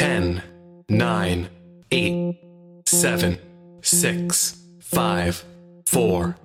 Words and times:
10, 0.00 0.42
9, 0.88 1.48
8, 1.90 2.36
7, 2.86 3.38
6, 3.82 4.62
5, 4.80 5.44
4, 5.84 6.36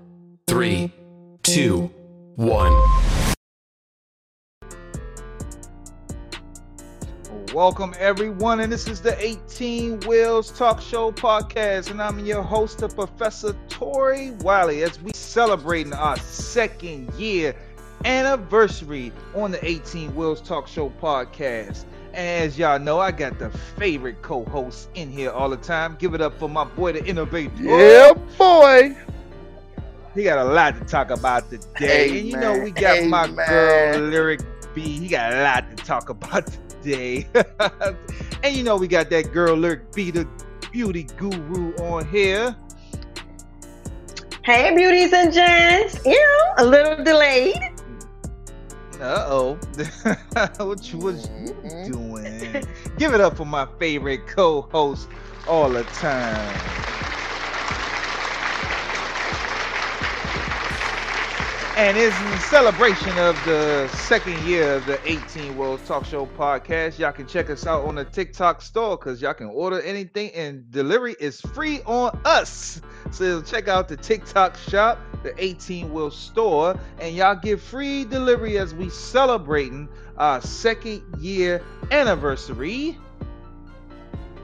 3, 0.45 0.91
2, 1.41 1.91
1. 2.35 2.73
Welcome, 7.53 7.93
everyone, 7.97 8.59
and 8.59 8.69
this 8.69 8.89
is 8.89 8.99
the 8.99 9.15
18 9.25 10.01
Wheels 10.01 10.51
Talk 10.51 10.81
Show 10.81 11.13
podcast, 11.13 11.91
and 11.91 12.01
I'm 12.01 12.19
your 12.25 12.43
host, 12.43 12.79
the 12.79 12.89
Professor 12.89 13.55
Tori 13.69 14.31
Wiley, 14.41 14.83
as 14.83 15.01
we 15.01 15.11
celebrating 15.13 15.93
our 15.93 16.17
second 16.17 17.13
year 17.13 17.55
anniversary 18.03 19.13
on 19.33 19.51
the 19.51 19.65
18 19.65 20.13
Wheels 20.13 20.41
Talk 20.41 20.67
Show 20.67 20.89
podcast. 21.01 21.85
And 22.15 22.45
as 22.45 22.57
y'all 22.57 22.79
know, 22.79 22.99
I 22.99 23.11
got 23.11 23.37
the 23.39 23.49
favorite 23.49 24.21
co-host 24.21 24.89
in 24.95 25.11
here 25.11 25.31
all 25.31 25.49
the 25.49 25.57
time. 25.57 25.97
Give 25.99 26.13
it 26.13 26.21
up 26.21 26.39
for 26.39 26.47
my 26.47 26.63
boy, 26.63 26.93
the 26.93 27.05
innovator. 27.05 27.51
Yeah, 27.61 28.13
boy. 28.37 28.95
He 30.15 30.23
got 30.23 30.37
a 30.37 30.45
lot 30.49 30.79
to 30.79 30.85
talk 30.85 31.09
about 31.09 31.49
today, 31.49 31.65
Hey, 32.07 32.19
and 32.19 32.27
you 32.29 32.37
know 32.37 32.57
we 32.57 32.71
got 32.71 32.95
Hey, 32.99 33.07
my 33.09 33.27
man. 33.27 33.45
girl 33.49 33.99
Lyric 33.99 34.39
B. 34.73 34.81
He 34.81 35.09
got 35.09 35.33
a 35.33 35.43
lot 35.43 35.75
to 35.75 35.83
talk 35.83 36.07
about 36.07 36.47
today, 36.69 37.27
and 38.43 38.55
you 38.55 38.63
know 38.63 38.77
we 38.77 38.87
got 38.87 39.09
that 39.09 39.33
girl 39.33 39.53
Lyric 39.57 39.91
B, 39.91 40.09
the 40.11 40.25
beauty 40.71 41.03
guru, 41.17 41.75
on 41.75 42.07
here. 42.07 42.55
Hey, 44.45 44.73
beauties 44.73 45.11
and 45.11 45.33
gents. 45.33 45.99
You 46.05 46.13
know, 46.17 46.53
a 46.59 46.65
little 46.65 47.03
delayed. 47.03 47.57
Uh 48.99 49.25
oh, 49.27 49.59
what 50.65 50.91
you 50.91 50.99
was 50.99 51.29
you 51.37 51.53
Mhm. 51.63 51.85
doing? 51.85 52.61
Give 52.97 53.13
it 53.13 53.19
up 53.21 53.35
for 53.35 53.45
my 53.45 53.67
favorite 53.79 54.25
co-host 54.27 55.09
all 55.47 55.69
the 55.69 55.83
time. 55.85 56.61
And 61.77 61.97
it's 61.97 62.17
in 62.21 62.39
celebration 62.39 63.17
of 63.17 63.35
the 63.43 63.89
second 63.89 64.41
year 64.47 64.75
of 64.75 64.85
the 64.85 64.97
18 65.05 65.57
World 65.57 65.85
Talk 65.85 66.05
Show 66.05 66.25
podcast. 66.25 66.97
Y'all 66.97 67.11
can 67.11 67.27
check 67.27 67.49
us 67.49 67.67
out 67.67 67.83
on 67.83 67.95
the 67.95 68.05
TikTok 68.05 68.61
store 68.61 68.95
because 68.95 69.21
y'all 69.21 69.33
can 69.33 69.47
order 69.47 69.81
anything 69.81 70.31
and 70.31 70.71
delivery 70.71 71.17
is 71.19 71.41
free 71.41 71.81
on 71.85 72.17
us. 72.23 72.79
So 73.11 73.41
check 73.41 73.67
out 73.67 73.89
the 73.89 73.97
TikTok 73.97 74.55
shop, 74.55 74.99
the 75.21 75.33
18 75.37 75.91
Wheel 75.91 76.11
store, 76.11 76.79
and 77.01 77.13
y'all 77.13 77.35
get 77.35 77.59
free 77.59 78.05
delivery 78.05 78.57
as 78.57 78.73
we 78.73 78.89
celebrating 78.89 79.89
our 80.17 80.39
second 80.39 81.03
year 81.19 81.61
anniversary 81.91 82.97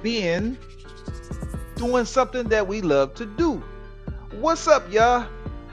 being 0.04 0.58
doing 1.76 2.04
something 2.04 2.50
that 2.50 2.68
we 2.68 2.82
love 2.82 3.14
to 3.16 3.26
do. 3.26 3.64
What's 4.32 4.68
up, 4.68 4.92
y'all? 4.92 5.26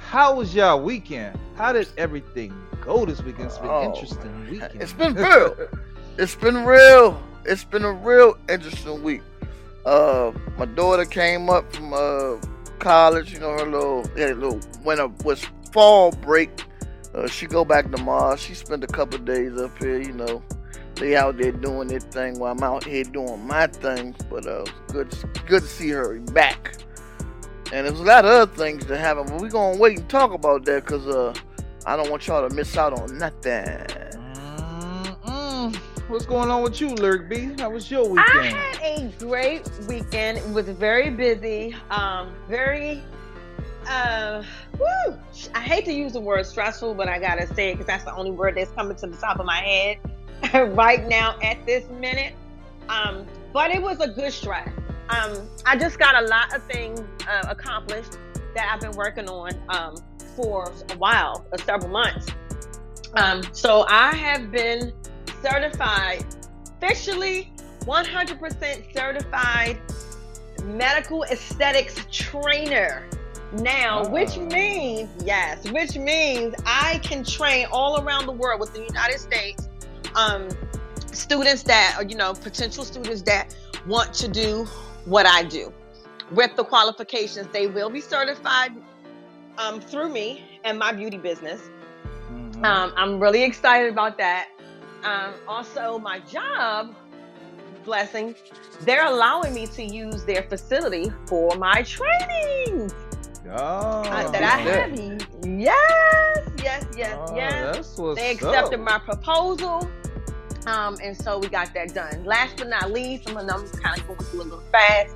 How 0.09 0.37
was 0.37 0.55
y'all 0.55 0.81
weekend? 0.81 1.37
How 1.59 1.73
did 1.73 1.89
everything 1.99 2.55
go 2.85 3.05
this 3.05 3.21
weekend? 3.21 3.47
It's 3.47 3.59
been 3.59 3.69
Oh, 3.69 3.81
an 3.81 3.87
interesting 3.93 4.49
weekend. 4.49 4.81
It's 4.81 4.93
been 4.93 5.15
real. 5.15 5.57
It's 6.17 6.35
been 6.37 6.65
real. 6.65 7.21
It's 7.45 7.65
been 7.65 7.85
a 7.85 7.93
real 7.93 8.39
interesting 8.49 9.03
week. 9.03 9.23
Uh, 9.85 10.31
my 10.57 10.67
daughter 10.67 11.05
came 11.05 11.51
up 11.51 11.73
from 11.75 11.93
uh 11.93 12.37
college. 12.79 13.33
You 13.33 13.41
know, 13.41 13.51
her 13.59 13.67
little 13.67 14.07
a 14.17 14.35
little 14.35 14.61
winter 14.85 15.09
was 15.25 15.45
fall 15.73 16.13
break. 16.13 16.51
Uh, 17.13 17.27
she 17.27 17.47
go 17.47 17.65
back 17.65 17.91
tomorrow. 17.91 18.37
She 18.37 18.55
spent 18.55 18.85
a 18.85 18.87
couple 18.87 19.19
days 19.19 19.59
up 19.61 19.77
here. 19.79 20.01
You 20.01 20.13
know, 20.13 20.43
they 20.95 21.17
out 21.17 21.39
there 21.39 21.51
doing 21.51 21.89
their 21.89 21.99
thing 22.01 22.39
while 22.39 22.53
I'm 22.53 22.63
out 22.63 22.85
here 22.85 23.03
doing 23.03 23.45
my 23.47 23.67
thing. 23.67 24.15
But 24.31 24.47
uh, 24.47 24.65
good, 24.93 25.13
good 25.47 25.63
to 25.63 25.69
see 25.69 25.89
her 25.91 26.21
back. 26.21 26.77
And 27.73 27.87
there's 27.87 27.99
a 27.99 28.05
lot 28.05 28.25
of 28.25 28.31
other 28.31 28.53
things 28.55 28.87
that 28.87 28.99
happen, 28.99 29.27
but 29.27 29.41
we're 29.41 29.51
gonna 29.51 29.77
wait 29.77 29.99
and 29.99 30.09
talk 30.09 30.33
about 30.33 30.65
that 30.67 30.85
because 30.85 31.07
uh, 31.07 31.35
I 31.89 31.97
don't 31.97 32.11
want 32.11 32.27
y'all 32.27 32.47
to 32.47 32.55
miss 32.55 32.77
out 32.77 32.93
on 32.93 33.17
nothing. 33.17 33.65
Mm-mm. 35.25 35.75
What's 36.09 36.27
going 36.27 36.51
on 36.51 36.63
with 36.63 36.83
you, 36.83 36.89
Lyric 36.89 37.31
B? 37.31 37.55
How 37.59 37.71
was 37.71 37.91
your 37.91 38.07
weekend? 38.07 38.39
I 38.39 38.77
had 38.79 39.01
a 39.01 39.13
great 39.19 39.67
weekend. 39.89 40.37
It 40.37 40.51
was 40.51 40.69
very 40.69 41.09
busy. 41.09 41.75
Um, 41.89 42.35
very. 42.47 43.03
Uh, 43.87 44.43
woo, 44.79 45.19
I 45.55 45.61
hate 45.61 45.87
to 45.87 45.93
use 45.95 46.13
the 46.13 46.21
word 46.21 46.45
stressful, 46.45 46.93
but 46.93 47.09
I 47.09 47.19
gotta 47.19 47.47
say 47.55 47.71
it 47.71 47.77
because 47.77 47.87
that's 47.87 48.05
the 48.05 48.15
only 48.15 48.33
word 48.33 48.59
that's 48.59 48.71
coming 48.73 48.95
to 48.99 49.07
the 49.07 49.17
top 49.17 49.41
of 49.41 49.47
my 49.47 49.63
head 49.63 50.75
right 50.77 51.09
now 51.09 51.39
at 51.43 51.65
this 51.65 51.89
minute. 51.89 52.35
Um, 52.91 53.25
but 53.55 53.71
it 53.71 53.81
was 53.81 53.99
a 54.01 54.09
good 54.09 54.35
stress. 54.35 54.69
Um, 55.09 55.49
I 55.65 55.79
just 55.79 55.99
got 55.99 56.23
a 56.23 56.27
lot 56.27 56.55
of 56.55 56.63
things 56.65 57.01
uh, 57.27 57.47
accomplished 57.49 58.19
that 58.55 58.71
I've 58.71 58.81
been 58.83 58.95
working 58.95 59.27
on 59.27 59.53
um, 59.71 59.97
for 60.39 60.73
a 60.91 60.97
while, 60.99 61.45
uh, 61.53 61.57
several 61.59 61.91
months. 61.91 62.29
Um, 63.15 63.43
so 63.51 63.85
I 63.89 64.15
have 64.15 64.53
been 64.53 64.93
certified, 65.43 66.25
officially 66.81 67.53
100% 67.81 68.95
certified 68.95 69.81
medical 70.65 71.25
aesthetics 71.25 72.07
trainer 72.13 73.09
now, 73.53 74.09
which 74.11 74.37
means, 74.37 75.11
yes, 75.25 75.69
which 75.73 75.97
means 75.97 76.55
I 76.65 77.01
can 77.03 77.25
train 77.25 77.67
all 77.73 78.01
around 78.01 78.27
the 78.27 78.33
world 78.33 78.61
with 78.61 78.73
the 78.75 78.85
United 78.85 79.19
States 79.19 79.69
um, 80.15 80.49
students 81.07 81.65
that, 81.65 82.01
you 82.09 82.17
know, 82.17 82.33
potential 82.33 82.85
students 82.85 83.23
that 83.23 83.57
want 83.89 84.15
to 84.15 84.29
do 84.29 84.67
what 85.05 85.27
I 85.27 85.43
do. 85.43 85.73
With 86.31 86.55
the 86.55 86.65
qualifications, 86.65 87.49
they 87.53 87.67
will 87.67 87.91
be 87.91 88.01
certified 88.01 88.73
um, 89.59 89.81
through 89.81 90.09
me 90.09 90.45
and 90.65 90.79
my 90.79 90.93
beauty 90.93 91.19
business. 91.19 91.61
Mhm. 92.33 92.65
Um, 92.65 92.93
I'm 92.97 93.21
really 93.21 93.43
excited 93.43 93.93
about 93.93 94.17
that. 94.19 94.49
Um, 95.05 95.35
also, 95.47 95.99
my 95.99 96.21
job, 96.21 96.95
blessing, 97.85 98.35
they're 98.83 99.07
allowing 99.07 99.55
me 99.55 99.67
to 99.67 99.83
use 99.83 100.25
their 100.25 100.43
facility 100.45 101.13
for 101.27 101.57
my 101.57 101.83
training 101.83 102.91
oh, 103.51 103.57
uh, 103.57 104.31
that 104.31 104.43
I 104.43 104.57
have. 104.59 104.99
Yes, 105.47 106.49
yes, 106.63 106.87
yes, 106.97 107.17
oh, 107.19 107.37
yes. 107.37 107.97
They 108.17 108.31
accepted 108.33 108.81
up. 108.81 108.85
my 108.85 108.99
proposal. 108.99 109.89
Um, 110.67 110.99
and 111.03 111.17
so 111.17 111.39
we 111.39 111.49
got 111.49 111.73
that 111.75 111.95
done. 111.95 112.25
Last 112.25 112.59
but 112.59 112.69
not 112.69 112.91
least, 112.91 113.29
I'm 113.29 113.35
gonna 113.35 113.53
kind 113.83 113.99
of 113.99 114.07
going 114.07 114.19
through 114.19 114.43
a 114.43 114.45
little 114.45 114.63
fast. 114.71 115.15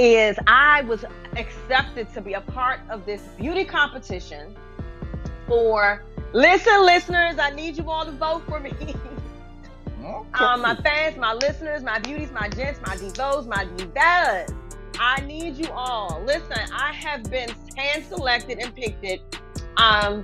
Is 0.00 0.38
I 0.46 0.82
was 0.82 1.04
accepted 1.36 2.12
to 2.14 2.20
be 2.20 2.34
a 2.34 2.40
part 2.40 2.78
of 2.88 3.04
this 3.04 3.20
beauty 3.36 3.64
competition 3.64 4.54
for 5.48 6.04
listen, 6.32 6.86
listeners. 6.86 7.40
I 7.40 7.50
need 7.50 7.76
you 7.76 7.90
all 7.90 8.04
to 8.04 8.12
vote 8.12 8.44
for 8.48 8.60
me. 8.60 8.72
Okay. 10.00 10.44
um, 10.44 10.62
my 10.62 10.76
fans, 10.76 11.16
my 11.16 11.34
listeners, 11.34 11.82
my 11.82 11.98
beauties, 11.98 12.30
my 12.30 12.48
gents, 12.48 12.80
my 12.86 12.96
divos, 12.96 13.48
my 13.48 13.64
divas. 13.76 14.54
I 15.00 15.20
need 15.22 15.56
you 15.56 15.68
all. 15.72 16.22
Listen, 16.24 16.58
I 16.72 16.92
have 16.92 17.24
been 17.24 17.50
hand 17.76 18.04
selected 18.04 18.60
and 18.60 18.72
picked 18.76 19.04
it 19.04 19.20
um, 19.78 20.22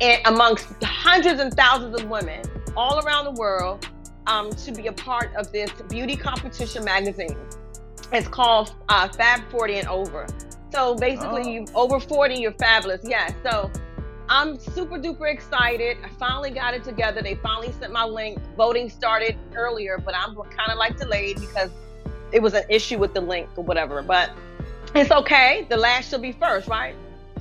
and 0.00 0.22
amongst 0.26 0.68
hundreds 0.84 1.40
and 1.40 1.52
thousands 1.52 2.00
of 2.00 2.08
women 2.08 2.44
all 2.76 3.04
around 3.04 3.24
the 3.24 3.40
world 3.40 3.88
um, 4.28 4.50
to 4.50 4.70
be 4.70 4.86
a 4.86 4.92
part 4.92 5.34
of 5.34 5.50
this 5.50 5.70
beauty 5.88 6.14
competition 6.14 6.84
magazine. 6.84 7.36
It's 8.12 8.28
called 8.28 8.74
uh, 8.88 9.08
Fab 9.08 9.40
40 9.50 9.74
and 9.74 9.88
Over. 9.88 10.26
So 10.72 10.94
basically, 10.96 11.42
Oh. 11.42 11.48
you 11.48 11.66
over 11.74 12.00
40, 12.00 12.34
you're 12.36 12.52
fabulous. 12.52 13.00
Yeah. 13.04 13.30
So 13.44 13.70
I'm 14.28 14.58
super 14.58 14.98
duper 14.98 15.30
excited. 15.32 15.96
I 16.04 16.08
finally 16.18 16.50
got 16.50 16.74
it 16.74 16.82
together. 16.84 17.22
They 17.22 17.34
finally 17.36 17.72
sent 17.72 17.92
my 17.92 18.04
link. 18.04 18.38
Voting 18.56 18.88
started 18.90 19.36
earlier, 19.54 19.98
but 19.98 20.14
I'm 20.16 20.34
kind 20.34 20.70
of 20.72 20.78
like 20.78 20.98
delayed 20.98 21.38
because 21.40 21.70
it 22.32 22.40
was 22.42 22.54
an 22.54 22.64
issue 22.68 22.98
with 22.98 23.14
the 23.14 23.20
link 23.20 23.48
or 23.56 23.62
whatever. 23.64 24.02
But 24.02 24.30
it's 24.94 25.10
okay. 25.10 25.66
The 25.70 25.76
last 25.76 26.10
shall 26.10 26.18
be 26.20 26.32
first, 26.32 26.66
right? 26.68 26.94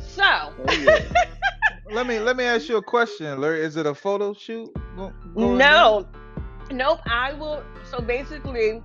So, 0.07 0.24
Oh, 0.24 0.54
yeah. 0.81 1.00
let 1.92 2.06
me 2.07 2.19
let 2.19 2.36
me 2.38 2.44
ask 2.44 2.68
you 2.69 2.77
a 2.77 2.83
question, 2.83 3.39
Larry. 3.42 3.62
Is 3.62 3.77
it 3.77 3.86
a 3.88 3.95
photo 3.95 4.33
shoot? 4.33 4.71
go- 4.95 5.12
no, 5.36 6.06
nope. 6.71 7.00
I 7.06 7.33
will. 7.33 7.63
So 7.89 8.00
basically, 8.00 8.81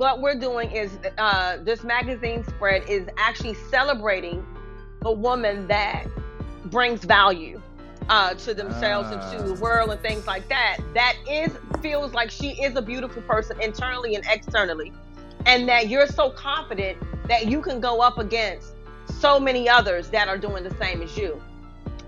what 0.00 0.22
we're 0.22 0.34
doing 0.34 0.70
is 0.70 0.98
uh, 1.18 1.58
this 1.58 1.84
magazine 1.84 2.42
spread 2.44 2.82
is 2.88 3.06
actually 3.18 3.52
celebrating 3.70 4.44
the 5.02 5.12
woman 5.12 5.66
that 5.68 6.06
brings 6.64 7.04
value 7.04 7.60
uh, 8.08 8.32
to 8.32 8.54
themselves 8.54 9.10
and 9.10 9.20
to 9.30 9.44
the 9.46 9.52
Ah. 9.52 9.60
world 9.60 9.90
and 9.90 10.00
things 10.00 10.26
like 10.26 10.48
that. 10.48 10.78
That 10.94 11.16
is 11.30 11.52
feels 11.82 12.14
like 12.14 12.30
she 12.30 12.52
is 12.62 12.74
a 12.76 12.82
beautiful 12.82 13.20
person 13.22 13.60
internally 13.60 14.14
and 14.14 14.24
externally, 14.26 14.90
and 15.44 15.68
that 15.68 15.88
you're 15.88 16.06
so 16.06 16.30
confident 16.30 16.96
that 17.28 17.46
you 17.46 17.60
can 17.60 17.78
go 17.78 18.00
up 18.00 18.18
against 18.18 18.72
so 19.20 19.38
many 19.38 19.68
others 19.68 20.08
that 20.08 20.28
are 20.28 20.38
doing 20.38 20.64
the 20.64 20.74
same 20.76 21.02
as 21.02 21.14
you. 21.14 21.42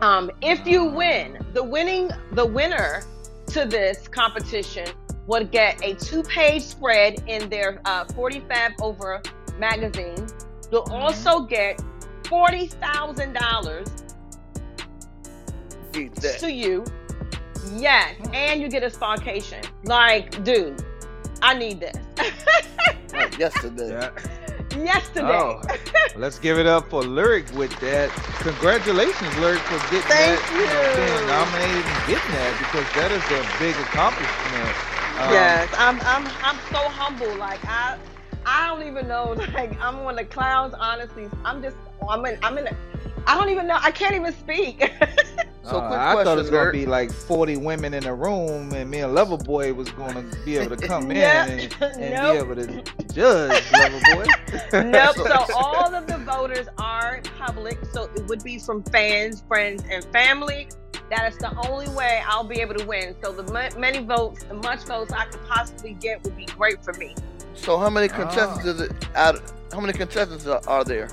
Um, 0.00 0.30
if 0.40 0.66
you 0.66 0.86
win, 0.86 1.44
the 1.52 1.62
winning, 1.62 2.10
the 2.32 2.46
winner 2.46 3.02
to 3.48 3.66
this 3.66 4.08
competition 4.08 4.86
would 5.26 5.50
get 5.50 5.82
a 5.84 5.94
two-page 5.94 6.62
spread 6.62 7.22
in 7.26 7.48
their 7.48 7.80
uh, 7.84 8.04
40 8.14 8.40
Fab 8.40 8.72
Over 8.80 9.22
magazine. 9.58 10.26
You'll 10.70 10.82
Mm-hmm. 10.84 10.92
also 11.02 11.40
get 11.40 11.80
forty 12.26 12.66
thousand 12.66 13.34
dollars 13.34 13.86
to 15.92 16.50
you. 16.52 16.84
Yes, 17.76 18.14
Hmm. 18.16 18.34
and 18.34 18.60
you 18.62 18.68
get 18.68 18.82
a 18.82 18.90
sparkation. 18.90 19.62
Like, 19.84 20.42
dude, 20.44 20.82
I 21.42 21.54
need 21.54 21.80
this. 21.80 21.96
Like 23.12 23.36
yesterday. 23.38 23.90
Yeah. 23.90 24.10
Yesterday. 24.82 25.28
Oh, 25.28 25.60
let's 26.16 26.38
give 26.38 26.58
it 26.58 26.64
up 26.66 26.88
for 26.88 27.02
Lyric 27.02 27.44
with 27.52 27.78
that. 27.80 28.08
Congratulations, 28.40 29.36
Lyric, 29.36 29.60
for 29.68 29.76
getting 29.92 30.00
Thank 30.08 30.40
that. 30.40 30.48
know, 30.48 30.88
you. 30.88 30.96
being 30.96 31.26
nominated 31.28 31.84
and 31.84 32.00
getting 32.08 32.32
that 32.32 32.56
because 32.56 32.88
that 32.96 33.12
is 33.12 33.20
a 33.36 33.40
big 33.60 33.76
accomplishment. 33.84 35.01
Um, 35.22 35.32
yes, 35.32 35.68
I'm 35.78 36.00
I'm 36.02 36.26
I'm 36.42 36.58
so 36.72 36.88
humble. 36.88 37.36
Like 37.36 37.60
I 37.66 37.96
I 38.44 38.68
don't 38.68 38.86
even 38.86 39.06
know. 39.08 39.34
Like 39.54 39.80
I'm 39.80 40.02
one 40.04 40.18
of 40.18 40.26
the 40.28 40.32
clowns. 40.34 40.74
Honestly, 40.78 41.28
I'm 41.44 41.62
just 41.62 41.76
I'm 42.08 42.24
in 42.26 42.38
I'm 42.42 42.58
in. 42.58 42.66
A, 42.66 42.76
I 43.26 43.38
don't 43.38 43.50
even 43.50 43.66
know. 43.68 43.78
I 43.80 43.90
can't 43.92 44.14
even 44.14 44.32
speak. 44.32 44.90
So 45.64 45.78
uh, 45.78 45.86
quick 45.86 46.00
I 46.00 46.24
thought 46.24 46.38
it 46.38 46.40
was 46.40 46.50
gonna 46.50 46.72
be 46.72 46.86
like 46.86 47.12
40 47.12 47.56
women 47.58 47.94
in 47.94 48.04
a 48.04 48.12
room, 48.12 48.72
and 48.74 48.90
me 48.90 48.98
and 48.98 49.16
Loverboy 49.16 49.72
was 49.76 49.88
gonna 49.92 50.24
be 50.44 50.56
able 50.58 50.76
to 50.76 50.88
come 50.88 51.12
in 51.12 51.18
and, 51.18 51.76
and 51.80 52.14
Nope. 52.14 52.32
be 52.32 52.38
able 52.38 52.56
to 52.56 53.04
judge 53.14 53.62
Loverboy. 53.66 54.26
nope. 54.90 55.14
So- 55.14 55.24
So 55.24 55.54
all 55.54 55.94
of 55.94 56.08
the 56.08 56.18
voters 56.18 56.66
are 56.78 57.20
public. 57.38 57.78
So 57.92 58.10
it 58.16 58.26
would 58.26 58.42
be 58.42 58.58
from 58.58 58.82
fans, 58.82 59.44
friends, 59.46 59.84
and 59.88 60.04
family. 60.06 60.66
That 61.12 61.30
is 61.30 61.36
the 61.36 61.54
only 61.68 61.88
way 61.90 62.22
I'll 62.26 62.42
be 62.42 62.60
able 62.62 62.74
to 62.74 62.86
win. 62.86 63.14
So 63.22 63.32
the 63.32 63.52
ma- 63.52 63.68
many 63.78 63.98
votes, 64.02 64.44
the 64.44 64.54
much 64.54 64.80
votes 64.84 65.12
I 65.12 65.26
could 65.26 65.44
possibly 65.46 65.92
get 65.92 66.24
would 66.24 66.34
be 66.34 66.46
great 66.46 66.82
for 66.82 66.94
me. 66.94 67.14
So 67.54 67.76
how 67.76 67.90
many 67.90 68.08
Ah. 68.10 68.16
contestants 68.16 68.64
is 68.64 68.80
it 68.80 68.92
out? 69.14 69.38
How 69.72 69.80
many 69.80 69.92
contestants 69.92 70.46
are, 70.46 70.62
are 70.66 70.84
there? 70.84 71.08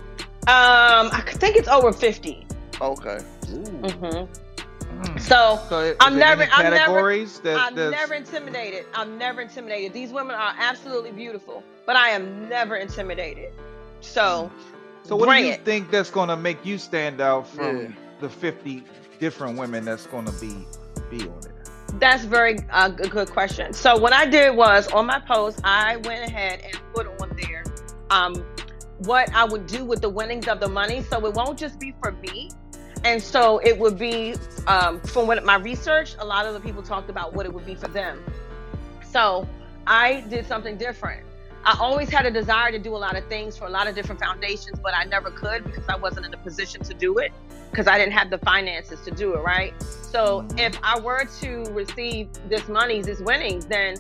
Um, 0.48 1.10
I 1.12 1.22
think 1.25 1.57
it's 1.57 1.68
over 1.68 1.92
fifty. 1.92 2.48
Okay. 2.80 3.19
Ooh. 3.51 3.56
hmm 3.66 4.25
Mm. 5.00 5.19
So 5.22 5.60
So 5.69 5.96
I'm 6.02 6.18
never- 6.18 6.44
I'm 6.52 6.63
never- 6.63 6.75
categories 6.78 7.40
that 7.42 7.57
I'm 7.57 7.75
never 7.75 8.13
intimidated. 8.16 8.86
I'm 8.94 9.18
never 9.18 9.40
intimidated. 9.42 9.94
These 9.94 10.12
women 10.12 10.36
are 10.36 10.54
absolutely 10.57 11.12
beautiful, 11.12 11.63
but 11.86 11.95
I 11.95 12.10
am 12.10 12.50
never 12.50 12.75
intimidated. 12.78 13.54
So, 14.02 14.50
So 15.04 15.16
what 15.16 15.30
do 15.38 15.42
you 15.44 15.54
it. 15.54 15.63
think 15.63 15.92
that's 15.92 16.10
gonna 16.10 16.36
make 16.36 16.66
you 16.66 16.78
stand 16.78 17.22
out 17.22 17.48
from 17.48 17.78
Yeah. 17.81 17.88
the 18.19 18.30
50 18.30 18.84
different 19.19 19.57
women 19.57 19.86
that's 19.86 20.07
gonna 20.07 20.31
be 20.33 20.66
be 21.10 21.21
on 21.27 21.39
it? 21.39 21.69
That's 22.00 22.24
very 22.24 22.60
uh, 22.69 22.89
good, 22.89 23.12
good 23.12 23.30
question. 23.30 23.74
So 23.74 23.98
what 23.98 24.13
I 24.13 24.25
did 24.25 24.56
was 24.56 24.88
on 24.88 25.06
my 25.07 25.19
post, 25.19 25.60
I 25.63 25.98
went 25.98 26.27
ahead 26.27 26.62
and 26.63 26.80
put 26.94 27.07
on 27.21 27.36
there 27.36 27.63
um, 28.10 28.45
what 29.00 29.33
I 29.33 29.44
would 29.44 29.68
do 29.68 29.86
with 29.86 30.01
the 30.01 30.10
winnings 30.10 30.48
of 30.48 30.60
the 30.60 30.69
money. 30.69 31.04
So 31.04 31.25
it 31.25 31.33
won't 31.33 31.57
just 31.57 31.80
be 31.80 31.94
for 32.01 32.12
me. 32.12 32.50
And 33.04 33.21
so 33.21 33.60
it 33.60 33.77
would 33.77 33.98
be 33.98 34.36
um, 34.68 35.00
from 35.01 35.25
what 35.25 35.44
my 35.44 35.56
research. 35.56 36.16
A 36.19 36.25
lot 36.25 36.45
of 36.45 36.54
the 36.54 36.60
people 36.60 36.83
talked 36.83 37.10
about 37.10 37.33
what 37.33 37.45
it 37.45 37.54
would 37.54 37.66
be 37.66 37.75
for 37.75 37.88
them. 37.88 38.24
So 39.12 39.48
I 39.88 40.21
did 40.21 40.45
something 40.45 40.77
different. 40.77 41.25
I 41.69 41.77
always 41.80 42.10
had 42.10 42.25
a 42.25 42.31
desire 42.31 42.71
to 42.71 42.80
do 42.80 42.95
a 42.95 42.98
lot 42.98 43.16
of 43.16 43.27
things 43.27 43.56
for 43.56 43.68
a 43.68 43.69
lot 43.69 43.88
of 43.88 43.94
different 43.94 44.19
foundations, 44.19 44.80
but 44.81 44.95
I 44.95 45.04
never 45.04 45.30
could 45.30 45.63
because 45.63 45.88
I 45.88 45.98
wasn't 45.98 46.25
in 46.25 46.33
a 46.33 46.38
position 46.38 46.81
to 46.81 46.95
do 46.95 47.19
it 47.19 47.31
because 47.69 47.86
I 47.86 47.95
didn't 48.00 48.13
have 48.13 48.31
the 48.31 48.39
finances 48.39 49.00
to 49.01 49.12
do 49.12 49.36
it, 49.36 49.42
right? 49.42 49.71
So 50.01 50.48
if 50.57 50.80
I 50.81 51.00
were 51.00 51.25
to 51.42 51.63
receive 51.71 52.30
this 52.50 52.68
monies, 52.68 53.06
this 53.06 53.19
winnings, 53.19 53.68
then 53.68 53.98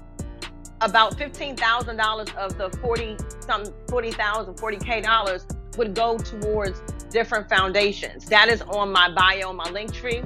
about 0.81 1.15
fifteen 1.15 1.55
thousand 1.55 1.97
dollars 1.97 2.29
of 2.39 2.57
the 2.57 2.71
forty 2.81 3.15
some 3.41 3.63
forty 3.87 4.09
thousand, 4.13 4.59
forty 4.59 4.77
K 4.77 4.99
dollars 5.01 5.45
would 5.77 5.93
go 5.93 6.17
towards 6.17 6.81
different 7.11 7.47
foundations. 7.49 8.25
That 8.25 8.49
is 8.49 8.63
on 8.63 8.91
my 8.91 9.11
bio, 9.11 9.53
my 9.53 9.69
link 9.69 9.93
tree 9.93 10.23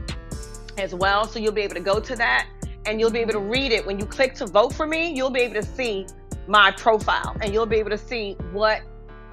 as 0.77 0.95
well. 0.95 1.27
So 1.27 1.39
you'll 1.39 1.51
be 1.51 1.63
able 1.63 1.75
to 1.75 1.81
go 1.81 1.99
to 1.99 2.15
that 2.15 2.47
and 2.85 3.01
you'll 3.01 3.11
be 3.11 3.19
able 3.19 3.33
to 3.33 3.39
read 3.39 3.73
it. 3.73 3.85
When 3.85 3.99
you 3.99 4.05
click 4.05 4.33
to 4.35 4.45
vote 4.45 4.73
for 4.73 4.87
me, 4.87 5.11
you'll 5.13 5.29
be 5.29 5.41
able 5.41 5.55
to 5.55 5.63
see 5.63 6.05
my 6.47 6.71
profile 6.71 7.35
and 7.41 7.53
you'll 7.53 7.65
be 7.65 7.77
able 7.77 7.89
to 7.89 7.97
see 7.97 8.33
what 8.51 8.81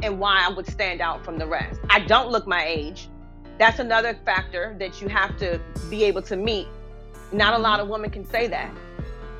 and 0.03 0.19
why 0.19 0.45
I 0.47 0.49
would 0.49 0.67
stand 0.67 1.01
out 1.01 1.25
from 1.25 1.39
the 1.39 1.47
rest. 1.47 1.81
I 1.91 2.01
don't 2.01 2.31
look 2.31 2.47
my 2.47 2.65
age. 2.65 3.09
That's 3.59 3.79
another 3.79 4.19
factor 4.25 4.75
that 4.79 5.03
you 5.03 5.09
have 5.09 5.37
to 5.39 5.61
be 5.91 6.05
able 6.05 6.23
to 6.23 6.37
meet. 6.37 6.67
Not 7.33 7.55
a 7.55 7.59
lot 7.59 7.81
of 7.81 7.89
women 7.89 8.11
can 8.11 8.25
say 8.25 8.47
that. 8.49 8.73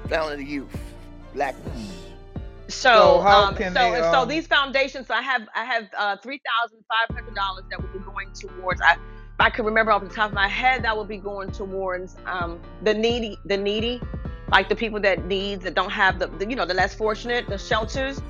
Down 0.09 0.33
in 0.33 0.39
the 0.39 0.45
youth. 0.45 0.77
Blackness. 1.33 2.01
So, 2.69 2.93
So 2.93 3.21
how 3.21 3.45
um, 3.47 3.55
can 3.55 3.73
so, 3.73 3.93
they, 3.93 4.01
so 4.01 4.21
um, 4.21 4.29
these 4.29 4.47
foundations, 4.47 5.11
I 5.11 5.23
have 5.23 5.49
I 5.55 5.65
have 5.65 5.89
uh, 5.97 6.17
three 6.19 6.41
thousand 6.47 6.85
five 6.89 7.17
hundred 7.17 7.35
dollars 7.35 7.65
that 7.71 7.81
will 7.81 7.89
be 7.89 8.05
going 8.05 8.31
towards. 8.33 8.81
I, 8.81 8.93
if 8.93 8.99
I 9.41 9.51
could 9.51 9.65
remember 9.65 9.91
off 9.91 10.03
the 10.03 10.09
top 10.09 10.29
of 10.29 10.35
my 10.35 10.49
head, 10.49 10.85
that 10.85 10.97
will 10.97 11.05
be 11.05 11.17
going 11.17 11.51
towards 11.51 12.17
um, 12.27 12.61
the 12.83 12.93
needy, 12.93 13.39
the 13.47 13.57
needy, 13.57 14.01
like 14.51 14.69
the 14.69 14.77
people 14.77 15.01
that 15.01 15.27
need 15.27 15.63
that 15.63 15.75
don't 15.75 15.91
have 15.93 16.19
the, 16.19 16.27
the 16.27 16.49
you 16.49 16.57
know 16.57 16.67
the 16.67 16.75
less 16.75 16.95
fortunate, 16.95 17.47
the 17.47 17.59
shelters. 17.59 18.21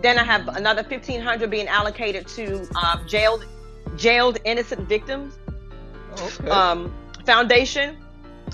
Then 0.00 0.18
I 0.18 0.24
have 0.24 0.48
another 0.48 0.82
fifteen 0.82 1.20
hundred 1.20 1.50
being 1.50 1.68
allocated 1.68 2.26
to 2.28 2.66
um, 2.76 3.06
jailed 3.06 3.46
jailed 3.96 4.38
innocent 4.44 4.88
victims 4.88 5.38
Okay. 6.22 6.50
um, 6.50 6.92
foundation, 7.24 7.96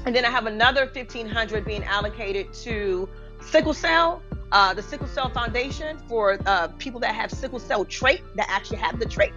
and 0.05 0.15
then 0.15 0.25
I 0.25 0.31
have 0.31 0.47
another 0.47 0.87
fifteen 0.87 1.29
hundred 1.29 1.65
being 1.65 1.85
allocated 1.85 2.53
to 2.65 3.09
sickle 3.41 3.73
cell, 3.75 4.23
uh, 4.53 4.75
the 4.75 4.83
sickle 4.83 5.07
cell 5.09 5.31
foundation 5.31 5.99
for 6.09 6.39
uh, 6.47 6.69
people 6.79 7.01
that 7.01 7.15
have 7.15 7.31
sickle 7.31 7.59
cell 7.59 7.85
trait 7.85 8.23
that 8.35 8.47
actually 8.51 8.77
have 8.79 8.99
the 8.99 9.07
trait 9.07 9.33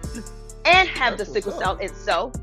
and 0.64 0.88
have 0.88 1.16
That's 1.16 1.30
the 1.30 1.34
sickle 1.34 1.52
cell 1.58 1.76
itself. 1.78 2.34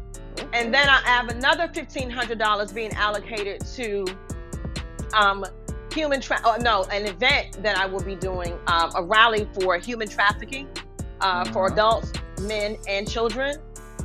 And 0.54 0.74
then 0.74 0.88
I 0.88 1.00
have 1.02 1.30
another 1.30 1.68
fifteen 1.74 2.10
hundred 2.10 2.40
dollars 2.40 2.72
being 2.72 2.92
allocated 2.94 3.66
to 3.76 4.06
um, 5.14 5.46
human 5.94 6.22
tra- 6.22 6.42
oh, 6.44 6.58
no 6.62 6.84
an 6.86 7.06
event 7.06 7.62
that 7.64 7.78
I 7.78 7.86
will 7.86 8.04
be 8.04 8.16
doing 8.16 8.58
um, 8.68 8.92
a 8.96 9.04
rally 9.04 9.48
for 9.60 9.78
human 9.78 10.08
trafficking 10.08 10.68
uh, 11.22 11.46
for 11.46 11.66
Uh-huh. 11.66 11.74
adults, 11.74 12.14
men, 12.42 12.78
and 12.88 13.10
children. 13.10 13.58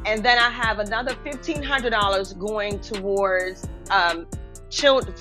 And 0.07 0.25
then 0.25 0.39
I 0.39 0.51
have 0.51 0.79
another 0.79 1.15
fifteen 1.25 1.63
hundred 1.63 1.91
dollars 1.91 2.33
going 2.33 2.81
towards 2.81 3.69
um, 3.91 4.27
children, 4.71 5.15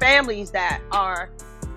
families 0.00 0.50
that 0.52 0.80
are 0.90 1.30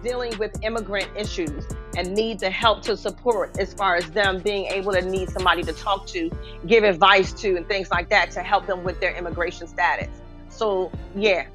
dealing 0.04 0.38
with 0.38 0.52
immigrant 0.64 1.10
issues 1.18 1.66
and 1.98 2.14
need 2.14 2.40
the 2.40 2.50
help 2.50 2.82
to 2.84 2.96
support 2.96 3.58
as 3.58 3.74
far 3.74 3.96
as 3.96 4.10
them 4.12 4.40
being 4.40 4.66
able 4.68 4.94
to 4.94 5.02
need 5.02 5.30
somebody 5.30 5.64
to 5.64 5.74
talk 5.74 6.06
to, 6.06 6.30
give 6.68 6.84
advice 6.84 7.34
to, 7.34 7.56
and 7.56 7.68
things 7.68 7.90
like 7.90 8.10
that 8.10 8.30
to 8.32 8.42
help 8.42 8.68
them 8.68 8.84
with 8.84 9.00
their 9.00 9.16
immigration 9.16 9.68
status. 9.68 10.10
So 10.50 10.92
yeah, 11.16 11.48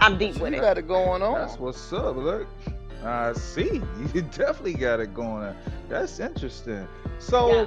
I'm 0.00 0.18
deep 0.18 0.34
So 0.34 0.42
with 0.42 0.54
you 0.54 0.60
got 0.60 0.78
it 0.78 0.88
going 0.88 1.22
on. 1.22 1.34
That's 1.34 1.58
what's 1.58 1.92
up. 1.92 2.16
Look, 2.16 2.46
I 3.04 3.32
see. 3.34 3.80
You 4.14 4.22
definitely 4.22 4.74
got 4.74 5.00
it 5.00 5.14
going 5.14 5.44
on. 5.44 5.56
That's 5.88 6.18
interesting. 6.20 6.86
So, 7.18 7.52
Yeah. 7.52 7.66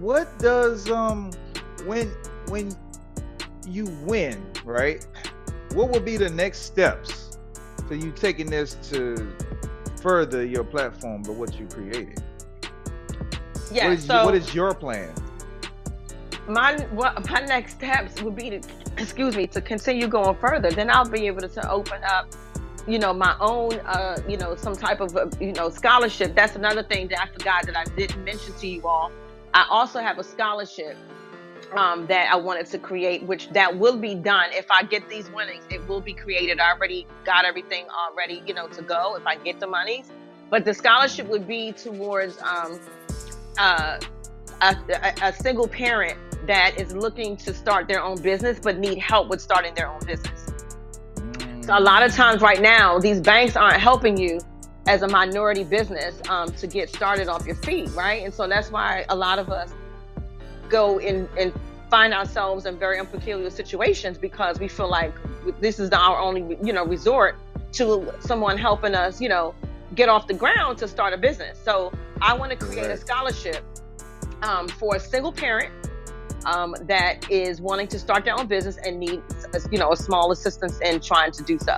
what 0.00 0.38
does 0.38 0.90
um 0.90 1.30
when 1.86 2.08
when 2.48 2.74
you 3.66 3.86
win, 4.04 4.44
right? 4.64 5.06
What 5.74 5.90
would 5.90 6.04
be 6.04 6.16
the 6.16 6.30
next 6.30 6.60
steps 6.60 7.38
for 7.88 7.94
you 7.94 8.12
taking 8.12 8.46
this 8.50 8.74
to 8.90 9.32
further 10.00 10.44
your 10.44 10.64
platform, 10.64 11.22
but 11.22 11.34
what 11.34 11.58
you 11.58 11.66
created? 11.66 12.22
Yeah. 13.72 13.88
what 13.88 13.94
is, 13.98 14.04
so 14.06 14.24
what 14.24 14.34
is 14.34 14.54
your 14.54 14.74
plan? 14.74 15.12
my 16.46 16.76
what 16.92 17.28
my 17.30 17.40
next 17.40 17.74
steps 17.74 18.20
would 18.22 18.36
be 18.36 18.50
to 18.50 18.60
excuse 18.98 19.36
me 19.36 19.46
to 19.46 19.60
continue 19.60 20.06
going 20.06 20.36
further 20.36 20.70
then 20.70 20.90
i'll 20.90 21.08
be 21.08 21.26
able 21.26 21.46
to, 21.48 21.70
open 21.70 22.02
up 22.04 22.32
you 22.86 22.98
know 22.98 23.12
my 23.12 23.34
own 23.40 23.72
uh 23.80 24.16
you 24.28 24.36
know 24.36 24.54
some 24.54 24.76
type 24.76 25.00
of 25.00 25.16
uh, 25.16 25.26
you 25.40 25.52
know 25.52 25.70
scholarship 25.70 26.34
that's 26.34 26.54
another 26.56 26.82
thing 26.82 27.08
that 27.08 27.20
i 27.20 27.26
forgot 27.32 27.64
that 27.66 27.76
i 27.76 27.84
didn't 27.96 28.22
mention 28.24 28.52
to 28.54 28.66
you 28.66 28.86
all 28.86 29.10
i 29.54 29.66
also 29.70 30.00
have 30.00 30.18
a 30.18 30.24
scholarship 30.24 30.96
um, 31.72 32.06
that 32.06 32.30
I 32.30 32.36
wanted 32.36 32.66
to 32.66 32.78
create, 32.78 33.22
which 33.24 33.48
that 33.50 33.76
will 33.76 33.96
be 33.96 34.14
done 34.14 34.50
if 34.52 34.70
I 34.70 34.84
get 34.84 35.08
these 35.08 35.30
winnings. 35.30 35.64
It 35.70 35.86
will 35.88 36.00
be 36.00 36.12
created. 36.12 36.60
I 36.60 36.72
already 36.72 37.06
got 37.24 37.44
everything 37.44 37.86
already, 37.88 38.42
you 38.46 38.54
know, 38.54 38.68
to 38.68 38.82
go 38.82 39.16
if 39.16 39.26
I 39.26 39.36
get 39.36 39.60
the 39.60 39.66
monies. 39.66 40.10
But 40.50 40.64
the 40.64 40.74
scholarship 40.74 41.26
would 41.28 41.48
be 41.48 41.72
towards 41.72 42.38
um, 42.42 42.78
uh, 43.58 43.98
a, 44.64 44.76
a, 44.88 45.28
a 45.28 45.32
single 45.32 45.68
parent 45.68 46.18
that 46.46 46.78
is 46.80 46.94
looking 46.94 47.36
to 47.36 47.52
start 47.54 47.88
their 47.88 48.02
own 48.02 48.20
business 48.20 48.58
but 48.60 48.78
need 48.78 48.98
help 48.98 49.28
with 49.28 49.40
starting 49.40 49.74
their 49.74 49.88
own 49.88 50.00
business. 50.06 50.46
So 51.62 51.78
a 51.78 51.80
lot 51.80 52.02
of 52.02 52.14
times 52.14 52.42
right 52.42 52.60
now, 52.60 52.98
these 52.98 53.20
banks 53.20 53.56
aren't 53.56 53.80
helping 53.80 54.18
you 54.18 54.40
as 54.86 55.02
a 55.02 55.08
minority 55.08 55.64
business 55.64 56.20
um, 56.28 56.50
to 56.52 56.66
get 56.66 56.90
started 56.90 57.28
off 57.28 57.46
your 57.46 57.56
feet, 57.56 57.90
right? 57.94 58.22
And 58.22 58.34
so 58.34 58.46
that's 58.46 58.70
why 58.70 59.06
a 59.08 59.16
lot 59.16 59.38
of 59.38 59.48
us 59.48 59.72
go 60.68 60.98
in 60.98 61.28
and 61.38 61.52
find 61.90 62.12
ourselves 62.12 62.66
in 62.66 62.78
very 62.78 62.98
unpeculiar 62.98 63.50
situations 63.50 64.18
because 64.18 64.58
we 64.58 64.68
feel 64.68 64.90
like 64.90 65.14
this 65.60 65.78
is 65.78 65.90
our 65.90 66.18
only, 66.18 66.58
you 66.62 66.72
know, 66.72 66.84
resort 66.84 67.36
to 67.72 68.12
someone 68.20 68.58
helping 68.58 68.94
us, 68.94 69.20
you 69.20 69.28
know, 69.28 69.54
get 69.94 70.08
off 70.08 70.26
the 70.26 70.34
ground 70.34 70.76
to 70.78 70.88
start 70.88 71.14
a 71.14 71.16
business. 71.16 71.58
So 71.64 71.92
I 72.20 72.34
want 72.34 72.50
to 72.50 72.56
create 72.56 72.90
a 72.90 72.96
scholarship 72.96 73.64
um, 74.42 74.68
for 74.68 74.96
a 74.96 75.00
single 75.00 75.32
parent 75.32 75.72
um, 76.46 76.74
that 76.82 77.30
is 77.30 77.60
wanting 77.60 77.88
to 77.88 77.98
start 77.98 78.24
their 78.24 78.38
own 78.38 78.46
business 78.46 78.76
and 78.84 78.98
needs, 79.00 79.46
you 79.70 79.78
know, 79.78 79.92
a 79.92 79.96
small 79.96 80.32
assistance 80.32 80.80
in 80.80 81.00
trying 81.00 81.32
to 81.32 81.42
do 81.42 81.58
so. 81.58 81.76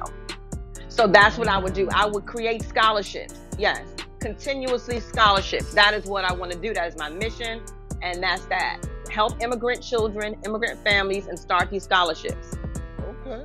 So 0.88 1.06
that's 1.06 1.36
what 1.36 1.48
I 1.48 1.58
would 1.58 1.74
do. 1.74 1.88
I 1.92 2.06
would 2.06 2.26
create 2.26 2.62
scholarships. 2.62 3.34
Yes, 3.58 3.82
continuously 4.18 5.00
scholarships. 5.00 5.74
That 5.74 5.94
is 5.94 6.06
what 6.06 6.24
I 6.24 6.32
want 6.32 6.52
to 6.52 6.58
do. 6.58 6.72
That 6.72 6.88
is 6.88 6.96
my 6.96 7.10
mission, 7.10 7.62
and 8.02 8.22
that's 8.22 8.46
that. 8.46 8.80
Help 9.10 9.42
immigrant 9.42 9.82
children, 9.82 10.36
immigrant 10.44 10.82
families, 10.82 11.26
and 11.26 11.38
start 11.38 11.70
these 11.70 11.84
scholarships. 11.84 12.56
Okay, 13.00 13.44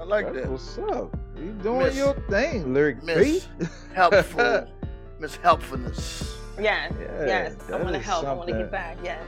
I 0.00 0.04
like 0.04 0.32
That's 0.32 0.46
that. 0.46 0.50
What's 0.50 0.78
up? 0.78 1.16
You 1.36 1.52
doing 1.62 1.78
Miss- 1.80 1.96
your 1.96 2.14
thing, 2.28 2.74
lyric 2.74 3.02
Miss 3.02 3.46
B. 3.46 3.66
Helpful, 3.94 4.66
Miss 5.18 5.36
Helpfulness. 5.36 6.39
Yes, 6.60 6.92
Yeah, 7.00 7.26
yes. 7.26 7.56
I 7.72 7.76
want 7.76 7.94
to 7.94 7.98
help. 7.98 8.24
I 8.24 8.32
want 8.32 8.48
to 8.48 8.52
something. 8.52 8.58
give 8.64 8.70
back. 8.70 8.98
Yes. 9.02 9.22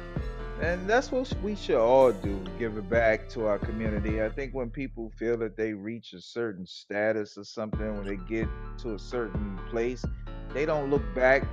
And 0.61 0.89
that's 0.89 1.11
what 1.11 1.33
we 1.43 1.57
should 1.57 1.77
all 1.81 2.13
do, 2.13 2.41
give 2.59 2.77
it 2.77 2.89
back 2.89 3.29
to 3.31 3.47
our 3.47 3.59
community. 3.59 4.23
I 4.23 4.29
think 4.29 4.55
when 4.55 4.71
people 4.71 5.11
feel 5.19 5.37
that 5.39 5.57
they 5.57 5.73
reach 5.73 6.13
a 6.13 6.21
certain 6.21 6.67
status 6.67 7.37
or 7.37 7.45
something, 7.45 7.97
when 7.97 8.07
they 8.07 8.17
get 8.17 8.49
to 8.79 8.95
a 8.95 8.99
certain 8.99 9.59
place, 9.71 10.05
they 10.55 10.65
don't 10.65 10.89
look 10.91 11.03
back 11.15 11.45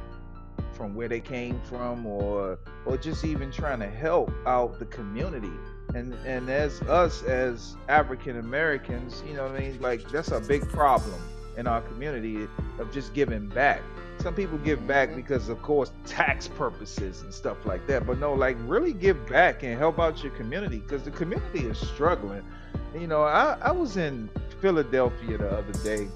from 0.73 0.93
where 0.93 1.07
they 1.07 1.19
came 1.21 1.59
from 1.61 2.05
or 2.05 2.59
or 2.85 2.97
just 2.97 3.25
even 3.25 3.51
trying 3.51 3.79
to 3.79 3.87
help 3.89 4.31
out 4.45 4.77
the 4.77 4.85
community. 4.85 5.51
And 5.95 6.13
and 6.25 6.49
as 6.49 6.81
us 6.83 7.23
as 7.23 7.75
African 7.87 8.37
Americans, 8.37 9.23
you 9.27 9.33
know 9.33 9.43
what 9.43 9.55
I 9.55 9.59
mean, 9.59 9.81
like 9.81 10.07
that's 10.11 10.31
a 10.31 10.39
big 10.39 10.67
problem 10.69 11.19
in 11.57 11.65
our 11.67 11.81
community 11.81 12.47
of 12.77 12.91
just 12.93 13.13
giving 13.13 13.47
back. 13.47 13.81
Some 14.19 14.35
people 14.35 14.57
give 14.57 14.85
back 14.85 15.15
because 15.15 15.49
of 15.49 15.61
course 15.61 15.91
tax 16.05 16.47
purposes 16.47 17.21
and 17.21 17.33
stuff 17.33 17.65
like 17.65 17.87
that. 17.87 18.05
But 18.05 18.19
no, 18.19 18.33
like 18.33 18.57
really 18.65 18.93
give 18.93 19.27
back 19.27 19.63
and 19.63 19.77
help 19.77 19.99
out 19.99 20.21
your 20.23 20.33
community 20.33 20.79
because 20.79 21.03
the 21.03 21.11
community 21.11 21.65
is 21.65 21.77
struggling. 21.77 22.43
You 22.93 23.07
know, 23.07 23.23
I, 23.23 23.57
I 23.61 23.71
was 23.71 23.97
in 23.97 24.29
Philadelphia 24.61 25.37
the 25.37 25.49
other 25.49 25.73
day 25.83 26.09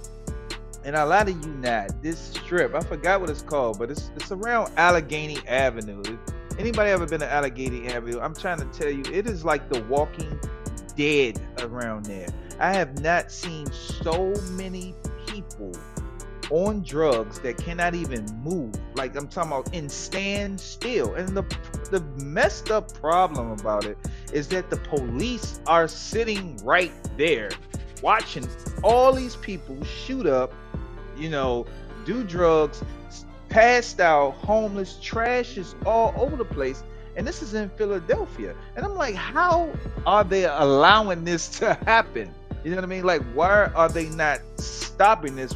and 0.86 0.96
a 0.96 1.06
lot 1.06 1.30
of 1.30 1.46
you 1.46 1.52
not, 1.54 2.02
this 2.02 2.20
strip, 2.20 2.76
I 2.76 2.82
forgot 2.82 3.22
what 3.22 3.30
it's 3.30 3.42
called, 3.42 3.80
but 3.80 3.90
it's 3.90 4.12
it's 4.16 4.32
around 4.32 4.72
Allegheny 4.78 5.38
Avenue. 5.48 6.04
Anybody 6.60 6.92
ever 6.92 7.06
been 7.06 7.22
to 7.22 7.32
Allegheny 7.32 7.88
Avenue? 7.88 8.20
I'm 8.20 8.36
trying 8.36 8.60
to 8.60 8.66
tell 8.78 8.90
you, 8.90 9.04
it 9.12 9.26
is 9.26 9.46
like 9.46 9.70
the 9.70 9.82
walking 9.84 10.40
dead 10.96 11.40
around 11.60 12.06
there. 12.06 12.28
I 12.60 12.74
have 12.74 13.00
not 13.02 13.32
seen 13.32 13.72
so 13.72 14.34
many 14.52 14.94
people 15.26 15.72
on 16.52 16.84
drugs 16.84 17.40
that 17.40 17.58
cannot 17.58 17.96
even 17.96 18.26
move. 18.44 18.74
Like 18.96 19.16
I'm 19.16 19.28
talking 19.28 19.52
about 19.52 19.74
in 19.74 19.90
stand 19.90 20.60
still. 20.60 21.16
And 21.16 21.30
the 21.30 21.44
the 21.92 22.02
messed 22.24 22.72
up 22.72 22.94
problem 22.94 23.52
about 23.52 23.86
it 23.86 23.98
is 24.32 24.48
that 24.50 24.70
the 24.70 24.78
police 24.78 25.60
are 25.68 25.88
sitting 25.88 26.58
right 26.64 26.94
there 27.18 27.50
watching 28.02 28.48
all 28.84 29.14
these 29.14 29.36
people 29.38 29.82
shoot 29.86 30.28
up, 30.28 30.54
you 31.18 31.30
know, 31.30 31.66
do 32.06 32.24
drugs, 32.24 32.84
passed 33.50 34.00
out, 34.00 34.32
homeless, 34.34 35.00
trash 35.02 35.58
is 35.58 35.74
all 35.86 36.14
over 36.18 36.36
the 36.36 36.46
place. 36.46 36.84
And 37.16 37.26
this 37.26 37.42
is 37.42 37.54
in 37.54 37.70
Philadelphia. 37.70 38.56
And 38.76 38.86
I'm 38.86 38.96
like, 38.96 39.16
how 39.16 39.72
are 40.06 40.24
they 40.24 40.46
allowing 40.46 41.24
this 41.24 41.48
to 41.60 41.76
happen? 41.86 42.34
You 42.64 42.72
know 42.72 42.78
what 42.78 42.86
I 42.86 42.88
mean? 42.88 43.04
Like, 43.04 43.22
why 43.34 43.66
are 43.76 43.90
they 43.90 44.10
not 44.10 44.40
stopping 44.58 45.36
this? 45.36 45.56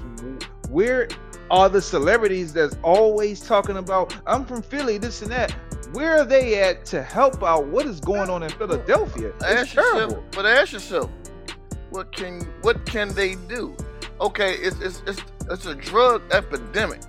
Where 0.70 1.08
are 1.50 1.70
the 1.70 1.82
celebrities 1.82 2.54
that's 2.54 2.78
always 2.84 3.40
talking 3.46 3.78
about, 3.78 4.16
I'm 4.26 4.46
from 4.46 4.62
Philly, 4.62 4.98
this 4.98 5.22
and 5.22 5.32
that? 5.32 5.52
Where 5.94 6.20
are 6.20 6.26
they 6.26 6.62
at 6.62 6.86
to 6.88 7.02
help 7.02 7.42
out 7.44 7.68
what 7.68 7.86
is 7.86 8.00
going 8.02 8.30
on 8.30 8.44
in 8.44 8.50
Philadelphia? 8.50 9.32
It's 9.36 9.44
ask 9.46 9.76
yourself, 9.76 10.24
but 10.32 10.46
ask 10.46 10.74
yourself, 10.74 11.10
what 11.92 12.12
can 12.12 12.42
what 12.62 12.86
can 12.86 13.14
they 13.14 13.36
do? 13.36 13.76
Okay, 14.20 14.56
it's 14.56 14.80
it's 14.82 15.02
it's, 15.08 15.22
it's 15.50 15.66
a 15.66 15.76
drug 15.76 16.22
epidemic, 16.32 17.02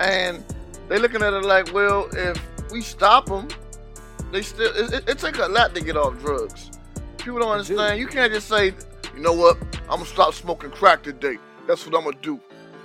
and 0.00 0.44
they're 0.88 0.98
looking 0.98 1.22
at 1.22 1.32
it 1.32 1.44
like, 1.44 1.72
well, 1.72 2.08
if 2.12 2.38
we 2.70 2.82
stop 2.82 3.26
them, 3.26 3.48
they 4.30 4.42
still 4.42 4.70
it, 4.76 4.92
it, 4.92 5.08
it 5.08 5.18
take 5.18 5.38
a 5.38 5.46
lot 5.46 5.74
to 5.74 5.80
get 5.80 5.96
off 5.96 6.18
drugs. 6.20 6.70
People 7.16 7.38
don't 7.40 7.56
They 7.58 7.64
do. 7.64 7.78
understand. 7.78 7.98
You 7.98 8.06
can't 8.06 8.30
just 8.32 8.48
say, 8.48 8.74
you 9.14 9.22
know 9.22 9.32
what, 9.32 9.56
I'm 9.88 9.98
gonna 10.00 10.04
stop 10.04 10.34
smoking 10.34 10.70
crack 10.70 11.02
today. 11.02 11.38
That's 11.66 11.86
what 11.86 11.96
I'm 11.96 12.04
gonna 12.04 12.18
do. 12.20 12.38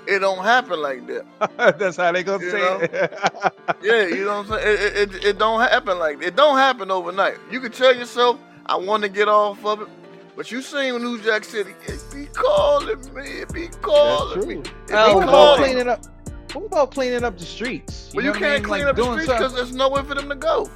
It 0.07 0.19
don't 0.19 0.43
happen 0.43 0.81
like 0.81 1.07
that. 1.07 1.25
That's 1.79 1.97
how 1.97 2.11
they 2.11 2.23
gonna 2.23 2.43
You 2.43 2.49
say 2.49 2.59
know? 2.59 2.79
it. 2.79 3.13
Yeah, 3.81 4.07
you 4.07 4.25
know 4.25 4.41
what 4.43 4.51
I'm 4.51 4.59
saying? 4.61 4.67
It, 4.67 4.81
it, 4.97 5.15
it, 5.15 5.25
it 5.25 5.37
don't 5.39 5.59
happen 5.61 5.99
like 5.99 6.21
it 6.21 6.35
don't 6.35 6.57
happen 6.57 6.91
overnight. 6.91 7.37
You 7.49 7.59
can 7.59 7.71
tell 7.71 7.95
yourself, 7.95 8.39
I 8.65 8.75
want 8.77 9.03
to 9.03 9.09
get 9.09 9.27
off 9.27 9.63
of 9.65 9.81
it, 9.81 9.87
but 10.35 10.51
you 10.51 10.61
seen 10.61 11.01
New 11.01 11.21
Jack 11.21 11.43
City, 11.45 11.75
it 11.87 12.03
be 12.11 12.27
calling 12.27 13.13
me, 13.13 13.23
it 13.41 13.51
be 13.53 13.69
calling 13.81 14.47
me. 14.47 14.55
true. 14.55 14.71
It 14.89 15.03
be 15.03 15.15
what 15.15 15.23
about 15.23 15.53
calling. 15.55 15.55
cleaning 15.55 15.87
up? 15.89 16.05
What 16.53 16.65
about 16.65 16.91
cleaning 16.91 17.23
up 17.23 17.37
the 17.37 17.45
streets? 17.45 18.11
Well, 18.13 18.23
you 18.25 18.31
know 18.31 18.39
what 18.39 18.43
I 18.45 18.49
can't 18.49 18.61
mean? 18.61 18.63
clean 18.63 18.85
Like 18.85 18.87
up 18.87 18.97
the 18.97 19.03
streets 19.03 19.33
because 19.33 19.53
there's 19.55 19.73
nowhere 19.73 20.03
for 20.03 20.15
them 20.15 20.29
to 20.29 20.35
go. 20.35 20.71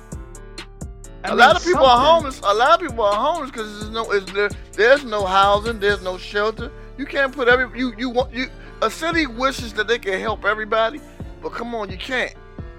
I 1.24 1.30
A 1.30 1.36
mean, 1.36 1.38
lot 1.38 1.56
of 1.56 1.64
people 1.64 1.86
are 1.86 2.00
homeless. 2.00 2.40
A 2.44 2.54
lot 2.54 2.82
of 2.82 2.88
people 2.88 3.04
are 3.04 3.16
homeless 3.16 3.52
because 3.52 3.80
there's 3.80 3.92
no, 3.92 4.12
is 4.12 4.26
there, 4.34 4.50
there's 4.76 5.04
no 5.06 5.26
housing, 5.26 5.80
there's 5.80 6.02
no 6.02 6.18
shelter. 6.18 6.72
You 6.98 7.06
can't 7.06 7.34
put 7.34 7.48
every 7.48 7.78
you 7.78 7.94
you 7.98 8.10
want 8.10 8.34
you. 8.34 8.48
A 8.82 8.92
city 8.92 9.26
wishes 9.28 9.74
that 9.74 9.88
they 9.88 10.00
can 10.00 10.20
help 10.20 10.46
everybody, 10.46 11.02
but 11.42 11.52
come 11.54 11.74
on, 11.76 11.90
you 11.90 11.98
can't. 11.98 12.34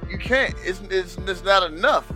You 0.09 0.19
can't. 0.19 0.55
It's 0.59 0.81
it's, 0.91 1.17
it's 1.27 1.45
not 1.45 1.71
enough. 1.71 2.13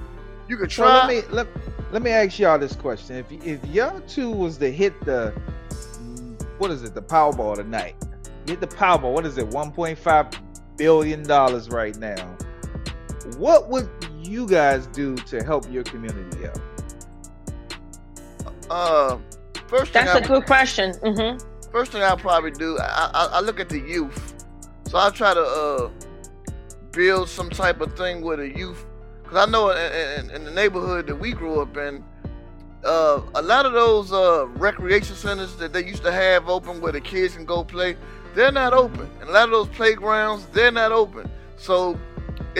You 0.48 0.56
could 0.56 0.70
So 0.70 0.82
try. 0.82 0.92
let 0.92 1.04
me 1.04 1.22
let, 1.30 1.46
let 1.92 2.02
me 2.02 2.10
ask 2.10 2.38
y'all 2.38 2.58
this 2.58 2.76
question: 2.76 3.16
If 3.16 3.32
if 3.32 3.64
y'all 3.66 4.00
two 4.02 4.30
was 4.30 4.58
to 4.58 4.70
hit 4.70 4.98
the 5.04 5.34
what 6.58 6.70
is 6.70 6.82
it, 6.82 6.94
the 6.94 7.02
Powerball 7.02 7.56
tonight? 7.56 7.96
Hit 8.46 8.60
the 8.60 8.66
Powerball. 8.68 9.12
What 9.14 9.26
is 9.26 9.38
it? 9.38 9.48
1.5 9.50 10.34
billion 10.76 11.26
dollars 11.26 11.68
right 11.70 11.96
now. 11.96 12.36
What 13.22 13.68
would 13.70 13.90
you 14.22 14.46
guys 14.46 14.86
do 14.88 15.16
to 15.16 15.42
help 15.42 15.70
your 15.70 15.84
community 15.84 16.46
out? 16.46 16.58
uh, 18.70 19.18
first 19.68 19.92
thing 19.92 20.06
That's 20.06 20.14
I, 20.14 20.18
a 20.18 20.20
good 20.22 20.46
question. 20.46 20.94
hmm 21.04 21.38
first 21.70 21.92
thing 21.92 22.02
I 22.02 22.14
probably 22.16 22.50
do, 22.50 22.78
I, 22.78 23.10
I, 23.14 23.28
I 23.34 23.40
look 23.40 23.60
at 23.60 23.68
the 23.68 23.78
youth. 23.78 24.34
So 24.88 24.98
I 24.98 25.10
try 25.10 25.34
to 25.34 25.40
uh, 25.40 25.90
build 26.92 27.28
some 27.28 27.50
type 27.50 27.80
of 27.80 27.96
thing 27.96 28.22
with 28.22 28.38
the 28.40 28.48
youth, 28.48 28.84
because 29.22 29.48
I 29.48 29.50
know 29.50 29.70
in, 29.70 30.24
in, 30.24 30.30
in 30.30 30.44
the 30.44 30.50
neighborhood 30.50 31.06
that 31.06 31.16
we 31.16 31.32
grew 31.32 31.60
up 31.60 31.76
in, 31.76 32.04
uh, 32.84 33.20
a 33.34 33.42
lot 33.42 33.66
of 33.66 33.72
those 33.72 34.12
uh, 34.12 34.46
recreation 34.48 35.14
centers 35.14 35.54
that 35.56 35.72
they 35.72 35.84
used 35.84 36.02
to 36.02 36.10
have 36.10 36.48
open 36.48 36.80
where 36.80 36.92
the 36.92 37.00
kids 37.00 37.36
can 37.36 37.44
go 37.44 37.62
play, 37.62 37.96
they're 38.34 38.52
not 38.52 38.72
open. 38.72 39.08
And 39.20 39.28
a 39.28 39.32
lot 39.32 39.44
of 39.44 39.50
those 39.50 39.68
playgrounds, 39.68 40.46
they're 40.46 40.72
not 40.72 40.90
open. 40.90 41.30
So 41.56 41.98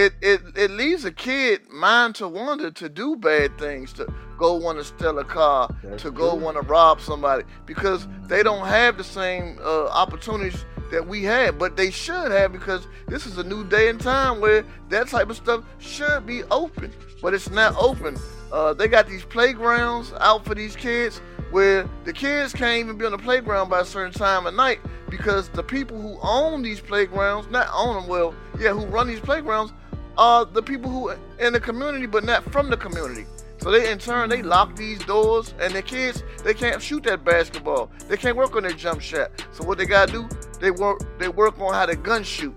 it, 0.01 0.15
it, 0.23 0.41
it 0.57 0.71
leaves 0.71 1.05
a 1.05 1.13
kid 1.13 1.69
mind 1.71 2.15
to 2.15 2.27
wander 2.27 2.71
to 2.71 2.89
do 2.89 3.17
bad 3.17 3.59
things, 3.59 3.93
to 3.95 4.11
go 4.39 4.55
want 4.55 4.79
to 4.79 4.85
steal 4.85 5.19
a 5.19 5.25
car, 5.25 5.69
That's 5.85 6.03
to 6.05 6.11
go 6.11 6.35
want 6.35 6.57
to 6.57 6.63
rob 6.63 7.03
somebody, 7.03 7.45
because 7.67 8.09
they 8.23 8.43
don't 8.43 8.67
have 8.67 8.97
the 8.97 9.05
same 9.05 9.59
uh, 9.61 9.89
opportunities 9.89 10.65
that 10.91 11.07
we 11.07 11.23
had, 11.23 11.59
but 11.59 11.77
they 11.77 11.91
should 11.91 12.33
have 12.33 12.51
because 12.51 12.89
this 13.09 13.27
is 13.27 13.37
a 13.37 13.45
new 13.45 13.63
day 13.65 13.91
and 13.91 14.01
time 14.01 14.41
where 14.41 14.65
that 14.89 15.09
type 15.09 15.29
of 15.29 15.37
stuff 15.37 15.65
should 15.79 16.25
be 16.25 16.45
open, 16.45 16.91
but 17.21 17.35
it's 17.35 17.51
not 17.51 17.77
open. 17.77 18.17
Uh, 18.51 18.73
they 18.73 18.89
got 18.89 19.07
these 19.07 19.25
playgrounds 19.25 20.15
out 20.19 20.47
for 20.47 20.55
these 20.55 20.75
kids 20.75 21.21
where 21.51 21.89
the 22.05 22.13
kids 22.13 22.55
can't 22.55 22.79
even 22.79 22.97
be 22.97 23.05
on 23.05 23.13
the 23.13 23.19
playground 23.19 23.69
by 23.69 23.81
a 23.81 23.85
certain 23.85 24.13
time 24.13 24.47
of 24.47 24.55
night 24.55 24.81
because 25.11 25.51
the 25.51 25.63
people 25.63 26.01
who 26.01 26.19
own 26.23 26.63
these 26.63 26.81
playgrounds, 26.81 27.49
not 27.51 27.69
own 27.75 27.97
them, 27.97 28.09
well, 28.09 28.35
yeah, 28.59 28.73
who 28.73 28.87
run 28.87 29.07
these 29.07 29.21
playgrounds, 29.21 29.73
are 30.21 30.45
the 30.45 30.63
people 30.63 30.91
who 30.91 31.11
in 31.45 31.53
the 31.53 31.59
community 31.59 32.07
but 32.07 32.23
not 32.23 32.45
from 32.53 32.69
the 32.71 32.77
community. 32.77 33.25
So 33.59 33.71
they 33.71 33.91
in 33.91 33.99
turn 33.99 34.29
they 34.29 34.43
lock 34.43 34.77
these 34.77 34.99
doors 35.05 35.55
and 35.59 35.75
the 35.75 35.83
kids 35.83 36.23
they 36.45 36.55
can't 36.55 36.81
shoot 36.81 37.03
that 37.05 37.25
basketball. 37.25 37.91
They 38.09 38.17
can't 38.17 38.37
work 38.37 38.55
on 38.55 38.63
their 38.63 38.73
jump 38.73 39.01
shot. 39.01 39.31
So 39.53 39.65
what 39.65 39.79
they 39.79 39.87
gotta 39.87 40.13
do, 40.13 40.29
they 40.61 40.71
work 40.71 41.03
they 41.19 41.29
work 41.29 41.59
on 41.59 41.73
how 41.73 41.87
to 41.87 41.97
gun 41.97 42.23
shoot. 42.23 42.55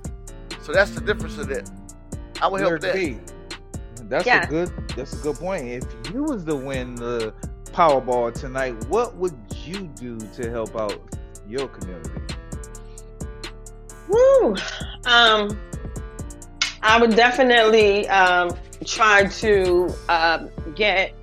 So 0.61 0.73
that's 0.73 0.91
the 0.91 1.01
difference 1.01 1.37
of 1.37 1.47
that. 1.47 1.71
I 2.41 2.47
would 2.47 2.61
help 2.61 2.81
that. 2.81 2.93
B, 2.93 3.17
That's 4.09 4.25
Yeah. 4.25 4.43
a 4.43 4.47
good. 4.47 4.69
That's 4.97 5.13
a 5.13 5.23
good 5.23 5.37
point. 5.37 5.67
If 5.69 6.13
you 6.13 6.23
was 6.23 6.43
to 6.45 6.55
win 6.55 6.95
the 6.95 7.33
Powerball 7.71 8.33
tonight, 8.33 8.75
what 8.87 9.15
would 9.15 9.33
you 9.65 9.87
do 9.95 10.17
to 10.19 10.49
help 10.51 10.75
out 10.79 10.99
your 11.47 11.67
community? 11.69 12.21
Woo. 14.09 14.55
Um, 15.05 15.57
I 16.83 16.99
would 16.99 17.15
definitely 17.15 18.09
um, 18.09 18.51
try 18.85 19.25
to 19.25 19.93
um, 20.09 20.49
get 20.75 21.13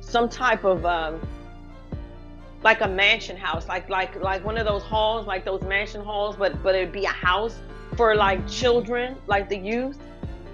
some 0.00 0.26
type 0.30 0.64
of 0.64 0.86
um, 0.86 1.20
like 2.62 2.80
a 2.80 2.88
mansion 2.88 3.36
house, 3.36 3.68
like 3.68 3.90
like 3.90 4.20
like 4.22 4.42
one 4.46 4.56
of 4.56 4.66
those 4.66 4.82
halls, 4.82 5.26
like 5.26 5.44
those 5.44 5.60
mansion 5.62 6.02
halls, 6.02 6.34
but 6.36 6.62
but 6.62 6.74
it'd 6.74 6.92
be 6.92 7.04
a 7.04 7.10
house 7.10 7.58
for 7.94 8.16
like 8.16 8.48
children, 8.48 9.16
like 9.26 9.50
the 9.50 9.58
youth, 9.58 9.98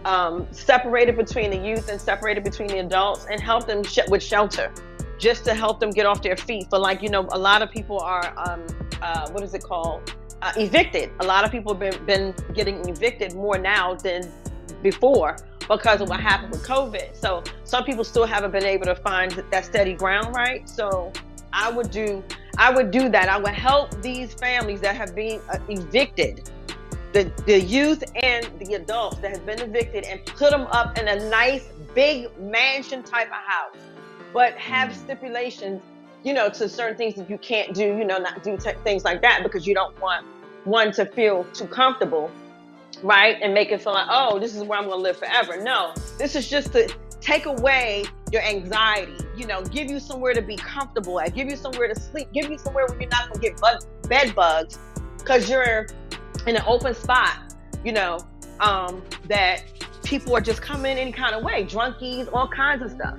um, 0.04 0.48
separated 0.50 1.16
between 1.16 1.50
the 1.50 1.56
youth 1.56 1.88
and 1.88 2.00
separated 2.00 2.42
between 2.42 2.66
the 2.66 2.80
adults, 2.80 3.26
and 3.30 3.40
help 3.40 3.64
them 3.64 3.84
sh- 3.84 4.00
with 4.08 4.24
shelter, 4.24 4.72
just 5.18 5.44
to 5.44 5.54
help 5.54 5.78
them 5.78 5.90
get 5.90 6.04
off 6.04 6.20
their 6.20 6.36
feet. 6.36 6.68
For 6.68 6.80
like 6.80 7.00
you 7.00 7.10
know, 7.10 7.28
a 7.30 7.38
lot 7.38 7.62
of 7.62 7.70
people 7.70 8.00
are 8.00 8.34
um, 8.36 8.66
uh, 9.00 9.30
what 9.30 9.44
is 9.44 9.54
it 9.54 9.62
called? 9.62 10.12
Uh, 10.44 10.52
evicted. 10.58 11.10
A 11.20 11.24
lot 11.24 11.42
of 11.42 11.50
people 11.50 11.72
have 11.72 11.80
been, 11.80 12.04
been 12.04 12.34
getting 12.52 12.86
evicted 12.86 13.34
more 13.34 13.56
now 13.56 13.94
than 13.94 14.30
before 14.82 15.38
because 15.70 16.02
of 16.02 16.10
what 16.10 16.20
happened 16.20 16.50
with 16.50 16.62
COVID. 16.66 17.16
So 17.16 17.42
some 17.64 17.82
people 17.84 18.04
still 18.04 18.26
haven't 18.26 18.50
been 18.50 18.66
able 18.66 18.84
to 18.84 18.94
find 18.94 19.30
that 19.50 19.64
steady 19.64 19.94
ground, 19.94 20.36
right? 20.36 20.68
So 20.68 21.10
I 21.54 21.70
would 21.70 21.90
do 21.90 22.22
I 22.58 22.70
would 22.70 22.90
do 22.90 23.08
that. 23.08 23.30
I 23.30 23.38
would 23.38 23.54
help 23.54 24.02
these 24.02 24.34
families 24.34 24.82
that 24.82 24.94
have 24.96 25.14
been 25.14 25.40
uh, 25.50 25.60
evicted, 25.70 26.50
the 27.14 27.32
the 27.46 27.58
youth 27.58 28.04
and 28.22 28.44
the 28.58 28.74
adults 28.74 29.16
that 29.20 29.30
have 29.30 29.46
been 29.46 29.62
evicted, 29.62 30.04
and 30.04 30.22
put 30.26 30.50
them 30.50 30.66
up 30.70 30.98
in 30.98 31.08
a 31.08 31.30
nice 31.30 31.70
big 31.94 32.28
mansion 32.38 33.02
type 33.02 33.28
of 33.28 33.42
house, 33.46 33.76
but 34.34 34.52
have 34.58 34.94
stipulations, 34.94 35.80
you 36.24 36.32
know, 36.32 36.48
to 36.48 36.68
certain 36.68 36.96
things 36.96 37.14
that 37.14 37.30
you 37.30 37.38
can't 37.38 37.74
do, 37.74 37.84
you 37.84 38.04
know, 38.04 38.18
not 38.18 38.42
do 38.42 38.56
t- 38.56 38.72
things 38.82 39.04
like 39.04 39.22
that 39.22 39.42
because 39.42 39.66
you 39.66 39.74
don't 39.74 39.98
want 40.00 40.26
one 40.64 40.90
to 40.92 41.06
feel 41.06 41.44
too 41.52 41.66
comfortable 41.66 42.30
right? 43.02 43.36
And 43.42 43.52
make 43.54 43.70
it 43.70 43.82
feel 43.82 43.92
like, 43.92 44.06
oh, 44.10 44.38
this 44.38 44.54
is 44.54 44.62
where 44.62 44.78
I'm 44.78 44.86
going 44.86 44.98
to 44.98 45.02
live 45.02 45.18
forever. 45.18 45.62
No, 45.62 45.92
this 46.18 46.34
is 46.34 46.48
just 46.48 46.72
to 46.72 46.92
take 47.20 47.46
away 47.46 48.04
your 48.32 48.42
anxiety, 48.42 49.16
you 49.36 49.46
know, 49.46 49.62
give 49.62 49.90
you 49.90 49.98
somewhere 49.98 50.34
to 50.34 50.42
be 50.42 50.56
comfortable 50.56 51.20
at, 51.20 51.34
give 51.34 51.48
you 51.48 51.56
somewhere 51.56 51.92
to 51.92 51.98
sleep, 51.98 52.28
give 52.32 52.50
you 52.50 52.58
somewhere 52.58 52.86
where 52.86 53.00
you're 53.00 53.10
not 53.10 53.28
going 53.28 53.40
to 53.40 53.48
get 53.48 53.60
bug- 53.60 53.84
bed 54.08 54.34
bugs 54.34 54.78
because 55.18 55.48
you're 55.48 55.86
in 56.46 56.56
an 56.56 56.62
open 56.66 56.94
spot, 56.94 57.54
you 57.84 57.92
know, 57.92 58.18
um, 58.60 59.02
that 59.26 59.62
people 60.02 60.36
are 60.36 60.40
just 60.40 60.60
coming 60.60 60.98
any 60.98 61.12
kind 61.12 61.34
of 61.34 61.42
way, 61.42 61.64
drunkies, 61.64 62.28
all 62.32 62.48
kinds 62.48 62.82
of 62.82 62.90
stuff. 62.90 63.18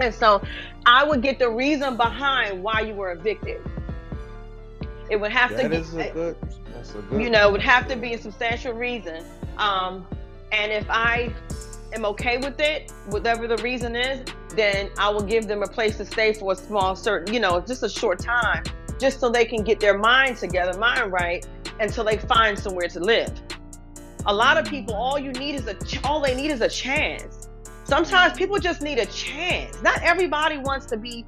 And 0.00 0.14
so 0.14 0.42
I 0.86 1.04
would 1.04 1.22
get 1.22 1.38
the 1.38 1.50
reason 1.50 1.96
behind 1.96 2.62
why 2.62 2.80
you 2.80 2.94
were 2.94 3.12
evicted. 3.12 3.60
It 5.10 5.20
would 5.20 5.32
have 5.32 5.50
that 5.50 5.70
to 5.70 6.08
a 6.08 6.12
good 6.12 6.36
you 7.12 7.30
know, 7.30 7.50
would 7.50 7.62
have 7.62 7.88
to 7.88 7.96
be 7.96 8.14
a 8.14 8.18
substantial 8.18 8.72
reason. 8.72 9.24
Um, 9.58 10.06
and 10.52 10.72
if 10.72 10.88
I 10.88 11.32
am 11.92 12.04
okay 12.06 12.38
with 12.38 12.60
it, 12.60 12.92
whatever 13.08 13.46
the 13.46 13.56
reason 13.58 13.96
is, 13.96 14.24
then 14.54 14.90
I 14.98 15.08
will 15.10 15.22
give 15.22 15.46
them 15.46 15.62
a 15.62 15.66
place 15.66 15.96
to 15.98 16.04
stay 16.04 16.32
for 16.32 16.52
a 16.52 16.56
small, 16.56 16.94
certain, 16.96 17.32
you 17.32 17.40
know, 17.40 17.60
just 17.60 17.82
a 17.82 17.88
short 17.88 18.18
time, 18.18 18.64
just 18.98 19.20
so 19.20 19.30
they 19.30 19.44
can 19.44 19.62
get 19.62 19.80
their 19.80 19.98
mind 19.98 20.36
together, 20.36 20.78
mind 20.78 21.12
right, 21.12 21.46
until 21.80 22.04
they 22.04 22.18
find 22.18 22.58
somewhere 22.58 22.88
to 22.88 23.00
live. 23.00 23.32
A 24.26 24.34
lot 24.34 24.56
of 24.56 24.66
people, 24.66 24.94
all 24.94 25.18
you 25.18 25.32
need 25.32 25.54
is 25.54 25.66
a, 25.66 25.76
all 26.04 26.20
they 26.20 26.34
need 26.34 26.50
is 26.50 26.60
a 26.60 26.68
chance. 26.68 27.48
Sometimes 27.84 28.36
people 28.36 28.58
just 28.58 28.82
need 28.82 28.98
a 28.98 29.06
chance. 29.06 29.80
Not 29.82 30.02
everybody 30.02 30.58
wants 30.58 30.86
to 30.86 30.96
be 30.96 31.24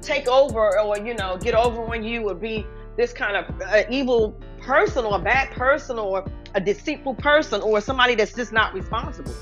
take 0.00 0.28
over 0.28 0.78
or 0.78 0.98
you 0.98 1.14
know 1.14 1.36
get 1.36 1.54
over 1.54 1.82
on 1.82 2.04
you 2.04 2.28
or 2.28 2.34
be 2.34 2.64
this 2.96 3.12
kind 3.12 3.36
of 3.36 3.60
uh, 3.60 3.82
evil 3.90 4.40
person 4.60 5.04
or 5.04 5.16
a 5.16 5.22
bad 5.22 5.50
person 5.50 5.98
or 5.98 6.24
a 6.54 6.60
deceitful 6.60 7.14
person 7.14 7.60
or 7.60 7.80
somebody 7.80 8.14
that's 8.14 8.32
just 8.32 8.52
not 8.52 8.72
responsible. 8.72 9.34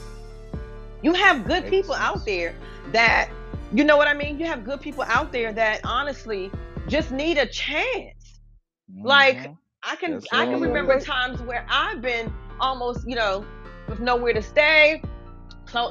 You 1.02 1.12
have 1.12 1.44
good 1.44 1.68
people 1.68 1.94
out 1.94 2.24
there 2.24 2.54
that, 2.92 3.30
you 3.72 3.84
know 3.84 3.96
what 3.96 4.08
I 4.08 4.14
mean? 4.14 4.38
You 4.38 4.46
have 4.46 4.64
good 4.64 4.80
people 4.80 5.04
out 5.04 5.32
there 5.32 5.52
that 5.52 5.80
honestly 5.84 6.50
just 6.88 7.12
need 7.12 7.38
a 7.38 7.46
chance. 7.46 8.40
Mm-hmm. 8.90 9.06
Like 9.06 9.50
I 9.82 9.96
can 9.96 10.12
that's 10.14 10.26
I 10.32 10.46
can 10.46 10.60
remember 10.60 10.98
times 10.98 11.40
where 11.42 11.66
I've 11.68 12.00
been 12.00 12.32
almost, 12.58 13.06
you 13.06 13.16
know, 13.16 13.44
with 13.88 14.00
nowhere 14.00 14.32
to 14.32 14.42
stay, 14.42 15.02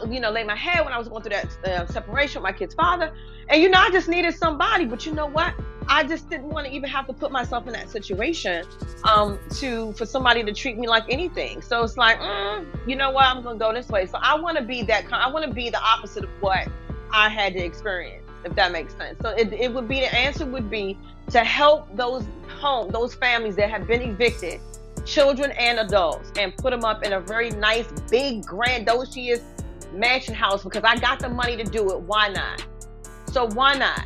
you 0.09 0.19
know, 0.19 0.31
lay 0.31 0.43
my 0.43 0.55
head 0.55 0.83
when 0.83 0.93
I 0.93 0.97
was 0.97 1.07
going 1.07 1.23
through 1.23 1.35
that 1.35 1.65
uh, 1.65 1.85
separation 1.87 2.41
with 2.41 2.51
my 2.51 2.57
kid's 2.57 2.73
father. 2.75 3.13
And 3.49 3.61
you 3.61 3.69
know, 3.69 3.79
I 3.79 3.89
just 3.91 4.07
needed 4.07 4.35
somebody. 4.35 4.85
But 4.85 5.05
you 5.05 5.13
know 5.13 5.27
what? 5.27 5.53
I 5.87 6.03
just 6.03 6.29
didn't 6.29 6.49
want 6.49 6.67
to 6.67 6.73
even 6.73 6.89
have 6.89 7.07
to 7.07 7.13
put 7.13 7.31
myself 7.31 7.67
in 7.67 7.73
that 7.73 7.89
situation 7.89 8.65
um, 9.03 9.37
to 9.55 9.91
for 9.93 10.05
somebody 10.05 10.43
to 10.43 10.53
treat 10.53 10.77
me 10.77 10.87
like 10.87 11.03
anything. 11.09 11.61
So 11.61 11.83
it's 11.83 11.97
like, 11.97 12.19
mm, 12.19 12.65
you 12.87 12.95
know 12.95 13.11
what? 13.11 13.25
I'm 13.25 13.43
gonna 13.43 13.59
go 13.59 13.73
this 13.73 13.89
way. 13.89 14.05
So 14.05 14.17
I 14.21 14.39
want 14.39 14.57
to 14.57 14.63
be 14.63 14.83
that. 14.83 15.05
I 15.11 15.29
want 15.29 15.45
to 15.45 15.53
be 15.53 15.69
the 15.69 15.81
opposite 15.81 16.23
of 16.23 16.29
what 16.39 16.67
I 17.11 17.29
had 17.29 17.53
to 17.53 17.59
experience, 17.59 18.23
if 18.45 18.55
that 18.55 18.71
makes 18.71 18.95
sense. 18.95 19.19
So 19.21 19.29
it, 19.29 19.51
it 19.53 19.73
would 19.73 19.87
be 19.87 19.99
the 19.99 20.13
answer 20.15 20.45
would 20.45 20.69
be 20.69 20.97
to 21.31 21.43
help 21.43 21.93
those 21.95 22.25
home 22.59 22.91
those 22.91 23.13
families 23.13 23.55
that 23.55 23.69
have 23.69 23.87
been 23.87 24.01
evicted 24.01 24.59
children 25.05 25.51
and 25.51 25.79
adults 25.79 26.31
and 26.37 26.55
put 26.57 26.71
them 26.71 26.85
up 26.85 27.03
in 27.03 27.13
a 27.13 27.19
very 27.19 27.49
nice 27.51 27.87
big 28.09 28.45
grandiose 28.45 29.41
mansion 29.93 30.33
house 30.33 30.63
because 30.63 30.83
I 30.83 30.97
got 30.97 31.19
the 31.19 31.29
money 31.29 31.55
to 31.57 31.63
do 31.63 31.91
it. 31.91 32.01
Why 32.01 32.29
not? 32.29 32.65
So 33.31 33.47
why 33.47 33.75
not? 33.75 34.05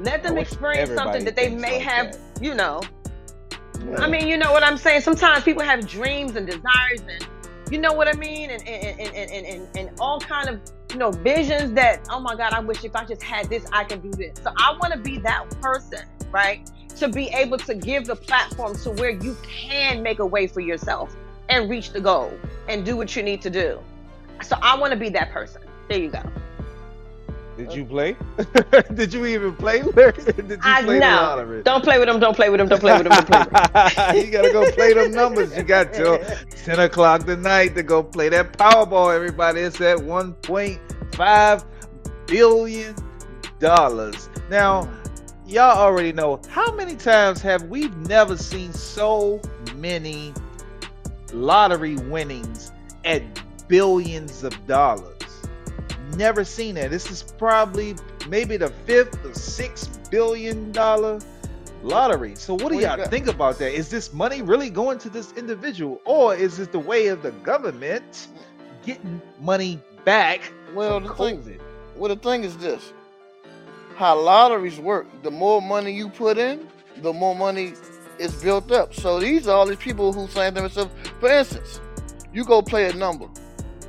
Let 0.00 0.22
them 0.22 0.38
experience 0.38 0.90
something 0.90 1.24
that 1.24 1.36
they 1.36 1.48
may 1.48 1.78
like 1.78 1.82
have, 1.82 2.12
that. 2.12 2.42
you 2.42 2.54
know. 2.54 2.82
Yeah. 3.84 4.00
I 4.00 4.08
mean, 4.08 4.26
you 4.26 4.36
know 4.36 4.52
what 4.52 4.62
I'm 4.62 4.76
saying? 4.76 5.02
Sometimes 5.02 5.44
people 5.44 5.62
have 5.62 5.86
dreams 5.86 6.36
and 6.36 6.46
desires 6.46 7.02
and 7.08 7.26
you 7.70 7.78
know 7.78 7.92
what 7.92 8.06
I 8.06 8.12
mean? 8.18 8.50
And 8.50 8.66
and, 8.68 9.00
and, 9.00 9.14
and, 9.14 9.46
and, 9.46 9.76
and 9.76 10.00
all 10.00 10.20
kind 10.20 10.48
of, 10.48 10.60
you 10.90 10.98
know, 10.98 11.10
visions 11.10 11.72
that, 11.72 12.06
oh 12.10 12.20
my 12.20 12.36
God, 12.36 12.52
I 12.52 12.60
wish 12.60 12.84
if 12.84 12.94
I 12.94 13.04
just 13.04 13.22
had 13.22 13.48
this, 13.48 13.64
I 13.72 13.84
can 13.84 14.00
do 14.00 14.10
this. 14.10 14.38
So 14.42 14.52
I 14.56 14.76
want 14.80 14.92
to 14.92 14.98
be 14.98 15.18
that 15.18 15.48
person, 15.60 16.06
right? 16.30 16.70
To 16.96 17.08
be 17.08 17.28
able 17.28 17.58
to 17.58 17.74
give 17.74 18.04
the 18.04 18.16
platform 18.16 18.76
to 18.78 18.90
where 18.90 19.10
you 19.10 19.36
can 19.42 20.02
make 20.02 20.18
a 20.18 20.26
way 20.26 20.46
for 20.46 20.60
yourself 20.60 21.16
and 21.48 21.70
reach 21.70 21.90
the 21.92 22.00
goal 22.00 22.32
and 22.68 22.84
do 22.84 22.96
what 22.96 23.16
you 23.16 23.22
need 23.22 23.40
to 23.42 23.50
do. 23.50 23.80
So 24.42 24.56
I 24.60 24.78
want 24.78 24.92
to 24.92 24.98
be 24.98 25.08
that 25.10 25.30
person. 25.32 25.62
There 25.88 25.98
you 25.98 26.10
go. 26.10 26.22
Did 27.56 27.74
you 27.74 27.84
play? 27.84 28.16
Did 28.94 29.12
you 29.12 29.26
even 29.26 29.54
play? 29.54 29.82
Did 29.94 30.48
you 30.48 30.58
I, 30.62 30.82
play 30.82 30.98
no. 30.98 31.62
Don't 31.64 31.84
play 31.84 31.98
with 31.98 32.08
them. 32.08 32.18
Don't 32.18 32.34
play 32.34 32.48
with 32.48 32.58
them. 32.58 32.68
Don't 32.68 32.80
play 32.80 32.94
with 32.96 33.04
them. 33.04 33.12
Don't 33.12 33.26
play 33.26 33.38
with 33.40 33.72
them. 33.72 34.16
you 34.16 34.30
gotta 34.30 34.50
go 34.50 34.70
play 34.72 34.94
them 34.94 35.12
numbers. 35.12 35.54
You 35.56 35.62
got 35.62 35.92
till 35.92 36.18
ten 36.64 36.80
o'clock 36.80 37.24
tonight 37.24 37.74
to 37.74 37.82
go 37.82 38.02
play 38.02 38.30
that 38.30 38.54
Powerball. 38.54 39.14
Everybody, 39.14 39.60
it's 39.60 39.80
at 39.80 40.02
one 40.02 40.32
point 40.34 40.80
five 41.14 41.64
billion 42.26 42.94
dollars. 43.58 44.30
Now, 44.48 44.90
y'all 45.46 45.78
already 45.78 46.12
know 46.12 46.40
how 46.48 46.74
many 46.74 46.96
times 46.96 47.42
have 47.42 47.64
we 47.64 47.88
never 47.88 48.36
seen 48.36 48.72
so 48.72 49.40
many 49.76 50.32
lottery 51.34 51.96
winnings 51.96 52.72
at 53.04 53.22
billions 53.68 54.44
of 54.44 54.66
dollars. 54.66 55.16
Never 56.16 56.44
seen 56.44 56.74
that. 56.74 56.90
This 56.90 57.10
is 57.10 57.22
probably 57.38 57.96
maybe 58.28 58.56
the 58.56 58.68
fifth 58.86 59.24
or 59.24 59.34
sixth 59.34 60.10
billion 60.10 60.72
dollar 60.72 61.20
lottery. 61.82 62.34
So 62.36 62.54
what 62.54 62.68
do 62.68 62.76
what 62.76 62.98
y'all 62.98 63.06
think 63.06 63.26
about 63.26 63.58
that? 63.58 63.72
Is 63.72 63.88
this 63.88 64.12
money 64.12 64.42
really 64.42 64.70
going 64.70 64.98
to 64.98 65.10
this 65.10 65.32
individual, 65.32 66.00
or 66.04 66.34
is 66.34 66.58
it 66.58 66.72
the 66.72 66.78
way 66.78 67.08
of 67.08 67.22
the 67.22 67.30
government 67.30 68.28
getting 68.84 69.20
money 69.40 69.80
back? 70.04 70.40
Well, 70.74 71.00
the 71.00 71.08
COVID? 71.08 71.44
thing, 71.44 71.60
well, 71.96 72.14
the 72.14 72.20
thing 72.20 72.44
is 72.44 72.56
this: 72.58 72.92
how 73.96 74.20
lotteries 74.20 74.78
work. 74.78 75.06
The 75.22 75.30
more 75.30 75.62
money 75.62 75.92
you 75.92 76.08
put 76.08 76.38
in, 76.38 76.68
the 76.98 77.12
more 77.12 77.34
money 77.34 77.72
is 78.18 78.42
built 78.42 78.70
up. 78.70 78.94
So 78.94 79.18
these 79.18 79.48
are 79.48 79.56
all 79.56 79.66
these 79.66 79.78
people 79.78 80.12
who 80.12 80.28
saying 80.28 80.54
to 80.54 80.60
themselves, 80.60 80.92
for 81.20 81.30
instance, 81.30 81.80
you 82.32 82.44
go 82.44 82.62
play 82.62 82.88
a 82.88 82.92
number. 82.92 83.28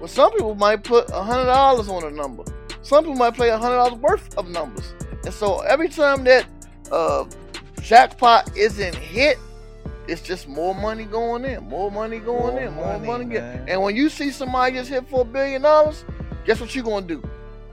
Well, 0.04 0.10
some 0.10 0.34
people 0.34 0.54
might 0.56 0.84
put 0.84 1.10
a 1.12 1.24
hundred 1.24 1.46
dollars 1.46 1.88
on 1.88 2.04
a 2.04 2.12
number. 2.12 2.44
Some 2.82 3.06
people 3.06 3.16
might 3.16 3.36
play 3.36 3.48
a 3.52 3.58
hundred 3.58 3.78
dollars 3.78 4.00
worth 4.02 4.38
of 4.38 4.50
numbers. 4.50 4.94
And 5.24 5.34
so 5.34 5.62
every 5.62 5.88
time 5.88 6.26
that 6.26 6.46
uh, 6.92 7.24
jackpot 7.80 8.54
isn't 8.58 8.96
hit, 8.96 9.38
it's 10.10 10.22
just 10.22 10.50
more 10.50 10.76
money 10.76 11.06
going 11.06 11.46
in, 11.46 11.64
more 11.70 11.90
money 11.90 12.20
going 12.20 12.56
more 12.56 12.60
in, 12.60 12.74
more 12.74 13.00
money, 13.00 13.28
money 13.28 13.38
And 13.70 13.82
when 13.82 13.96
you 13.96 14.10
see 14.10 14.30
somebody 14.32 14.76
just 14.76 14.90
hit 14.90 15.08
for 15.08 15.22
a 15.22 15.24
billion 15.24 15.62
dollars, 15.62 16.04
guess 16.46 16.60
what 16.60 16.76
you're 16.76 16.84
gonna 16.84 17.08
do? 17.08 17.24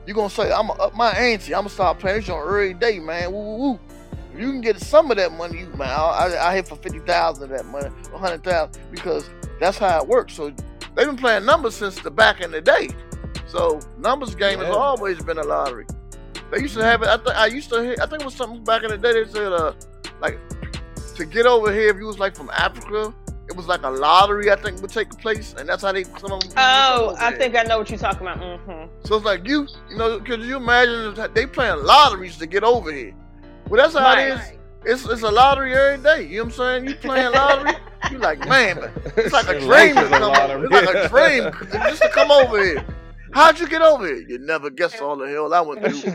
You're 0.07 0.14
gonna 0.14 0.31
say, 0.31 0.53
I'm 0.53 0.69
gonna 0.69 0.81
up 0.85 0.95
my 0.95 1.11
ante. 1.11 1.53
I'm 1.53 1.62
gonna 1.62 1.71
start 1.71 1.99
playing 1.99 2.21
this 2.21 2.29
on 2.29 2.47
every 2.47 2.75
day, 2.75 3.01
man. 3.01 3.33
Woo, 3.33 3.40
woo, 3.40 3.57
woo. 3.57 3.81
If 4.33 4.38
you 4.38 4.53
can 4.53 4.61
get 4.61 4.79
some 4.79 5.11
of 5.11 5.16
that 5.16 5.33
money, 5.33 5.59
you 5.59 5.66
man, 5.71 5.88
I, 5.88 6.37
I, 6.38 6.51
I 6.51 6.55
hit 6.55 6.69
for 6.69 6.77
fifty 6.77 7.01
thousand 7.01 7.51
of 7.51 7.51
that 7.51 7.66
money, 7.66 7.88
a 8.14 8.19
hundred 8.19 8.45
thousand, 8.45 8.81
because 8.93 9.29
that's 9.59 9.79
how 9.79 10.01
it 10.01 10.07
works. 10.07 10.35
So 10.35 10.55
They've 11.01 11.09
been 11.09 11.17
playing 11.17 11.47
numbers 11.47 11.77
since 11.77 11.99
the 11.99 12.11
back 12.11 12.43
in 12.43 12.51
the 12.51 12.61
day. 12.61 12.91
So 13.47 13.81
numbers 13.97 14.35
game 14.35 14.61
yeah. 14.61 14.67
has 14.67 14.77
always 14.77 15.23
been 15.23 15.39
a 15.39 15.43
lottery. 15.43 15.87
They 16.51 16.61
used 16.61 16.75
to 16.75 16.85
have 16.85 17.01
it. 17.01 17.09
I, 17.09 17.17
th- 17.17 17.37
I 17.37 17.47
used 17.47 17.71
to. 17.71 17.83
Hear, 17.83 17.97
I 18.03 18.05
think 18.05 18.21
it 18.21 18.27
was 18.27 18.35
something 18.35 18.63
back 18.65 18.83
in 18.83 18.91
the 18.91 18.99
day. 18.99 19.15
They 19.15 19.25
said, 19.25 19.51
uh, 19.51 19.73
like 20.21 20.39
to 21.15 21.25
get 21.25 21.47
over 21.47 21.73
here, 21.73 21.89
if 21.89 21.97
you 21.97 22.05
was 22.05 22.19
like 22.19 22.37
from 22.37 22.51
Africa, 22.51 23.15
it 23.49 23.57
was 23.57 23.67
like 23.67 23.83
a 23.83 23.89
lottery. 23.89 24.51
I 24.51 24.57
think 24.57 24.83
would 24.83 24.91
take 24.91 25.09
place, 25.17 25.55
and 25.59 25.67
that's 25.67 25.83
how 25.83 25.93
they. 25.93 26.05
Some 26.05 26.33
of 26.33 26.41
them 26.43 26.53
oh, 26.59 27.17
I 27.19 27.33
think 27.35 27.57
I 27.57 27.63
know 27.63 27.79
what 27.79 27.89
you're 27.89 27.99
talking 27.99 28.21
about. 28.21 28.39
Mm-hmm. 28.39 28.95
So 29.07 29.17
it's 29.17 29.25
like 29.25 29.49
you, 29.49 29.69
you 29.89 29.97
know, 29.97 30.21
could 30.21 30.43
you 30.43 30.57
imagine 30.59 31.15
they 31.33 31.47
playing 31.47 31.83
lotteries 31.83 32.37
to 32.37 32.47
get 32.47 32.63
over 32.63 32.93
here? 32.93 33.15
Well, 33.71 33.81
that's 33.81 33.95
how 33.95 34.01
right. 34.05 34.33
it 34.33 34.39
is. 34.39 34.60
It's 34.85 35.05
it's 35.05 35.23
a 35.23 35.31
lottery 35.31 35.75
every 35.75 36.03
day. 36.03 36.27
You 36.27 36.38
know 36.38 36.45
what 36.45 36.53
I'm 36.61 36.85
saying? 36.85 36.88
You 36.88 36.95
playing 36.97 37.33
lottery, 37.33 37.73
you 38.11 38.19
like, 38.19 38.47
man, 38.49 38.79
it's 39.16 39.33
like 39.33 39.49
a 39.49 39.61
dream 39.61 39.95
to 39.95 40.09
come 40.09 40.23
over. 40.23 40.64
It's 40.64 40.73
like 40.73 40.95
a 40.95 41.09
dream 41.09 41.53
just 41.73 42.03
to 42.03 42.09
come 42.11 42.31
over 42.31 42.64
here. 42.64 42.85
How'd 43.33 43.61
you 43.61 43.69
get 43.69 43.83
over 43.83 44.07
here? 44.07 44.25
You 44.27 44.38
never 44.38 44.71
guess 44.71 45.01
all 45.01 45.16
the 45.16 45.29
hell 45.29 45.53
I 45.55 45.61
went 45.61 45.83
through. 45.85 46.14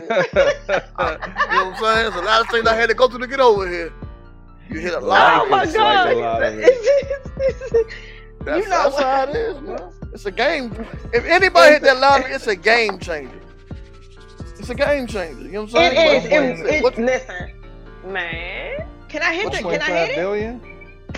You 1.48 1.62
know 1.62 1.70
what 1.70 1.76
I'm 1.76 1.76
saying? 1.76 2.10
There's 2.10 2.14
a 2.14 2.22
lot 2.22 2.40
of 2.42 2.48
things 2.48 2.66
I 2.66 2.74
had 2.74 2.88
to 2.88 2.94
go 2.94 3.08
through 3.08 3.20
to 3.20 3.26
get 3.26 3.40
over 3.40 3.68
here. 3.70 3.92
You 4.68 4.80
hit 4.80 4.94
a 4.94 4.98
lot. 5.00 5.42
Oh 5.46 5.48
my 5.48 5.58
Life 5.58 5.68
is 5.68 5.76
like 5.76 6.16
god! 6.16 6.42
a. 6.42 6.56
That's, 8.44 8.64
you 8.64 8.70
know 8.70 8.90
that's 8.90 9.00
how 9.02 9.24
it 9.24 9.34
is, 9.36 9.60
man. 9.60 9.92
It's 10.12 10.26
a 10.26 10.30
game. 10.30 10.72
If 11.12 11.24
anybody 11.24 11.72
hit 11.72 11.82
that 11.82 11.98
lottery, 11.98 12.30
it's 12.32 12.46
a 12.46 12.54
game 12.54 12.98
changer. 13.00 13.40
It's 14.58 14.68
a 14.68 14.74
game 14.74 15.06
changer. 15.08 15.42
You 15.42 15.50
know 15.52 15.62
what 15.64 15.74
I'm 15.74 15.92
saying? 15.92 16.26
It 16.26 16.32
is. 16.32 16.82
What- 16.82 16.92
It, 16.96 16.98
it, 17.00 17.04
listen, 17.04 17.52
man. 18.06 18.86
Can 19.08 19.22
I 19.22 19.34
hit? 19.34 19.52
The, 19.52 19.58
can 19.58 19.66
I 19.66 19.78
1.5 19.78 20.06
hit 20.06 20.10
it? 20.10 20.16
billion? 20.16 20.60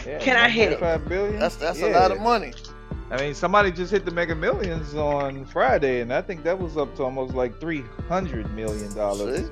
Yeah, 0.06 0.18
Can 0.18 0.36
I 0.36 0.48
hit 0.48 0.72
it? 0.72 0.80
1.5 0.80 1.08
billion? 1.08 1.38
that's 1.38 1.56
that's 1.56 1.82
a 1.82 1.90
lot 1.90 2.10
of 2.10 2.20
money. 2.20 2.52
I 3.10 3.16
mean, 3.16 3.34
somebody 3.34 3.72
just 3.72 3.90
hit 3.90 4.04
the 4.04 4.10
Mega 4.10 4.34
Millions 4.34 4.94
on 4.94 5.46
Friday, 5.46 6.00
and 6.02 6.12
I 6.12 6.20
think 6.20 6.44
that 6.44 6.58
was 6.58 6.76
up 6.76 6.94
to 6.96 7.04
almost 7.04 7.34
like 7.34 7.58
three 7.58 7.82
hundred 8.08 8.52
million 8.54 8.94
dollars. 8.94 9.50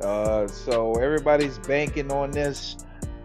Uh, 0.00 0.46
so 0.48 0.94
everybody's 0.94 1.58
banking 1.58 2.10
on 2.10 2.30
this, 2.30 2.76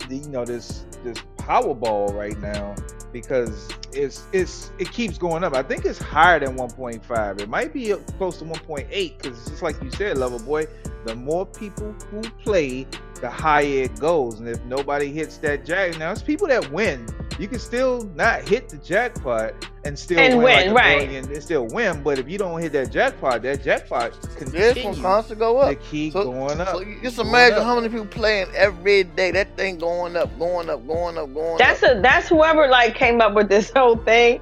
you 0.09 0.27
know, 0.27 0.43
this 0.45 0.85
this 1.03 1.17
Powerball 1.37 2.13
right 2.13 2.37
now 2.39 2.75
because 3.11 3.69
it's 3.93 4.25
it's 4.33 4.71
it 4.79 4.91
keeps 4.91 5.17
going 5.17 5.43
up. 5.43 5.55
I 5.55 5.63
think 5.63 5.85
it's 5.85 5.99
higher 5.99 6.39
than 6.39 6.55
1.5. 6.57 7.41
It 7.41 7.49
might 7.49 7.73
be 7.73 7.93
close 8.17 8.37
to 8.37 8.45
1.8 8.45 8.89
because 8.89 9.45
just 9.45 9.61
like 9.61 9.81
you 9.81 9.91
said, 9.91 10.17
Lover 10.17 10.39
Boy, 10.39 10.67
the 11.05 11.15
more 11.15 11.45
people 11.45 11.91
who 12.11 12.21
play, 12.43 12.85
the 13.21 13.29
higher 13.29 13.83
it 13.83 13.99
goes. 13.99 14.39
And 14.39 14.47
if 14.47 14.63
nobody 14.65 15.11
hits 15.11 15.37
that 15.37 15.65
jack, 15.65 15.97
now 15.97 16.11
it's 16.11 16.21
people 16.21 16.47
that 16.47 16.71
win. 16.71 17.07
You 17.39 17.47
can 17.47 17.59
still 17.59 18.01
not 18.15 18.47
hit 18.47 18.67
the 18.67 18.75
jackpot 18.77 19.53
and 19.85 19.97
still 19.97 20.19
And 20.19 20.39
win, 20.39 20.43
win, 20.43 20.73
like 20.73 20.83
right. 20.83 20.99
billion 20.99 21.31
and 21.31 21.41
still 21.41 21.67
win. 21.67 22.03
But 22.03 22.19
if 22.19 22.27
you 22.27 22.37
don't 22.37 22.61
hit 22.61 22.73
that 22.73 22.91
jackpot, 22.91 23.41
that 23.43 23.63
jackpot 23.63 24.11
Yeah, 24.11 24.17
it's 24.25 24.35
continues 24.35 24.75
gonna 24.97 25.01
constantly 25.01 25.45
go 25.45 25.53
to 25.61 25.67
up. 25.77 25.83
keep 25.89 26.11
So- 26.13 26.25
going 26.25 26.59
up. 26.59 26.67
So 26.69 26.81
you 26.81 26.99
just 27.01 27.17
imagine 27.17 27.59
up. 27.59 27.63
how 27.63 27.75
many 27.75 27.87
people 27.87 28.07
playing 28.07 28.47
every 28.53 29.03
day. 29.05 29.31
That 29.31 29.55
thing 29.55 29.77
going 29.77 30.17
up, 30.17 30.37
going 30.37 30.69
up, 30.69 30.85
going 30.85 31.17
up, 31.17 31.33
going 31.33 31.57
That's 31.57 31.81
up. 31.81 31.97
a 31.97 32.01
that's 32.01 32.27
whoever 32.27 32.67
like 32.67 32.93
came 32.95 33.21
up 33.21 33.33
with 33.33 33.47
this 33.47 33.71
whole 33.73 33.95
thing. 33.95 34.41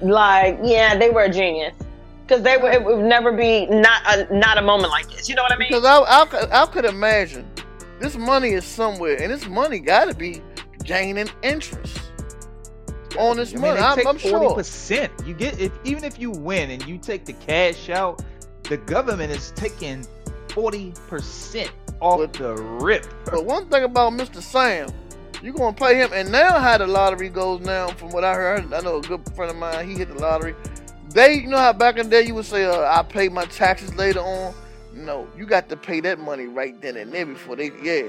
Like, 0.00 0.58
yeah, 0.62 0.96
they 0.96 1.10
were 1.10 1.22
a 1.24 1.28
genius 1.30 1.74
because 2.26 2.42
they 2.42 2.56
would 2.56 2.72
it 2.72 2.82
would 2.82 3.04
never 3.04 3.30
be 3.30 3.66
not 3.66 4.00
a 4.06 4.34
not 4.34 4.56
a 4.56 4.62
moment 4.62 4.90
like 4.90 5.10
this. 5.10 5.28
You 5.28 5.34
know 5.34 5.42
what 5.42 5.52
I 5.52 5.58
mean? 5.58 5.68
Because 5.68 5.84
I, 5.84 5.98
I, 5.98 6.62
I 6.62 6.66
could 6.66 6.86
imagine 6.86 7.46
this 8.00 8.16
money 8.16 8.52
is 8.52 8.64
somewhere, 8.64 9.20
and 9.20 9.30
this 9.30 9.46
money 9.46 9.80
got 9.80 10.08
to 10.08 10.14
be 10.14 10.40
gaining 10.84 11.28
interest 11.42 11.98
on 13.18 13.36
this 13.36 13.50
I 13.50 13.54
mean, 13.54 13.62
money. 13.62 13.80
they 13.80 14.02
I'm, 14.02 14.06
I'm 14.06 14.18
sure. 14.18 14.54
percent. 14.54 15.12
You 15.26 15.34
get 15.34 15.60
if 15.60 15.72
even 15.84 16.04
if 16.04 16.18
you 16.18 16.30
win 16.30 16.70
and 16.70 16.86
you 16.86 16.98
take 16.98 17.24
the 17.24 17.32
cash 17.34 17.90
out, 17.90 18.22
the 18.64 18.76
government 18.76 19.32
is 19.32 19.52
taking 19.56 20.06
forty 20.48 20.92
percent 21.08 21.72
off 22.00 22.18
But- 22.20 22.32
the 22.34 22.54
rip. 22.54 23.06
But 23.24 23.44
one 23.44 23.68
thing 23.68 23.84
about 23.84 24.12
Mr. 24.12 24.40
Sam, 24.42 24.88
you're 25.42 25.52
gonna 25.54 25.76
pay 25.76 25.96
him, 25.96 26.10
and 26.12 26.30
now 26.32 26.58
how 26.58 26.78
the 26.78 26.86
lottery 26.86 27.28
goes 27.28 27.60
now, 27.60 27.88
from 27.88 28.10
what 28.10 28.24
I 28.24 28.34
heard, 28.34 28.72
I 28.72 28.80
know 28.80 28.98
a 28.98 29.02
good 29.02 29.22
friend 29.34 29.50
of 29.50 29.56
mine, 29.56 29.88
he 29.88 29.94
hit 29.94 30.08
the 30.08 30.14
lottery. 30.14 30.54
They, 31.10 31.34
you 31.34 31.48
know 31.48 31.58
how 31.58 31.72
back 31.72 31.96
in 31.96 32.10
the 32.10 32.10
day 32.10 32.26
you 32.26 32.34
would 32.34 32.44
say, 32.44 32.64
uh, 32.66 32.80
I 32.82 33.02
pay 33.02 33.28
my 33.28 33.44
taxes 33.46 33.94
later 33.96 34.20
on. 34.20 34.54
No, 34.92 35.26
you 35.36 35.46
got 35.46 35.68
to 35.70 35.76
pay 35.76 36.00
that 36.00 36.18
money 36.18 36.46
right 36.46 36.80
then 36.82 36.96
and 36.96 37.12
there 37.12 37.24
before 37.24 37.56
they, 37.56 37.70
yeah, 37.82 38.08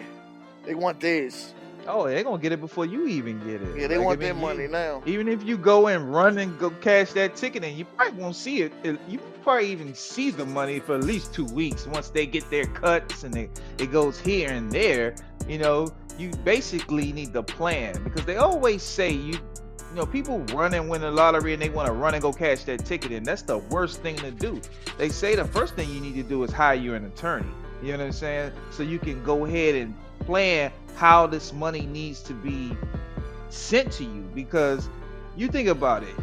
they 0.65 0.75
want 0.75 0.99
theirs. 0.99 1.53
Oh, 1.91 2.07
they're 2.07 2.23
gonna 2.23 2.37
get 2.41 2.51
it 2.51 2.61
before 2.61 2.85
you 2.85 3.07
even 3.07 3.39
get 3.39 3.61
it. 3.61 3.75
Yeah, 3.75 3.87
they 3.87 3.97
Like, 3.97 4.05
want 4.05 4.19
I 4.19 4.25
their 4.25 4.33
money 4.35 4.63
you- 4.63 4.67
now. 4.69 5.01
Even 5.05 5.27
if 5.27 5.43
you 5.43 5.57
go 5.57 5.87
and 5.87 6.13
run 6.13 6.37
and 6.37 6.57
go 6.59 6.69
cash 6.69 7.13
that 7.13 7.35
ticket, 7.35 7.63
and 7.63 7.75
you 7.75 7.85
probably 7.85 8.21
won't 8.21 8.35
see 8.35 8.61
it. 8.61 8.71
You 9.07 9.19
probably 9.43 9.71
even 9.71 9.95
see 9.95 10.29
the 10.29 10.45
money 10.45 10.79
for 10.79 10.95
at 10.95 11.03
least 11.03 11.33
two 11.33 11.45
weeks 11.45 11.87
once 11.87 12.09
they 12.09 12.25
get 12.27 12.49
their 12.51 12.65
cuts 12.65 13.23
and 13.23 13.35
it, 13.35 13.59
it 13.79 13.91
goes 13.91 14.19
here 14.19 14.49
and 14.51 14.71
there. 14.71 15.15
You 15.47 15.57
know, 15.57 15.87
you 16.19 16.29
basically 16.43 17.11
need 17.11 17.33
the 17.33 17.41
plan 17.43 17.95
because 18.03 18.25
they 18.25 18.37
always 18.37 18.83
say 18.83 19.09
you. 19.11 19.33
You 19.91 19.95
know, 19.95 20.05
people 20.05 20.37
run 20.53 20.75
and 20.75 20.87
win 20.87 21.01
the 21.01 21.09
lottery 21.09 21.53
and 21.53 21.59
they 21.59 21.69
want 21.69 21.87
to 21.87 21.93
run 21.93 22.13
and 22.13 22.21
go 22.21 22.31
cash 22.31 22.63
that 22.65 22.85
ticket 22.85 23.11
and 23.11 23.25
That's 23.25 23.41
the 23.41 23.57
worst 23.57 24.03
thing 24.03 24.17
to 24.17 24.29
do. 24.29 24.61
They 24.99 25.09
say 25.09 25.33
the 25.33 25.45
first 25.45 25.73
thing 25.75 25.89
you 25.89 25.99
need 25.99 26.13
to 26.13 26.21
do 26.21 26.43
is 26.43 26.51
hire 26.51 26.75
you 26.75 26.93
an 26.93 27.05
attorney. 27.05 27.47
You 27.81 27.93
know 27.93 27.97
what 27.99 28.05
I'm 28.05 28.11
saying? 28.11 28.51
So 28.69 28.83
you 28.83 28.99
can 28.99 29.23
go 29.23 29.45
ahead 29.45 29.73
and 29.73 29.95
plan 30.19 30.71
how 30.99 31.25
this 31.25 31.53
money 31.53 31.85
needs 31.85 32.21
to 32.23 32.33
be 32.33 32.75
sent 33.49 33.91
to 33.93 34.03
you. 34.03 34.29
Because 34.35 34.89
you 35.35 35.47
think 35.47 35.69
about 35.69 36.03
it 36.03 36.15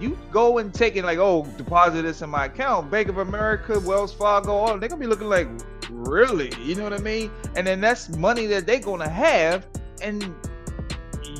you 0.00 0.16
go 0.30 0.58
and 0.58 0.72
take 0.72 0.94
it 0.94 1.04
like 1.04 1.18
oh 1.18 1.44
deposit 1.56 2.02
this 2.02 2.22
in 2.22 2.30
my 2.30 2.44
account 2.44 2.88
bank 2.88 3.08
of 3.08 3.18
america 3.18 3.80
wells 3.80 4.14
fargo 4.14 4.52
all 4.52 4.78
they're 4.78 4.88
gonna 4.88 5.00
be 5.00 5.06
looking 5.08 5.28
like 5.28 5.48
really? 5.90 6.52
You 6.62 6.74
know 6.74 6.84
what 6.84 6.92
i 6.92 6.98
mean? 6.98 7.30
And 7.56 7.66
then 7.66 7.80
that's 7.80 8.08
money 8.10 8.46
that 8.46 8.66
they're 8.66 8.78
gonna 8.80 9.08
have 9.08 9.66
and 10.02 10.34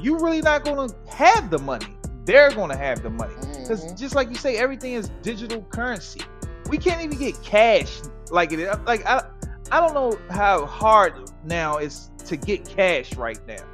you 0.00 0.18
really 0.18 0.40
not 0.40 0.64
gonna 0.64 0.88
have 1.08 1.50
the 1.50 1.58
money. 1.58 1.86
They're 2.24 2.50
gonna 2.50 2.76
have 2.76 3.02
the 3.02 3.10
money. 3.10 3.34
Because 3.62 3.84
Mhm. 3.84 3.98
just 3.98 4.14
like 4.14 4.28
you 4.28 4.36
say 4.36 4.56
everything 4.56 4.94
is 4.94 5.10
digital 5.22 5.62
currency. 5.70 6.20
We 6.68 6.78
can't 6.78 7.02
even 7.02 7.18
get 7.18 7.40
cash 7.42 8.00
like 8.30 8.52
it 8.52 8.68
like 8.86 9.04
i 9.06 9.22
i 9.72 9.80
don't 9.80 9.94
know 9.94 10.18
how 10.30 10.66
hard 10.66 11.14
now 11.44 11.78
is 11.78 12.10
to 12.28 12.36
get 12.36 12.68
cash 12.68 13.14
right 13.16 13.40
now. 13.46 13.64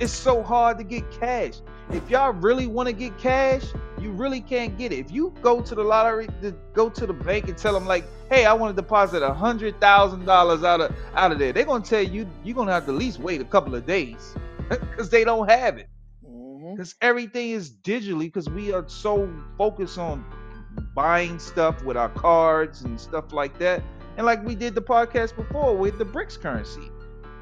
It's 0.00 0.12
so 0.12 0.42
hard 0.42 0.78
to 0.78 0.84
get 0.84 1.10
cash. 1.10 1.54
If 1.90 2.08
y'all 2.10 2.32
really 2.32 2.66
want 2.66 2.88
to 2.88 2.92
get 2.92 3.16
cash 3.18 3.62
you 4.00 4.12
really 4.12 4.40
can't 4.40 4.76
get 4.76 4.92
it. 4.92 4.98
If 4.98 5.10
you 5.10 5.34
go 5.42 5.60
to 5.60 5.74
the 5.74 5.82
lottery 5.82 6.28
to 6.42 6.52
go 6.74 6.88
to 6.88 7.06
the 7.06 7.12
bank 7.12 7.48
and 7.48 7.56
tell 7.56 7.72
them 7.72 7.86
like 7.86 8.04
hey 8.30 8.44
i 8.44 8.52
want 8.52 8.74
to 8.74 8.82
deposit 8.82 9.22
a 9.22 9.32
hundred 9.32 9.80
thousand 9.80 10.24
dollars 10.24 10.64
out 10.64 10.80
of 10.80 10.94
out 11.14 11.32
of 11.32 11.38
there 11.38 11.52
they're 11.52 11.64
gonna 11.64 11.84
tell 11.84 12.02
you 12.02 12.28
you're 12.44 12.54
gonna 12.54 12.72
have 12.72 12.84
to 12.86 12.92
at 12.92 12.98
least 12.98 13.18
wait 13.18 13.40
a 13.40 13.44
couple 13.44 13.74
of 13.74 13.86
days 13.86 14.34
because 14.68 15.10
they 15.10 15.24
don't 15.24 15.48
have 15.48 15.78
it. 15.78 15.88
Mm-hmm. 16.24 16.74
Because 16.74 16.94
everything 17.00 17.50
is 17.50 17.70
digitally 17.70 18.26
because 18.26 18.48
we 18.48 18.72
are 18.72 18.84
so 18.88 19.28
focused 19.56 19.98
on 19.98 20.24
buying 20.94 21.38
stuff 21.38 21.82
with 21.84 21.96
our 21.96 22.10
cards 22.10 22.82
and 22.82 23.00
stuff 23.00 23.32
like 23.32 23.58
that. 23.58 23.82
And 24.16 24.26
like 24.26 24.44
we 24.44 24.54
did 24.54 24.74
the 24.74 24.82
podcast 24.82 25.36
before 25.36 25.76
with 25.76 25.98
the 25.98 26.04
BRICS 26.04 26.40
currency 26.40 26.90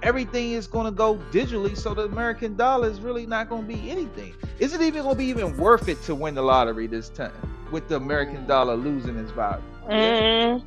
everything 0.05 0.53
is 0.53 0.67
going 0.67 0.85
to 0.85 0.90
go 0.93 1.17
digitally 1.33 1.77
so 1.77 1.95
the 1.95 2.05
american 2.05 2.55
dollar 2.57 2.88
is 2.88 3.01
really 3.01 3.27
not 3.27 3.49
going 3.49 3.62
to 3.62 3.69
be 3.69 3.90
anything 3.90 4.35
is 4.59 4.73
it 4.75 4.81
even 4.83 5.03
going 5.03 5.14
to 5.14 5.19
be 5.19 5.25
even 5.27 5.57
worth 5.57 5.88
it 5.88 6.01
to 6.03 6.14
win 6.14 6.35
the 6.35 6.43
lottery 6.43 6.87
this 6.87 7.09
time 7.09 7.33
with 7.73 7.88
the 7.88 7.97
american 7.97 8.47
dollar 8.47 8.75
losing 8.77 9.17
its 9.19 9.31
value 9.33 9.62
Mm, 9.88 10.62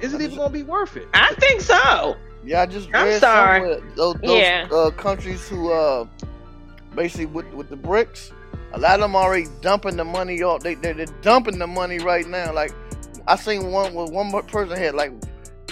is 0.00 0.14
it 0.14 0.20
even 0.22 0.36
going 0.36 0.48
to 0.48 0.52
be 0.54 0.62
worth 0.62 0.96
it 0.96 1.06
I 1.12 1.34
think 1.34 1.60
so. 1.60 2.16
Yeah, 2.44 2.62
I 2.62 2.66
just 2.66 2.88
I'm 2.94 3.18
sorry. 3.18 3.80
those, 3.94 4.14
those 4.22 4.40
Yeah. 4.40 4.66
uh, 4.72 4.90
countries 4.92 5.46
who 5.48 5.70
uh 5.72 6.06
basically 6.94 7.26
with 7.26 7.46
with 7.52 7.68
the 7.68 7.76
BRICS, 7.76 8.32
a 8.72 8.78
lot 8.78 8.94
of 8.94 9.00
them 9.00 9.14
already 9.16 9.48
dumping 9.60 9.96
the 9.96 10.04
money 10.04 10.42
off. 10.42 10.62
They 10.62 10.74
they 10.76 10.92
they're 10.94 11.06
dumping 11.20 11.58
the 11.58 11.66
money 11.66 11.98
right 11.98 12.26
now. 12.26 12.54
Like 12.54 12.72
I 13.26 13.36
seen 13.36 13.70
one 13.70 13.92
where 13.92 14.06
one 14.06 14.30
person 14.44 14.78
had 14.78 14.94
like 14.94 15.12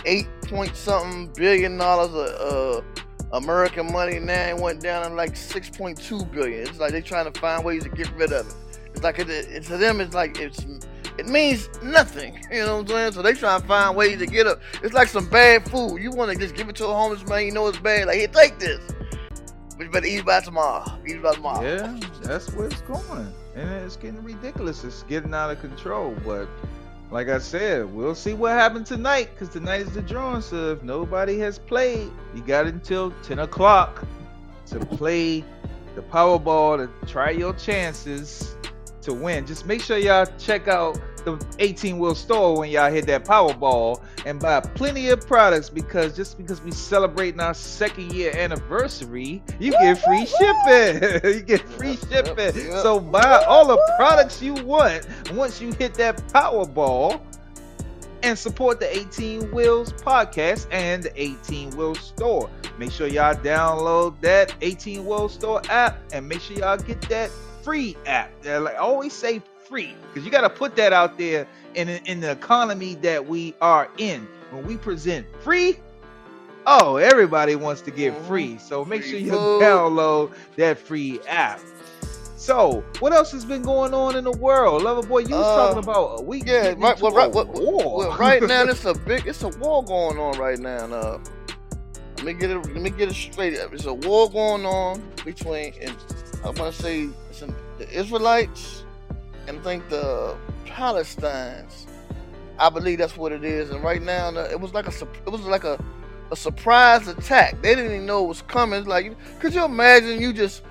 eight 0.07 0.29
point 0.43 0.75
something 0.75 1.31
billion 1.35 1.77
dollars 1.77 2.15
of 2.15 2.85
uh, 2.85 3.37
American 3.37 3.93
money. 3.93 4.19
Now 4.19 4.49
it 4.49 4.59
went 4.59 4.81
down 4.81 5.09
to 5.09 5.15
like 5.15 5.37
six 5.37 5.69
point 5.69 6.01
two 6.01 6.25
billion. 6.27 6.67
It's 6.67 6.79
like 6.79 6.93
they're 6.93 7.03
trying 7.03 7.31
to 7.31 7.39
find 7.39 7.65
ways 7.65 7.83
to 7.85 7.91
get 7.91 8.11
rid 8.15 8.33
of 8.33 8.47
it. 8.47 8.55
It's 8.95 9.03
like 9.03 9.19
it, 9.19 9.29
it 9.29 9.65
to 9.65 9.77
them. 9.77 10.01
It's 10.01 10.15
like 10.15 10.39
it's 10.41 10.65
it 11.19 11.27
means 11.27 11.69
nothing. 11.83 12.39
You 12.51 12.65
know 12.65 12.77
what 12.77 12.83
I'm 12.83 12.89
saying? 12.89 13.13
So 13.13 13.23
they 13.23 13.33
try 13.35 13.59
to 13.59 13.67
find 13.67 13.97
ways 13.97 14.19
to 14.19 14.27
get 14.27 14.47
it. 14.47 14.59
It's 14.83 14.95
like 14.95 15.09
some 15.09 15.29
bad 15.29 15.69
food. 15.69 15.99
You 16.01 16.11
want 16.11 16.33
to 16.33 16.39
just 16.39 16.55
give 16.55 16.69
it 16.69 16.77
to 16.77 16.87
a 16.87 16.95
homeless 16.95 17.27
man. 17.27 17.45
You 17.45 17.53
know 17.53 17.67
it's 17.67 17.79
bad. 17.79 18.07
Like, 18.07 18.19
here, 18.19 18.29
take 18.29 18.59
this. 18.59 18.81
But 19.77 19.85
you 19.85 19.91
better 19.91 20.07
eat 20.07 20.25
by 20.25 20.41
tomorrow. 20.41 20.85
Eat 21.07 21.17
it 21.17 21.23
by 21.23 21.35
tomorrow. 21.35 21.63
Yeah, 21.63 21.99
that's 22.23 22.53
where 22.55 22.67
it's 22.67 22.81
going. 22.83 23.33
And 23.57 23.69
it's 23.85 23.97
getting 23.97 24.23
ridiculous. 24.23 24.85
It's 24.85 25.03
getting 25.03 25.35
out 25.35 25.51
of 25.51 25.61
control. 25.61 26.15
But 26.25 26.49
like 27.11 27.29
I 27.29 27.39
said, 27.39 27.93
we'll 27.93 28.15
see 28.15 28.33
what 28.33 28.53
happens 28.53 28.89
tonight 28.89 29.31
because 29.33 29.49
tonight 29.49 29.83
is 29.83 29.93
the 29.93 30.03
drawing. 30.03 30.43
So 30.43 30.73
if 30.73 30.83
nobody 30.83 31.39
has 31.39 31.59
played, 31.59 32.11
you 32.35 32.43
got 32.43 32.67
until 32.67 33.13
10 33.23 33.39
o'clock 33.39 34.05
to 34.67 34.81
play 34.81 35.45
the 35.95 36.03
Powerball 36.03 36.79
to 36.79 37.07
try 37.07 37.31
your 37.31 37.55
chances 37.55 38.56
to 39.07 39.15
win. 39.15 39.47
Just 39.47 39.67
make 39.67 39.81
sure 39.81 39.97
y'all 39.99 40.27
check 40.39 40.69
out 40.69 41.01
the 41.25 41.45
18 41.59 41.99
wheel 41.99 42.15
store 42.15 42.57
when 42.61 42.71
y'all 42.71 42.91
hit 42.93 43.07
that 43.07 43.25
Powerball 43.25 44.01
and 44.27 44.39
buy 44.39 44.61
plenty 44.61 45.09
of 45.09 45.27
products 45.27 45.69
because 45.69 46.15
just 46.15 46.37
because 46.39 46.61
we 46.63 46.71
celebrating 46.71 47.41
our 47.41 47.55
second 47.55 48.13
year 48.13 48.33
anniversary, 48.37 49.43
you 49.59 49.73
get 49.73 49.99
free 50.05 50.27
shipping. 50.27 51.21
you 51.35 51.41
get 51.43 51.69
free 51.69 51.99
Yep, 52.11 52.27
shipping. 52.27 52.39
yep, 52.39 52.55
yep. 52.55 52.83
So 52.83 53.01
buy 53.01 53.45
all 53.49 53.67
the 53.67 53.79
products 53.97 54.41
you 54.41 54.55
want 54.55 55.07
once 55.33 55.61
you 55.61 55.73
hit 55.73 55.95
that 55.95 56.19
Powerball. 56.29 57.21
and 58.23 58.39
support 58.39 58.81
the 58.81 58.97
18 58.97 59.53
Wheels 59.53 59.93
podcast 59.93 60.67
and 60.73 61.03
the 61.05 61.21
18 61.21 61.71
Wheels 61.77 62.01
store. 62.01 62.49
Make 62.79 62.91
sure 62.93 63.07
y'all 63.07 63.35
download 63.35 64.21
that 64.21 64.55
18 64.61 65.05
Wheels 65.05 65.35
store 65.35 65.61
app 65.71 65.99
and 66.13 66.29
make 66.29 66.41
sure 66.41 66.57
y'all 66.59 66.77
get 66.77 67.01
that 67.09 67.31
free 67.67 67.97
app. 68.07 68.33
Like 68.45 68.75
I 68.75 68.79
always 68.79 69.13
say 69.13 69.43
free 69.69 69.97
because 70.09 70.25
you 70.25 70.31
got 70.31 70.43
to 70.43 70.51
put 70.51 70.77
that 70.77 70.93
out 70.93 71.19
there 71.19 71.49
in 71.75 71.89
in 71.89 72.21
the 72.21 72.31
economy 72.31 72.95
that 73.03 73.27
we 73.27 73.55
are 73.61 73.89
in. 73.99 74.29
When 74.51 74.65
we 74.65 74.77
present 74.77 75.27
free, 75.41 75.77
oh, 76.67 76.97
everybody 76.97 77.57
wants 77.57 77.83
to 77.83 77.91
get 77.91 78.15
Mhm. 78.15 78.27
free. 78.29 78.59
So 78.59 78.85
make 78.85 79.03
Free 79.03 79.11
sure 79.11 79.19
you 79.19 79.31
food. 79.33 79.61
download 79.61 80.33
that 80.57 80.79
free 80.79 81.21
app. 81.29 81.61
So, 82.37 82.85
what 83.01 83.13
else 83.13 83.33
has 83.33 83.45
been 83.45 83.63
going 83.63 83.93
on 83.95 84.15
in 84.15 84.23
the 84.25 84.31
world? 84.31 84.83
Lover 84.85 85.03
boy, 85.03 85.21
you 85.21 85.35
was 85.37 85.49
Uh, 85.49 85.55
talking 85.55 85.79
about 85.79 86.25
we 86.27 86.43
Yeah, 86.45 86.75
right. 86.79 87.01
Well, 87.01 87.11
right, 87.13 87.33
well, 87.33 87.47
well, 87.53 88.17
right 88.17 88.43
now 88.45 88.63
it's 88.69 88.85
a 88.85 88.95
big, 88.95 89.27
it's 89.27 89.43
a 89.43 89.49
war 89.49 89.83
going 89.85 90.19
on 90.19 90.39
right 90.39 90.59
now. 90.59 90.85
Uh, 90.87 91.19
let 92.19 92.25
me 92.25 92.35
get 92.35 92.51
it. 92.51 92.57
Let 92.59 92.83
me 92.83 92.91
get 92.91 93.09
it 93.11 93.15
straight. 93.15 93.55
It's 93.55 93.87
a 93.87 93.95
war 93.95 94.31
going 94.31 94.65
on 94.65 95.03
between, 95.25 95.75
and 95.83 95.97
I 96.45 96.51
want 96.51 96.73
to 96.75 96.83
say, 96.83 97.09
the 97.79 97.91
Israelites 97.91 98.85
and 99.49 99.63
think 99.63 99.89
the 99.89 100.37
Palestinians. 100.67 101.87
I 102.59 102.71
believe 102.71 102.99
that's 102.99 103.17
what 103.17 103.33
it 103.33 103.45
is. 103.45 103.71
And 103.71 103.83
right 103.83 104.03
now, 104.03 104.35
it 104.35 104.59
was 104.59 104.73
like 104.73 104.89
a, 104.89 105.09
it 105.27 105.31
was 105.31 105.43
like 105.43 105.65
a, 105.65 105.79
a 106.31 106.37
surprise 106.37 107.07
attack. 107.07 107.61
They 107.63 107.75
didn't 107.75 107.93
even 107.93 108.07
know 108.07 108.25
it 108.25 108.29
was 108.29 108.43
coming. 108.43 108.79
It's 108.79 108.89
like, 108.89 109.15
could 109.41 109.55
you 109.55 109.65
imagine 109.65 110.21
you 110.21 110.33
just 110.33 110.63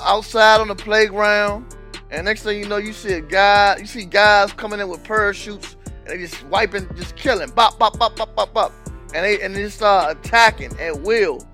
outside 0.00 0.60
on 0.60 0.68
the 0.68 0.74
playground? 0.74 1.76
And 2.10 2.24
next 2.24 2.44
thing 2.44 2.60
you 2.60 2.68
know, 2.68 2.76
you 2.76 2.92
see 2.92 3.14
a 3.14 3.20
guy, 3.20 3.76
you 3.78 3.86
see 3.86 4.04
guys 4.04 4.52
coming 4.52 4.78
in 4.78 4.88
with 4.88 5.02
parachutes, 5.02 5.76
and 5.86 6.06
they 6.06 6.18
just 6.18 6.44
wiping, 6.46 6.88
just 6.94 7.16
killing, 7.16 7.50
bop, 7.50 7.78
bop, 7.78 7.98
bop, 7.98 8.16
bop, 8.16 8.34
bop, 8.36 8.54
bop, 8.54 8.72
and 9.12 9.24
they 9.24 9.40
and 9.40 9.56
they 9.56 9.68
start 9.68 10.16
attacking 10.16 10.78
at 10.78 11.00
will. 11.00 11.44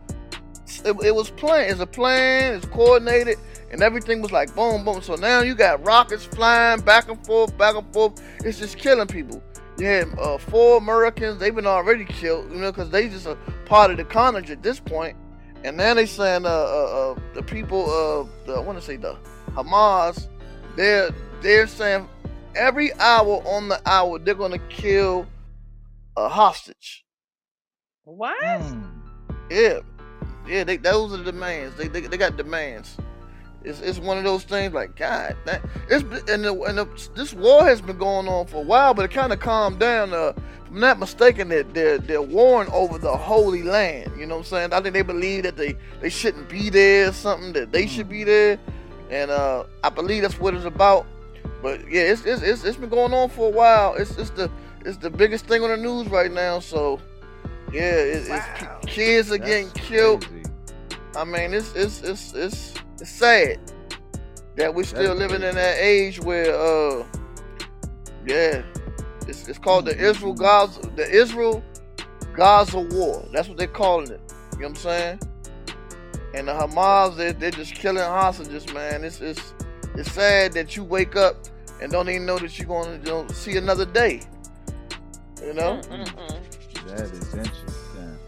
It, 0.85 0.95
it 1.05 1.15
was 1.15 1.31
planned. 1.31 1.71
It's 1.71 1.81
a 1.81 1.87
plan. 1.87 2.55
It's 2.55 2.67
coordinated, 2.67 3.39
and 3.73 3.83
everything 3.83 4.21
was 4.21 4.31
like 4.31 4.55
boom, 4.55 4.85
boom. 4.85 5.03
So 5.03 5.15
now 5.15 5.41
you 5.41 5.55
got 5.55 5.85
rockets 5.85 6.25
flying 6.25 6.81
back 6.83 7.09
and 7.09 7.25
forth, 7.27 7.57
back 7.57 7.75
and 7.75 7.91
forth. 7.93 8.23
It's 8.45 8.59
just 8.59 8.77
killing 8.77 9.09
people. 9.09 9.43
You 9.79 9.87
had 9.87 10.19
uh, 10.19 10.39
four 10.39 10.79
Americans. 10.79 11.41
They've 11.41 11.55
been 11.55 11.67
already 11.67 12.05
killed, 12.05 12.53
you 12.53 12.59
know, 12.59 12.71
because 12.71 12.91
they 12.91 13.09
just 13.09 13.27
a 13.27 13.37
part 13.65 13.91
of 13.91 13.97
the 13.97 14.05
carnage 14.05 14.51
at 14.51 14.63
this 14.63 14.79
point. 14.79 15.17
And 15.65 15.77
now 15.77 15.95
they 15.95 16.07
saying 16.07 16.45
uh, 16.45 16.49
uh, 16.49 17.13
uh, 17.13 17.21
the 17.35 17.43
people, 17.43 17.85
uh, 17.85 18.47
the, 18.47 18.55
I 18.55 18.61
want 18.61 18.79
to 18.79 18.85
say 18.85 18.97
the 18.97 19.17
Hamas, 19.53 20.29
they're 20.77 21.11
they're 21.41 21.67
saying 21.67 22.09
every 22.55 22.93
hour 22.95 23.43
on 23.47 23.69
the 23.69 23.81
hour 23.87 24.19
they're 24.19 24.35
gonna 24.35 24.59
kill 24.69 25.27
a 26.17 26.29
hostage. 26.29 27.05
What? 28.05 28.43
Mm. 28.43 28.91
Yeah, 29.51 29.81
yeah. 30.47 30.65
They, 30.65 30.77
those 30.77 31.13
are 31.13 31.19
the 31.19 31.31
demands. 31.33 31.77
They, 31.77 31.89
they 31.89 32.01
they 32.03 32.17
got 32.17 32.37
demands. 32.37 32.97
It's, 33.65 33.81
it's 33.81 33.99
one 33.99 34.19
of 34.19 34.25
those 34.25 34.45
things 34.45 34.73
like 34.73 34.97
God. 34.97 35.37
That 35.45 35.63
it's 35.89 36.03
and 36.31 36.45
the, 36.45 36.61
and 36.63 36.79
the, 36.79 36.89
this 37.15 37.33
war 37.35 37.65
has 37.65 37.81
been 37.81 37.99
going 37.99 38.29
on 38.29 38.47
for 38.47 38.59
a 38.59 38.65
while, 38.65 38.95
but 38.95 39.05
it 39.05 39.11
kind 39.11 39.33
of 39.33 39.41
calmed 39.41 39.79
down. 39.79 40.13
Uh, 40.13 40.33
if 40.37 40.69
I'm 40.71 40.81
not 40.81 40.99
mistaken, 40.99 41.49
that 41.49 41.75
they're, 41.75 41.99
they're 41.99 42.23
warring 42.23 42.71
over 42.73 42.99
the 42.99 43.17
Holy 43.17 43.63
Land. 43.63 44.13
You 44.19 44.27
know 44.27 44.37
what 44.37 44.47
I'm 44.47 44.51
saying? 44.51 44.73
I 44.73 44.81
think 44.81 44.95
they 44.95 45.03
believe 45.03 45.43
that 45.45 45.57
they 45.57 45.77
they 46.01 46.09
shouldn't 46.11 46.49
be 46.49 46.71
there, 46.71 47.09
or 47.09 47.13
something 47.13 47.53
that 47.53 47.73
they 47.73 47.87
should 47.87 48.09
be 48.09 48.25
there, 48.25 48.59
and 49.11 49.31
uh, 49.31 49.65
I 49.85 49.91
believe 49.91 50.23
that's 50.23 50.39
what 50.39 50.55
it's 50.55 50.65
about. 50.65 51.07
But 51.63 51.81
yeah, 51.91 52.03
it's 52.03 52.25
it's, 52.25 52.43
it's, 52.43 52.65
it's 52.65 52.77
been 52.77 52.89
going 52.89 53.13
on 53.15 53.29
for 53.29 53.47
a 53.49 53.53
while. 53.53 53.95
It's 53.95 54.17
it's 54.17 54.31
the 54.31 54.51
it's 54.85 54.97
the 54.97 55.11
biggest 55.11 55.47
thing 55.47 55.63
on 55.63 55.71
the 55.71 55.77
news 55.77 56.09
right 56.09 56.33
now. 56.33 56.59
So 56.59 57.01
yeah, 57.73 57.83
it, 57.93 58.29
Wow. 58.29 58.79
it's 58.83 58.93
kids 58.93 59.31
are 59.33 59.39
getting 59.39 59.71
killed. 59.71 60.27
crazy. 60.27 60.43
I 61.15 61.25
mean, 61.25 61.55
it's 61.55 61.73
it's 61.75 62.01
it's 62.03 62.33
it's, 62.35 62.75
it's 63.03 63.11
sad 63.11 63.59
that 64.57 64.73
we're 64.75 64.85
still 64.85 65.17
That's 65.17 65.19
living 65.19 65.41
crazy. 65.41 65.49
in 65.49 65.55
that 65.57 65.77
age 65.79 66.21
where, 66.21 66.55
uh, 66.55 67.05
yeah, 68.27 68.63
it's, 69.27 69.49
it's 69.49 69.59
called 69.59 69.87
the 69.87 69.99
Israel 69.99 70.35
Gaza 70.35 70.81
the 70.95 71.09
Israel 71.11 71.63
Gaza 72.35 72.79
War. 72.79 73.29
That's 73.33 73.49
what 73.49 73.59
they're 73.59 73.67
calling 73.67 74.11
it. 74.11 74.21
You 74.53 74.59
know 74.61 74.69
what 74.69 74.69
I'm 74.69 74.75
saying? 74.77 75.21
And 76.35 76.49
the 76.49 76.53
Hamas, 76.53 77.17
they 77.17 77.33
they're 77.33 77.51
just 77.51 77.75
killing 77.75 78.03
hostages, 78.03 78.73
man. 78.73 79.05
It's 79.05 79.21
it's 79.21 79.53
it's 79.97 80.11
sad 80.13 80.53
that 80.53 80.77
you 80.77 80.85
wake 80.85 81.17
up 81.17 81.37
and 81.81 81.91
don't 81.91 82.09
even 82.09 82.25
know 82.25 82.39
that 82.39 82.57
you're 82.59 82.69
going 82.69 83.03
to 83.03 83.07
you 83.07 83.13
know, 83.13 83.29
see 83.29 83.57
another 83.57 83.85
day. 83.85 84.23
You 85.43 85.55
know? 85.55 85.81
Mm-mm-mm. 85.91 86.87
That 86.87 87.01
is 87.01 87.35
interesting. 87.35 88.19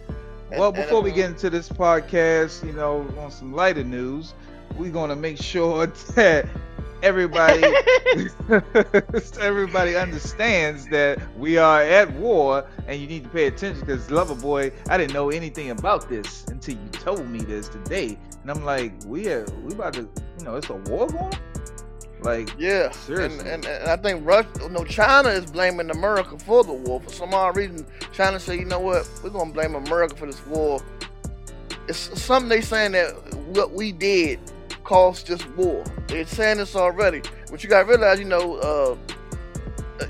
And- 0.51 0.61
Well, 0.61 0.73
before 0.73 1.01
we 1.01 1.13
uh, 1.13 1.15
get 1.15 1.31
into 1.31 1.49
this 1.49 1.69
podcast, 1.69 2.67
you 2.67 2.73
know, 2.73 3.07
on 3.19 3.31
some 3.31 3.53
lighter 3.55 3.85
news, 3.85 4.35
we're 4.77 4.91
gonna 4.91 5.17
make 5.17 5.41
sure 5.41 5.87
that 6.15 6.47
everybody 7.03 7.63
everybody 9.41 9.95
understands 9.95 10.89
that 10.89 11.19
we 11.37 11.59
are 11.59 11.83
at 11.83 12.11
war 12.15 12.67
and 12.87 12.99
you 13.01 13.07
need 13.07 13.25
to 13.25 13.29
pay 13.29 13.47
attention 13.47 13.81
because 13.81 14.11
lover 14.11 14.35
boy 14.35 14.73
i 14.89 14.97
didn't 14.97 15.13
know 15.13 15.29
anything 15.31 15.71
about 15.71 16.09
this 16.09 16.45
until 16.49 16.75
you 16.75 16.89
told 16.93 17.27
me 17.29 17.41
this 17.41 17.69
today 17.69 18.19
and 18.41 18.51
i'm 18.51 18.65
like 18.65 18.93
we 19.07 19.29
are 19.29 19.45
we 19.65 19.75
about 19.75 19.93
to 19.93 20.09
you 20.39 20.45
know 20.45 20.57
it's 20.57 20.71
a 20.71 20.75
war 20.75 21.07
going 21.09 21.33
like 22.23 22.49
Yeah, 22.59 22.87
and, 22.87 22.95
Seriously. 22.95 23.51
and, 23.51 23.67
and 23.67 23.89
I 23.89 23.97
think 23.97 24.27
Russia, 24.27 24.69
no, 24.71 24.83
China 24.85 25.29
is 25.29 25.51
blaming 25.51 25.91
America 25.91 26.39
for 26.39 26.65
the 26.65 26.73
war. 26.73 27.01
For 27.03 27.11
some 27.11 27.35
odd 27.35 27.55
reason, 27.57 27.87
China 28.13 28.41
say, 28.41 28.59
you 28.59 28.65
know 28.65 28.81
what, 28.81 29.07
we're 29.23 29.29
gonna 29.29 29.53
blame 29.53 29.75
America 29.75 30.17
for 30.17 30.25
this 30.27 30.45
war. 30.47 30.81
It's 31.87 31.99
something 32.23 32.49
they 32.49 32.63
saying 32.63 32.93
that 32.93 33.13
what 33.49 33.73
we 33.73 33.93
did 33.93 34.41
caused 34.85 35.27
just 35.27 35.49
war. 35.51 35.85
They're 36.07 36.27
saying 36.27 36.59
this 36.59 36.77
already, 36.77 37.23
but 37.51 37.63
you 37.63 37.69
gotta 37.69 37.87
realize, 37.87 38.19
you 38.19 38.27
know, 38.27 38.57
uh, 38.57 38.97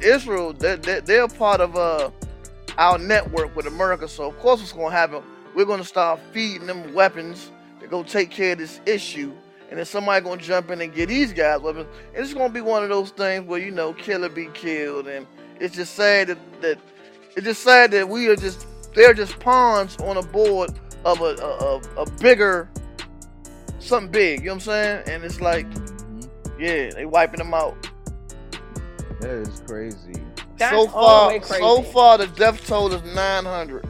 Israel, 0.03 0.53
they're, 0.53 0.77
they're 0.77 1.29
part 1.29 1.61
of 1.61 1.77
uh, 1.77 2.11
our 2.79 2.99
network 2.99 3.55
with 3.57 3.67
America. 3.67 4.09
So 4.09 4.29
of 4.29 4.39
course, 4.41 4.61
what's 4.61 4.73
gonna 4.73 4.91
happen? 4.91 5.23
We're 5.55 5.67
gonna 5.67 5.85
start 5.85 6.21
feeding 6.33 6.67
them 6.67 6.93
weapons 6.93 7.51
to 7.81 7.87
go 7.87 8.03
take 8.03 8.31
care 8.31 8.53
of 8.53 8.59
this 8.59 8.81
issue 8.87 9.33
and 9.75 9.79
then 9.79 9.87
somebody 9.87 10.25
gonna 10.25 10.41
jump 10.41 10.71
in 10.71 10.81
and 10.81 10.95
get 10.95 11.09
these 11.09 11.33
guys 11.33 11.61
weapons. 11.61 11.89
And 12.15 12.25
it's 12.25 12.33
gonna 12.33 12.53
be 12.53 12.61
one 12.61 12.83
of 12.83 12.91
those 12.91 13.11
things 13.11 13.45
where 13.47 13.59
you 13.59 13.71
know, 13.71 13.93
killer 13.93 14.29
be 14.29 14.47
killed, 14.55 15.09
and 15.09 15.27
it's 15.59 15.75
just 15.75 15.95
sad 15.95 16.29
that, 16.29 16.39
that 16.63 16.79
it's 17.37 17.45
just 17.45 17.63
sad 17.63 17.91
that 17.91 18.09
we 18.09 18.29
are 18.29 18.37
just 18.37 18.67
they're 18.95 19.15
just 19.15 19.39
pawns 19.41 19.97
on 19.97 20.17
a 20.17 20.23
board 20.23 20.71
of 21.05 21.21
a 21.21 21.25
a, 21.25 21.81
a, 22.01 22.03
a 22.03 22.11
bigger 22.21 22.69
something 23.85 24.11
big. 24.11 24.41
You 24.41 24.47
know 24.47 24.53
what 24.53 24.55
I'm 24.55 24.61
saying? 24.61 25.03
And 25.09 25.25
it's 25.25 25.41
like, 25.41 25.69
mhm, 25.71 26.29
yeah, 26.59 26.91
they 26.91 27.05
wiping 27.07 27.39
them 27.39 27.55
out. 27.55 27.77
that 29.21 29.31
is 29.31 29.63
crazy 29.67 30.15
That's 30.59 30.75
so 30.75 30.87
far, 30.89 31.31
crazy. 31.31 31.55
so 31.59 31.83
far, 31.83 32.19
the 32.19 32.27
death 32.29 32.67
toll 32.67 32.93
is 32.93 33.03
900. 33.15 33.87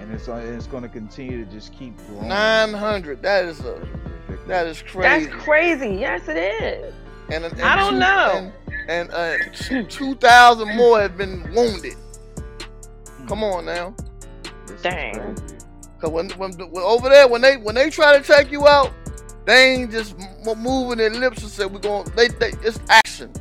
and 0.00 0.12
it's 0.12 0.28
on 0.28 0.40
it's 0.40 0.66
gonna 0.66 0.88
continue 0.88 1.44
to 1.44 1.50
just 1.50 1.72
keep 1.78 1.96
growing 2.06 2.28
900. 2.28 3.22
That 3.22 3.44
is 3.44 3.60
a 3.60 3.80
that 4.46 4.66
is 4.66 4.82
crazy. 4.82 5.26
That's 5.26 5.42
crazy. 5.44 5.88
Yes, 5.96 6.28
it 6.28 6.36
is. 6.36 6.94
And, 7.30 7.44
and 7.44 7.60
I 7.62 7.76
don't 7.76 7.92
two- 7.94 7.98
know. 8.00 8.52
And, 8.88 9.10
and 9.10 9.10
uh, 9.12 9.84
two 9.88 10.14
thousand 10.16 10.74
more 10.76 11.00
have 11.00 11.16
been 11.16 11.42
wounded. 11.54 11.94
Come 13.28 13.44
on 13.44 13.64
now, 13.66 13.94
This 14.66 14.76
is 14.76 14.82
Dang. 14.82 15.36
Cause 16.00 16.10
when, 16.10 16.30
when 16.30 16.52
when 16.52 16.82
over 16.82 17.08
there 17.08 17.28
when 17.28 17.40
they 17.42 17.56
when 17.56 17.74
they 17.74 17.90
try 17.90 18.18
to 18.18 18.24
take 18.24 18.50
you 18.50 18.66
out, 18.66 18.92
they 19.46 19.74
ain't 19.74 19.90
just 19.90 20.16
m- 20.46 20.58
moving 20.62 20.98
their 20.98 21.10
lips 21.10 21.42
and 21.42 21.50
say 21.50 21.66
we're 21.66 21.78
going. 21.78 22.10
They, 22.16 22.28
they 22.28 22.52
it's 22.62 22.80
action. 22.88 23.32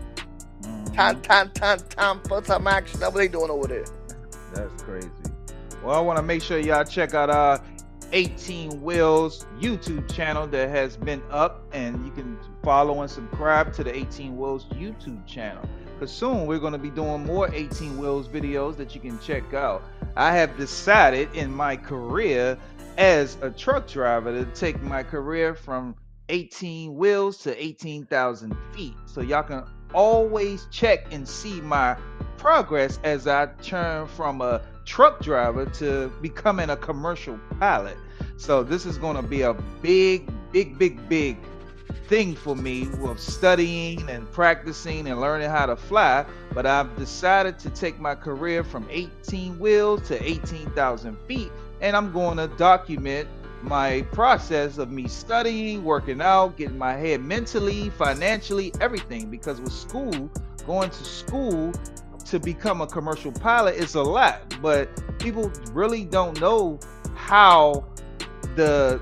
Mhm. 0.62 0.94
Time 0.94 1.22
time 1.22 1.52
time 1.52 1.80
time 1.90 2.22
for 2.28 2.42
time 2.42 2.68
action. 2.68 3.00
That's 3.00 3.14
what 3.14 3.20
they 3.20 3.28
doing 3.28 3.50
over 3.52 3.68
there. 3.68 3.86
That's 4.54 4.84
crazy. 4.84 5.10
Well, 5.84 5.96
I 5.96 6.00
want 6.02 6.18
to 6.18 6.24
make 6.24 6.42
sure 6.42 6.60
y'all 6.60 6.84
check 6.84 7.14
out 7.14 7.30
our 7.30 7.62
18 8.12 8.82
Wheels 8.82 9.46
YouTube 9.60 10.12
channel 10.14 10.48
that 10.48 10.70
has 10.70 10.98
been 10.98 11.22
up, 11.30 11.64
and 11.72 12.04
you 12.06 12.12
can 12.12 12.38
follow 12.64 13.02
and 13.02 13.10
subscribe 13.10 13.72
to 13.74 13.84
the 13.84 13.96
18 13.96 14.36
Wheels 14.38 14.66
YouTube 14.74 15.26
channel. 15.26 15.64
Because 16.00 16.16
soon 16.16 16.46
we're 16.46 16.60
going 16.60 16.72
to 16.72 16.80
be 16.80 16.90
doing 16.90 17.26
more 17.26 17.54
18 17.54 17.98
Wheels 17.98 18.30
videos 18.30 18.78
that 18.78 18.96
you 18.96 19.02
can 19.02 19.20
check 19.20 19.54
out. 19.54 19.84
I 20.16 20.34
have 20.34 20.56
decided 20.56 21.28
in 21.36 21.54
my 21.54 21.76
career 21.76 22.58
as 22.98 23.36
a 23.42 23.50
truck 23.50 23.86
driver 23.86 24.32
to 24.32 24.50
take 24.52 24.82
my 24.82 25.04
career 25.04 25.54
from 25.54 25.96
18 26.30 26.96
wheels 26.96 27.40
to 27.40 27.62
18,000 27.62 28.56
feet. 28.74 28.94
So 29.08 29.20
y'all 29.20 29.44
can 29.44 29.66
always 29.94 30.68
check 30.72 31.12
and 31.12 31.28
see 31.28 31.60
my 31.60 31.98
progress 32.38 32.98
as 33.04 33.28
I 33.28 33.48
turn 33.62 34.08
from 34.08 34.40
a 34.40 34.62
truck 34.86 35.20
driver 35.22 35.66
to 35.66 36.08
becoming 36.22 36.70
a 36.70 36.78
commercial 36.78 37.38
pilot. 37.60 37.98
So 38.38 38.64
this 38.64 38.86
is 38.86 38.98
going 38.98 39.18
to 39.18 39.22
be 39.22 39.42
a 39.42 39.54
big, 39.82 40.32
big, 40.54 40.80
big, 40.80 41.10
big 41.10 41.38
thing 42.08 42.36
for 42.36 42.56
me 42.56 42.88
of 43.04 43.20
studying 43.20 44.10
and 44.10 44.30
practicing 44.32 45.08
and 45.08 45.22
learning 45.22 45.50
how 45.50 45.66
to 45.66 45.76
fly. 45.76 46.26
But 46.54 46.66
I've 46.66 46.96
decided 46.98 47.60
to 47.60 47.70
take 47.70 48.00
my 48.00 48.16
career 48.16 48.64
from 48.64 48.88
18 48.90 49.60
wheels 49.60 50.08
to 50.08 50.24
18,000 50.24 51.18
feet, 51.28 51.52
and 51.82 51.96
I'm 51.96 52.12
going 52.12 52.38
to 52.38 52.48
document 52.58 53.28
my 53.62 54.04
process 54.14 54.78
of 54.78 54.90
me 54.90 55.08
studying, 55.08 55.84
working 55.84 56.22
out, 56.22 56.58
getting 56.58 56.78
my 56.78 56.94
head 56.94 57.22
mentally, 57.22 57.90
financially, 57.92 58.74
everything. 58.80 59.30
Because 59.30 59.60
with 59.60 59.74
school, 59.74 60.32
going 60.66 60.90
to 60.90 61.04
school 61.04 61.74
to 62.26 62.40
become 62.40 62.82
a 62.82 62.88
commercial 62.88 63.32
pilot 63.32 63.76
is 63.76 63.96
a 63.96 64.02
lot, 64.02 64.56
but 64.62 64.90
people 65.20 65.52
really 65.72 66.06
don't 66.06 66.40
know 66.40 66.80
how 67.16 67.86
the 68.56 69.02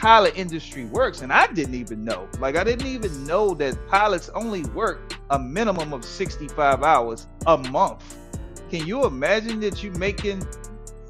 pilot 0.00 0.32
industry 0.34 0.86
works 0.86 1.20
and 1.20 1.30
I 1.30 1.46
didn't 1.48 1.74
even 1.74 2.02
know. 2.04 2.26
Like 2.38 2.56
I 2.56 2.64
didn't 2.64 2.86
even 2.86 3.26
know 3.26 3.52
that 3.54 3.76
pilots 3.88 4.30
only 4.30 4.64
work 4.70 5.12
a 5.28 5.38
minimum 5.38 5.92
of 5.92 6.06
65 6.06 6.82
hours 6.82 7.26
a 7.46 7.58
month. 7.58 8.16
Can 8.70 8.86
you 8.86 9.04
imagine 9.04 9.60
that 9.60 9.82
you're 9.82 9.96
making 9.98 10.42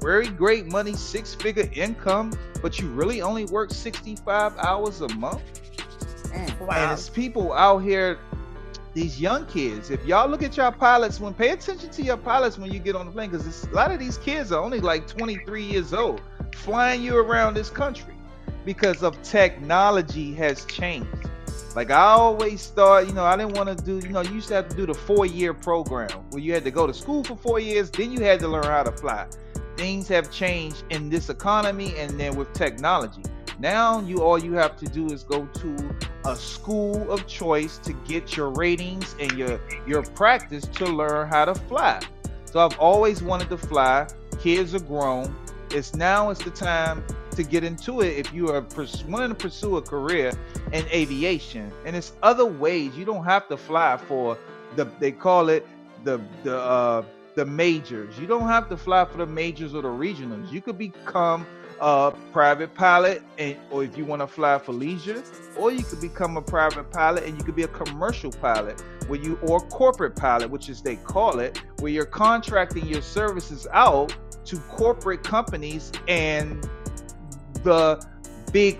very 0.01 0.27
great 0.27 0.65
money, 0.65 0.93
six 0.93 1.33
figure 1.33 1.69
income, 1.73 2.33
but 2.61 2.79
you 2.79 2.89
really 2.89 3.21
only 3.21 3.45
work 3.45 3.71
65 3.71 4.57
hours 4.57 4.99
a 4.99 5.07
month? 5.15 5.41
Wow. 6.59 6.67
And 6.71 6.91
it's 6.91 7.07
people 7.07 7.53
out 7.53 7.79
here, 7.79 8.19
these 8.93 9.21
young 9.21 9.45
kids. 9.45 9.89
If 9.89 10.05
y'all 10.05 10.27
look 10.29 10.43
at 10.43 10.57
your 10.57 10.71
pilots, 10.71 11.17
when 11.17 11.33
pay 11.33 11.51
attention 11.51 11.91
to 11.91 12.01
your 12.01 12.17
pilots 12.17 12.57
when 12.57 12.73
you 12.73 12.79
get 12.79 12.97
on 12.97 13.05
the 13.05 13.11
plane, 13.13 13.29
because 13.29 13.63
a 13.63 13.69
lot 13.69 13.91
of 13.91 13.99
these 13.99 14.17
kids 14.17 14.51
are 14.51 14.61
only 14.61 14.81
like 14.81 15.07
23 15.07 15.63
years 15.63 15.93
old, 15.93 16.21
flying 16.55 17.01
you 17.01 17.15
around 17.15 17.53
this 17.53 17.69
country 17.69 18.15
because 18.65 19.03
of 19.03 19.21
technology 19.23 20.33
has 20.33 20.65
changed. 20.65 21.07
Like 21.75 21.89
I 21.89 22.01
always 22.01 22.67
thought, 22.67 23.07
you 23.07 23.13
know, 23.13 23.23
I 23.23 23.37
didn't 23.37 23.55
want 23.55 23.77
to 23.77 23.85
do, 23.85 24.05
you 24.05 24.13
know, 24.13 24.21
you 24.21 24.35
used 24.35 24.49
to 24.49 24.55
have 24.55 24.67
to 24.69 24.75
do 24.75 24.85
the 24.85 24.93
four 24.93 25.25
year 25.25 25.53
program 25.53 26.09
where 26.31 26.41
you 26.41 26.53
had 26.53 26.63
to 26.65 26.71
go 26.71 26.85
to 26.85 26.93
school 26.93 27.23
for 27.23 27.37
four 27.37 27.59
years, 27.59 27.89
then 27.89 28.11
you 28.11 28.21
had 28.21 28.39
to 28.41 28.47
learn 28.47 28.65
how 28.65 28.83
to 28.83 28.91
fly. 28.91 29.27
Things 29.77 30.07
have 30.09 30.31
changed 30.31 30.83
in 30.89 31.09
this 31.09 31.29
economy 31.29 31.93
and 31.97 32.19
then 32.19 32.35
with 32.35 32.51
technology. 32.53 33.23
Now 33.59 34.01
you 34.01 34.21
all 34.21 34.37
you 34.37 34.53
have 34.53 34.75
to 34.77 34.85
do 34.85 35.05
is 35.07 35.23
go 35.23 35.45
to 35.45 35.95
a 36.25 36.35
school 36.35 37.09
of 37.11 37.25
choice 37.27 37.77
to 37.79 37.93
get 37.93 38.35
your 38.35 38.49
ratings 38.49 39.15
and 39.19 39.31
your 39.33 39.61
your 39.87 40.03
practice 40.03 40.65
to 40.65 40.85
learn 40.85 41.29
how 41.29 41.45
to 41.45 41.55
fly. 41.55 42.01
So 42.45 42.59
I've 42.59 42.77
always 42.79 43.23
wanted 43.23 43.49
to 43.49 43.57
fly. 43.57 44.07
Kids 44.39 44.75
are 44.75 44.79
grown. 44.79 45.33
It's 45.69 45.95
now 45.95 46.31
it's 46.31 46.43
the 46.43 46.51
time 46.51 47.03
to 47.31 47.43
get 47.43 47.63
into 47.63 48.01
it 48.01 48.17
if 48.17 48.33
you 48.33 48.49
are 48.49 48.65
wanting 49.07 49.29
to 49.29 49.35
pursue 49.35 49.77
a 49.77 49.81
career 49.81 50.31
in 50.71 50.85
aviation. 50.87 51.71
And 51.85 51.95
it's 51.95 52.13
other 52.23 52.45
ways. 52.45 52.95
You 52.95 53.05
don't 53.05 53.23
have 53.23 53.47
to 53.49 53.57
fly 53.57 53.97
for 53.97 54.37
the 54.75 54.85
they 54.99 55.11
call 55.11 55.49
it 55.49 55.67
the 56.03 56.21
the 56.43 56.57
uh 56.57 57.03
the 57.35 57.45
majors. 57.45 58.17
You 58.19 58.27
don't 58.27 58.47
have 58.47 58.69
to 58.69 58.77
fly 58.77 59.05
for 59.05 59.17
the 59.17 59.25
majors 59.25 59.73
or 59.73 59.81
the 59.81 59.87
regionals. 59.87 60.51
You 60.51 60.61
could 60.61 60.77
become 60.77 61.45
a 61.79 62.13
private 62.31 62.73
pilot 62.75 63.23
and 63.39 63.57
or 63.71 63.83
if 63.83 63.97
you 63.97 64.05
want 64.05 64.21
to 64.21 64.27
fly 64.27 64.59
for 64.59 64.71
leisure, 64.71 65.23
or 65.57 65.71
you 65.71 65.83
could 65.83 66.01
become 66.01 66.37
a 66.37 66.41
private 66.41 66.91
pilot 66.91 67.23
and 67.23 67.37
you 67.37 67.43
could 67.43 67.55
be 67.55 67.63
a 67.63 67.69
commercial 67.69 68.31
pilot 68.31 68.81
where 69.07 69.19
you 69.19 69.37
or 69.41 69.59
corporate 69.69 70.15
pilot, 70.15 70.49
which 70.49 70.69
is 70.69 70.81
they 70.81 70.95
call 70.97 71.39
it, 71.39 71.61
where 71.79 71.91
you're 71.91 72.05
contracting 72.05 72.85
your 72.85 73.01
services 73.01 73.67
out 73.71 74.15
to 74.45 74.57
corporate 74.69 75.23
companies 75.23 75.91
and 76.07 76.69
the 77.63 78.05
big, 78.51 78.77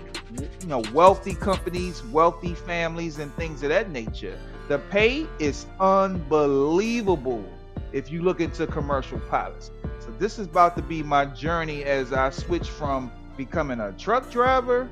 you 0.60 0.66
know, 0.66 0.82
wealthy 0.92 1.34
companies, 1.34 2.02
wealthy 2.04 2.54
families, 2.54 3.18
and 3.18 3.34
things 3.34 3.62
of 3.62 3.70
that 3.70 3.90
nature. 3.90 4.38
The 4.68 4.78
pay 4.78 5.26
is 5.38 5.66
unbelievable 5.80 7.44
if 7.92 8.10
you 8.10 8.22
look 8.22 8.40
into 8.40 8.66
commercial 8.66 9.18
pilots. 9.30 9.70
So 9.98 10.10
this 10.18 10.38
is 10.38 10.46
about 10.46 10.76
to 10.76 10.82
be 10.82 11.02
my 11.02 11.26
journey 11.26 11.84
as 11.84 12.12
I 12.12 12.30
switch 12.30 12.68
from 12.68 13.12
becoming 13.36 13.80
a 13.80 13.92
truck 13.92 14.30
driver 14.30 14.88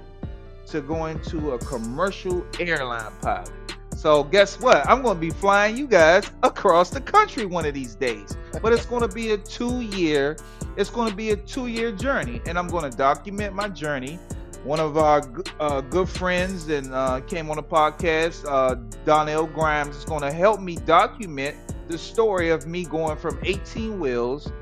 to 0.67 0.81
going 0.81 1.21
to 1.23 1.53
a 1.53 1.59
commercial 1.59 2.45
airline 2.59 3.13
pilot. 3.21 3.51
So 3.97 4.25
guess 4.25 4.59
what? 4.61 4.89
I'm 4.89 5.03
going 5.03 5.17
to 5.17 5.21
be 5.21 5.31
flying 5.31 5.77
you 5.77 5.87
guys 5.87 6.31
across 6.43 6.91
the 6.91 7.01
country 7.01 7.45
one 7.45 7.67
of 7.67 7.75
these 7.75 7.95
days. 7.95 8.37
But 8.63 8.73
it's 8.73 8.87
going 8.87 9.03
to 9.03 9.15
be 9.15 9.33
a 9.33 9.39
2-year 9.39 10.37
it's 10.77 10.91
going 10.91 11.11
to 11.11 11.17
be 11.17 11.31
a 11.31 11.37
2-year 11.37 11.93
journey 11.93 12.41
and 12.47 12.59
I'm 12.59 12.69
going 12.69 12.91
to 12.91 12.97
document 12.97 13.55
my 13.55 13.69
journey. 13.69 14.19
One 14.65 14.79
of 14.79 14.99
our 14.99 15.23
uh, 15.59 15.81
good 15.81 16.09
friends 16.09 16.69
and 16.69 16.93
uh, 16.93 17.21
came 17.21 17.51
on 17.51 17.57
the 17.57 17.63
podcast, 17.63 18.45
uh, 18.47 18.77
Donnell 19.05 19.47
Grimes, 19.47 19.97
is 19.97 20.05
going 20.05 20.23
to 20.23 20.33
help 20.33 20.61
me 20.61 20.77
document 20.77 21.57
the 21.89 21.97
story 21.97 22.51
of 22.51 22.67
me 22.67 22.85
going 22.85 23.17
from 23.17 23.39
18 23.43 23.99
wheels 23.99 24.53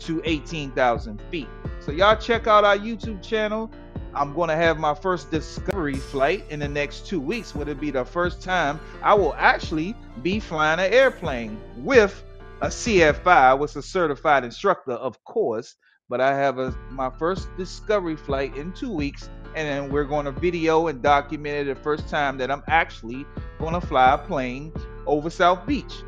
to 0.00 0.22
18,000 0.24 1.20
feet. 1.30 1.48
So 1.80 1.92
y'all 1.92 2.16
check 2.16 2.46
out 2.46 2.64
our 2.64 2.76
YouTube 2.76 3.22
channel. 3.22 3.70
I'm 4.14 4.34
going 4.34 4.48
to 4.48 4.56
have 4.56 4.78
my 4.78 4.94
first 4.94 5.30
discovery 5.30 5.94
flight 5.94 6.44
in 6.50 6.60
the 6.60 6.68
next 6.68 7.06
two 7.06 7.20
weeks. 7.20 7.54
Would 7.54 7.68
it 7.68 7.80
be 7.80 7.90
the 7.90 8.04
first 8.04 8.42
time 8.42 8.80
I 9.02 9.14
will 9.14 9.34
actually 9.34 9.94
be 10.22 10.40
flying 10.40 10.80
an 10.80 10.92
airplane 10.92 11.60
with 11.76 12.22
a 12.60 12.66
CFI, 12.68 13.58
was 13.58 13.76
a 13.76 13.82
certified 13.82 14.44
instructor, 14.44 14.92
of 14.92 15.22
course. 15.24 15.76
But 16.08 16.20
I 16.20 16.34
have 16.34 16.58
a 16.58 16.74
my 16.90 17.10
first 17.10 17.48
discovery 17.56 18.16
flight 18.16 18.56
in 18.56 18.72
two 18.72 18.90
weeks, 18.90 19.28
and 19.54 19.68
then 19.68 19.90
we're 19.92 20.04
going 20.04 20.24
to 20.24 20.32
video 20.32 20.86
and 20.88 21.02
document 21.02 21.68
it 21.68 21.74
the 21.74 21.80
first 21.82 22.08
time 22.08 22.38
that 22.38 22.50
I'm 22.50 22.62
actually 22.68 23.26
going 23.58 23.74
to 23.74 23.80
fly 23.80 24.14
a 24.14 24.18
plane 24.18 24.72
over 25.06 25.30
South 25.30 25.66
Beach. 25.66 26.04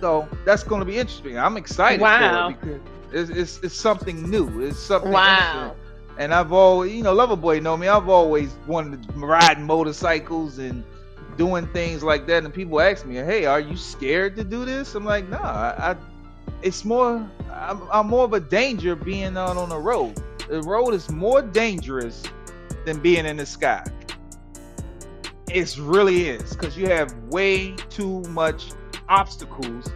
So 0.00 0.28
that's 0.44 0.62
going 0.62 0.80
to 0.80 0.84
be 0.84 0.98
interesting. 0.98 1.38
I'm 1.38 1.56
excited 1.56 2.00
Wow. 2.00 2.48
for 2.48 2.54
it 2.54 2.60
because 2.60 3.30
it's, 3.30 3.30
it's, 3.30 3.64
it's 3.64 3.74
something 3.74 4.28
new. 4.28 4.60
It's 4.60 4.78
something 4.78 5.12
Wow. 5.12 5.76
And 6.16 6.32
I've 6.32 6.52
always, 6.52 6.92
you 6.92 7.02
know, 7.02 7.12
Lover 7.12 7.36
Boy 7.36 7.58
know 7.60 7.76
me. 7.76 7.88
I've 7.88 8.08
always 8.08 8.56
wanted 8.66 9.02
to 9.02 9.18
ride 9.18 9.60
motorcycles 9.60 10.58
and 10.58 10.84
doing 11.36 11.66
things 11.68 12.02
like 12.02 12.26
that. 12.26 12.44
And 12.44 12.52
people 12.52 12.80
ask 12.80 13.06
me, 13.06 13.16
"Hey, 13.16 13.46
are 13.46 13.60
you 13.60 13.76
scared 13.76 14.36
to 14.36 14.44
do 14.44 14.64
this?" 14.64 14.94
I'm 14.94 15.04
like, 15.04 15.28
"No, 15.28 15.38
I, 15.38 15.90
I 15.90 15.96
it's 16.62 16.84
more. 16.84 17.28
I'm, 17.52 17.82
I'm 17.92 18.08
more 18.08 18.24
of 18.24 18.32
a 18.32 18.40
danger 18.40 18.96
being 18.96 19.36
out 19.36 19.56
on 19.56 19.68
the 19.68 19.78
road. 19.78 20.20
The 20.48 20.62
road 20.62 20.94
is 20.94 21.10
more 21.10 21.42
dangerous 21.42 22.22
than 22.84 23.00
being 23.00 23.26
in 23.26 23.36
the 23.36 23.46
sky. 23.46 23.84
It 25.50 25.76
really 25.78 26.28
is 26.28 26.54
because 26.54 26.76
you 26.76 26.86
have 26.88 27.14
way 27.30 27.72
too 27.90 28.22
much 28.22 28.72
obstacles 29.08 29.90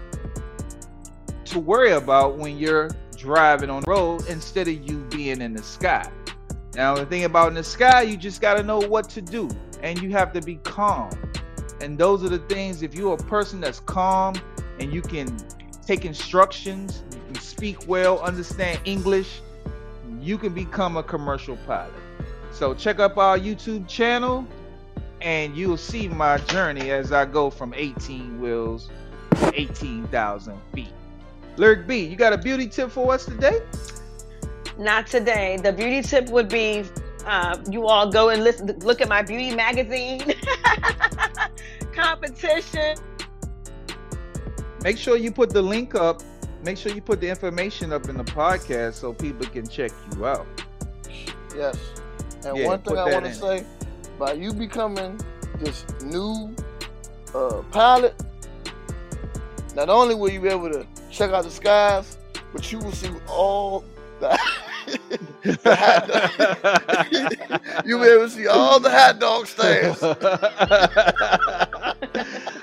to 1.46 1.58
worry 1.58 1.92
about 1.92 2.36
when 2.36 2.58
you're 2.58 2.90
driving 3.16 3.70
on 3.70 3.82
the 3.82 3.90
road 3.90 4.26
instead 4.28 4.68
of 4.68 4.74
you 4.88 4.98
being 5.10 5.40
in 5.40 5.54
the 5.54 5.62
sky. 5.62 6.08
Now, 6.74 6.94
the 6.94 7.06
thing 7.06 7.24
about 7.24 7.48
in 7.48 7.54
the 7.54 7.64
sky, 7.64 8.02
you 8.02 8.16
just 8.16 8.40
got 8.40 8.54
to 8.54 8.62
know 8.62 8.78
what 8.78 9.08
to 9.10 9.22
do 9.22 9.48
and 9.82 10.00
you 10.00 10.10
have 10.10 10.32
to 10.34 10.40
be 10.40 10.56
calm. 10.56 11.10
And 11.80 11.96
those 11.96 12.24
are 12.24 12.28
the 12.28 12.38
things, 12.38 12.82
if 12.82 12.94
you're 12.94 13.14
a 13.14 13.24
person 13.24 13.60
that's 13.60 13.80
calm 13.80 14.34
and 14.80 14.92
you 14.92 15.02
can 15.02 15.36
take 15.86 16.04
instructions, 16.04 17.02
you 17.12 17.20
can 17.32 17.42
speak 17.42 17.86
well, 17.86 18.18
understand 18.20 18.80
English, 18.84 19.40
you 20.20 20.38
can 20.38 20.52
become 20.52 20.96
a 20.96 21.02
commercial 21.02 21.56
pilot. 21.58 21.92
So, 22.50 22.74
check 22.74 22.98
up 22.98 23.16
our 23.18 23.38
YouTube 23.38 23.86
channel 23.88 24.46
and 25.20 25.56
you'll 25.56 25.76
see 25.76 26.08
my 26.08 26.38
journey 26.38 26.90
as 26.90 27.12
I 27.12 27.24
go 27.24 27.50
from 27.50 27.74
18 27.74 28.40
wheels 28.40 28.90
to 29.36 29.60
18,000 29.60 30.58
feet. 30.74 30.88
Lyric 31.56 31.86
B, 31.86 32.04
you 32.04 32.16
got 32.16 32.32
a 32.32 32.38
beauty 32.38 32.68
tip 32.68 32.90
for 32.90 33.12
us 33.12 33.24
today? 33.24 33.60
Not 34.78 35.08
today. 35.08 35.58
The 35.60 35.72
beauty 35.72 36.02
tip 36.02 36.28
would 36.30 36.48
be 36.48 36.84
uh, 37.26 37.58
you 37.70 37.86
all 37.86 38.10
go 38.10 38.28
and 38.30 38.44
listen, 38.44 38.66
look 38.80 39.00
at 39.00 39.08
my 39.08 39.22
beauty 39.22 39.54
magazine 39.54 40.22
competition. 41.94 42.96
Make 44.82 44.96
sure 44.98 45.16
you 45.16 45.30
put 45.32 45.50
the 45.50 45.62
link 45.62 45.94
up. 45.94 46.22
Make 46.64 46.76
sure 46.76 46.92
you 46.92 47.00
put 47.00 47.20
the 47.20 47.28
information 47.28 47.92
up 47.92 48.08
in 48.08 48.16
the 48.16 48.24
podcast 48.24 48.94
so 48.94 49.12
people 49.12 49.46
can 49.46 49.66
check 49.66 49.90
you 50.14 50.26
out. 50.26 50.46
Yes. 51.56 51.76
And 52.44 52.56
Yeah, 52.56 52.66
one 52.66 52.82
thing 52.82 52.96
I 52.98 53.10
want 53.10 53.24
to 53.24 53.30
in. 53.30 53.34
say, 53.34 53.66
by 54.18 54.32
you 54.32 54.52
becoming 54.52 55.20
this 55.58 55.84
new 56.02 56.54
uh, 57.34 57.62
pilot, 57.70 58.14
not 59.74 59.88
only 59.88 60.14
will 60.14 60.30
you 60.30 60.40
be 60.40 60.48
able 60.48 60.70
to 60.70 60.86
check 61.10 61.30
out 61.30 61.44
the 61.44 61.50
skies, 61.50 62.18
but 62.52 62.70
you 62.72 62.78
will 62.78 62.92
see 62.92 63.10
all 63.28 63.84
the, 64.20 64.28
dog. 65.64 66.30
You'll 67.84 68.00
be 68.02 68.08
able 68.08 68.24
to 68.24 68.30
see 68.30 68.46
all 68.46 68.80
the 68.80 68.90
hot 68.90 69.18
dog 69.20 69.46
stands. 69.46 70.00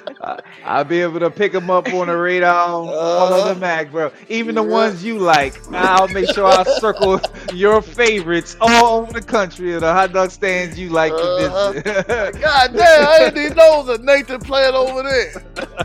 I'll 0.64 0.84
be 0.84 1.02
able 1.02 1.20
to 1.20 1.30
pick 1.30 1.52
them 1.52 1.70
up 1.70 1.88
on 1.94 2.08
the 2.08 2.18
radar, 2.18 2.54
all 2.56 2.90
of 3.34 3.48
the 3.54 3.60
Mac, 3.60 3.92
bro. 3.92 4.12
Even 4.30 4.56
the 4.56 4.64
Yeah. 4.64 4.72
ones 4.72 5.04
you 5.04 5.20
like. 5.20 5.54
I'll 5.74 6.08
make 6.08 6.30
sure 6.34 6.46
I 6.46 6.64
circle 6.80 7.22
your 7.54 7.82
favorites 7.82 8.56
all 8.60 9.02
over 9.02 9.14
the 9.14 9.22
country 9.22 9.74
of 9.74 9.82
the 9.82 9.94
hot 9.94 10.14
dog 10.14 10.32
stands 10.32 10.80
you 10.80 10.90
like 10.90 11.12
Uh-huh. 11.14 11.74
to 11.74 11.82
visit. 11.82 12.06
God 12.42 12.74
damn, 12.74 13.08
I 13.08 13.20
didn't 13.20 13.44
even 13.46 13.58
know 13.58 13.82
it 13.82 13.86
was 13.88 14.00
a 14.00 14.04
Nathan 14.04 14.40
playing 14.42 14.74
over 14.74 15.04
there. 15.04 15.44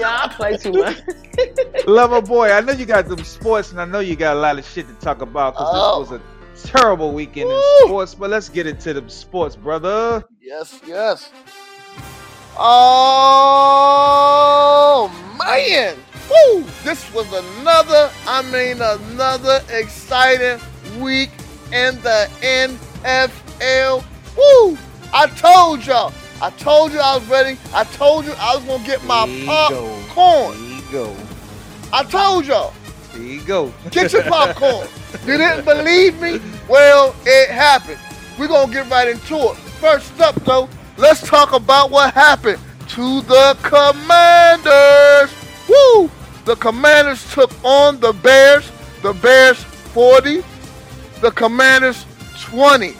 Yeah, 0.00 0.24
I 0.24 0.28
play 0.36 0.56
too 0.56 0.72
much. 0.72 0.98
Lover 1.86 2.20
boy, 2.20 2.50
I 2.52 2.60
know 2.60 2.72
you 2.72 2.84
got 2.86 3.06
some 3.08 3.22
sports, 3.24 3.70
and 3.70 3.80
I 3.80 3.84
know 3.84 4.00
you 4.00 4.16
got 4.16 4.36
a 4.36 4.40
lot 4.40 4.58
of 4.58 4.66
shit 4.66 4.86
to 4.88 4.94
talk 4.94 5.22
about 5.22 5.54
because 5.54 5.68
Oh. 5.72 6.00
this 6.02 6.10
was 6.10 6.20
a 6.20 6.68
terrible 6.68 7.12
weekend 7.12 7.48
Woo. 7.48 7.56
in 7.56 7.86
sports. 7.88 8.14
But 8.14 8.30
let's 8.30 8.48
get 8.48 8.66
into 8.66 8.92
the 8.92 9.08
sports, 9.08 9.56
brother. 9.56 10.24
Yes, 10.40 10.80
yes. 10.86 11.30
Oh 13.40 15.08
man! 15.38 15.96
Woo! 16.28 16.64
This 16.82 17.12
was 17.12 17.32
another, 17.32 18.10
I 18.26 18.42
mean 18.50 18.80
another 18.82 19.62
exciting 19.70 20.60
week 21.00 21.30
in 21.72 22.00
the 22.02 22.28
NFL. 22.42 24.04
Woo! 24.36 24.76
I 25.12 25.26
told 25.28 25.86
y'all. 25.86 26.12
I 26.40 26.50
told 26.50 26.92
you 26.92 26.98
I 27.00 27.16
was 27.16 27.26
ready. 27.28 27.58
I 27.72 27.84
told 27.84 28.24
you 28.24 28.32
I 28.38 28.56
was 28.56 28.64
gonna 28.64 28.84
get 28.84 29.04
my 29.04 29.26
There 29.26 29.46
popcorn. 29.46 30.56
There 30.58 30.76
you 30.76 30.82
go. 30.92 31.16
I 31.92 32.02
told 32.04 32.46
y'all. 32.46 32.74
There 33.12 33.22
you 33.22 33.40
go. 33.42 33.72
Get 33.90 34.12
your 34.12 34.22
popcorn. 34.28 34.88
you 35.26 35.38
didn't 35.38 35.64
believe 35.64 36.20
me? 36.20 36.40
Well, 36.68 37.14
it 37.24 37.50
happened. 37.50 37.98
We're 38.38 38.48
going 38.48 38.68
to 38.68 38.72
get 38.72 38.88
right 38.90 39.08
into 39.08 39.36
it. 39.36 39.56
First 39.80 40.20
up, 40.20 40.34
though, 40.44 40.68
let's 40.98 41.26
talk 41.26 41.52
about 41.52 41.90
what 41.90 42.12
happened 42.12 42.60
to 42.88 43.22
the 43.22 43.56
Commanders. 43.62 45.32
Woo! 45.68 46.10
The 46.44 46.56
Commanders 46.56 47.32
took 47.32 47.52
on 47.64 48.00
the 48.00 48.12
Bears. 48.12 48.70
The 49.02 49.12
Bears 49.14 49.62
40. 49.62 50.42
The 51.20 51.30
Commanders 51.30 52.04
20. 52.40 52.94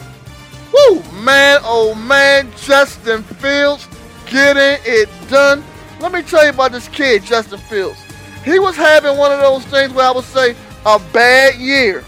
Woo! 0.73 1.03
Man, 1.21 1.59
oh 1.63 1.93
man, 2.07 2.49
Justin 2.57 3.23
Fields 3.23 3.87
getting 4.27 4.81
it 4.85 5.09
done. 5.29 5.63
Let 5.99 6.13
me 6.13 6.21
tell 6.21 6.43
you 6.43 6.51
about 6.51 6.71
this 6.71 6.87
kid, 6.87 7.23
Justin 7.23 7.59
Fields. 7.59 7.99
He 8.45 8.59
was 8.59 8.75
having 8.75 9.17
one 9.17 9.31
of 9.31 9.39
those 9.41 9.65
things 9.65 9.91
where 9.93 10.05
I 10.05 10.11
would 10.11 10.23
say 10.23 10.55
a 10.85 10.99
bad 11.11 11.55
year. 11.55 12.05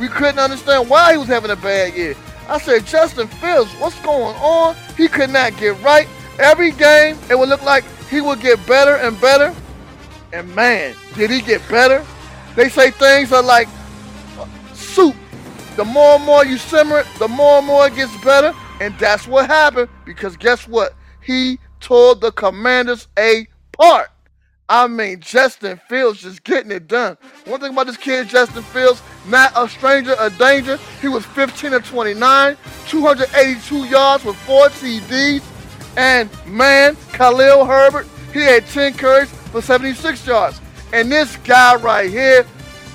We 0.00 0.08
couldn't 0.08 0.38
understand 0.38 0.88
why 0.88 1.12
he 1.12 1.18
was 1.18 1.28
having 1.28 1.50
a 1.50 1.56
bad 1.56 1.94
year. 1.94 2.16
I 2.48 2.58
said, 2.58 2.86
Justin 2.86 3.28
Fields, 3.28 3.70
what's 3.74 4.00
going 4.00 4.34
on? 4.36 4.74
He 4.98 5.06
could 5.06 5.30
not 5.30 5.56
get 5.56 5.80
right. 5.80 6.08
Every 6.40 6.72
game, 6.72 7.16
it 7.30 7.38
would 7.38 7.48
look 7.48 7.62
like 7.62 7.84
he 8.10 8.20
would 8.20 8.40
get 8.40 8.64
better 8.66 8.96
and 8.96 9.18
better. 9.20 9.54
And 10.32 10.52
man, 10.56 10.94
did 11.14 11.30
he 11.30 11.40
get 11.40 11.66
better? 11.68 12.04
They 12.56 12.68
say 12.68 12.90
things 12.90 13.32
are 13.32 13.42
like 13.42 13.68
soup. 14.74 15.14
The 15.76 15.84
more 15.84 16.16
and 16.16 16.24
more 16.24 16.44
you 16.44 16.58
simmer 16.58 16.98
it, 16.98 17.06
the 17.20 17.28
more 17.28 17.58
and 17.58 17.66
more 17.68 17.86
it 17.86 17.94
gets 17.94 18.14
better. 18.24 18.52
And 18.80 18.98
that's 18.98 19.28
what 19.28 19.46
happened 19.46 19.88
because 20.04 20.36
guess 20.36 20.66
what? 20.66 20.94
He 21.22 21.60
tore 21.78 22.16
the 22.16 22.32
commanders 22.32 23.06
apart. 23.16 24.10
I 24.68 24.88
mean, 24.88 25.20
Justin 25.20 25.80
Fields 25.88 26.22
just 26.22 26.42
getting 26.42 26.72
it 26.72 26.88
done. 26.88 27.16
One 27.46 27.60
thing 27.60 27.72
about 27.72 27.86
this 27.86 27.96
kid, 27.96 28.28
Justin 28.28 28.64
Fields, 28.64 29.00
not 29.26 29.52
a 29.56 29.68
stranger, 29.68 30.14
a 30.18 30.30
danger. 30.30 30.78
He 31.00 31.08
was 31.08 31.24
15 31.26 31.74
of 31.74 31.86
29, 31.86 32.56
282 32.86 33.84
yards 33.84 34.24
with 34.24 34.36
four 34.36 34.68
TDs. 34.68 35.42
And 35.96 36.30
man, 36.46 36.96
Khalil 37.12 37.64
Herbert, 37.64 38.06
he 38.32 38.40
had 38.40 38.66
10 38.66 38.94
carries 38.94 39.30
for 39.30 39.60
76 39.60 40.26
yards. 40.26 40.60
And 40.92 41.10
this 41.10 41.36
guy 41.36 41.76
right 41.76 42.10
here, 42.10 42.46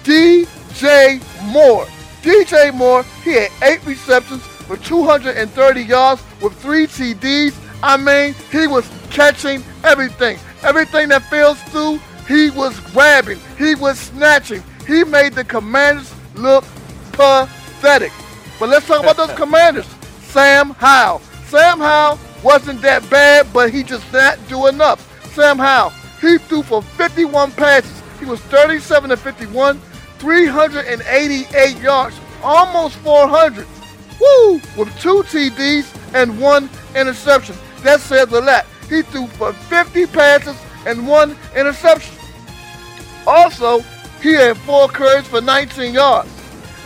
DJ 0.04 1.22
Moore. 1.52 1.86
DJ 2.22 2.74
Moore, 2.74 3.04
he 3.24 3.34
had 3.34 3.52
eight 3.62 3.86
receptions 3.86 4.42
for 4.42 4.78
230 4.78 5.82
yards 5.82 6.24
with 6.42 6.54
three 6.56 6.88
TDs. 6.88 7.54
I 7.84 7.98
mean, 7.98 8.34
he 8.52 8.68
was 8.68 8.90
catching 9.10 9.64
everything. 9.84 10.40
Everything 10.64 11.10
that 11.10 11.24
Fields 11.24 11.62
through, 11.64 12.00
he 12.28 12.50
was 12.52 12.80
grabbing. 12.92 13.40
He 13.58 13.76
was 13.76 14.00
snatching. 14.00 14.64
He 14.86 15.04
made 15.04 15.34
the 15.34 15.44
commanders 15.44 16.14
look 16.36 16.66
pathetic. 17.14 18.12
But 18.60 18.70
let's 18.70 18.88
talk 18.88 19.02
about 19.02 19.18
those 19.18 19.32
commanders. 19.38 19.88
Sam 20.22 20.72
Howell. 20.72 21.20
Sam 21.48 21.80
Howell 21.80 22.20
wasn't 22.44 22.82
that 22.82 23.08
bad, 23.10 23.52
but 23.54 23.72
he 23.72 23.84
just 23.84 24.12
not 24.12 24.38
do 24.48 24.68
enough. 24.68 25.10
Sam 25.34 25.58
Howell, 25.58 25.92
he 26.22 26.38
threw 26.38 26.64
for 26.64 26.82
51 26.82 27.52
passes. 27.52 28.02
He 28.20 28.26
was 28.26 28.40
37 28.42 29.10
to 29.10 29.18
51, 29.18 29.80
388 30.20 31.78
yards, 31.80 32.20
almost 32.42 32.96
400. 32.98 33.66
Woo! 34.20 34.54
With 34.78 34.98
two 35.00 35.24
TDs 35.24 35.94
and 36.14 36.40
one 36.40 36.70
interception. 36.96 37.56
That 37.82 38.00
says 38.00 38.32
a 38.32 38.42
lot. 38.42 38.66
He 38.90 39.02
threw 39.02 39.28
for 39.28 39.54
50 39.54 40.06
passes 40.08 40.56
and 40.86 41.08
one 41.08 41.36
interception. 41.56 42.16
Also, 43.26 43.84
he 44.24 44.34
had 44.34 44.56
four 44.60 44.88
carries 44.88 45.28
for 45.28 45.42
19 45.42 45.94
yards. 45.94 46.30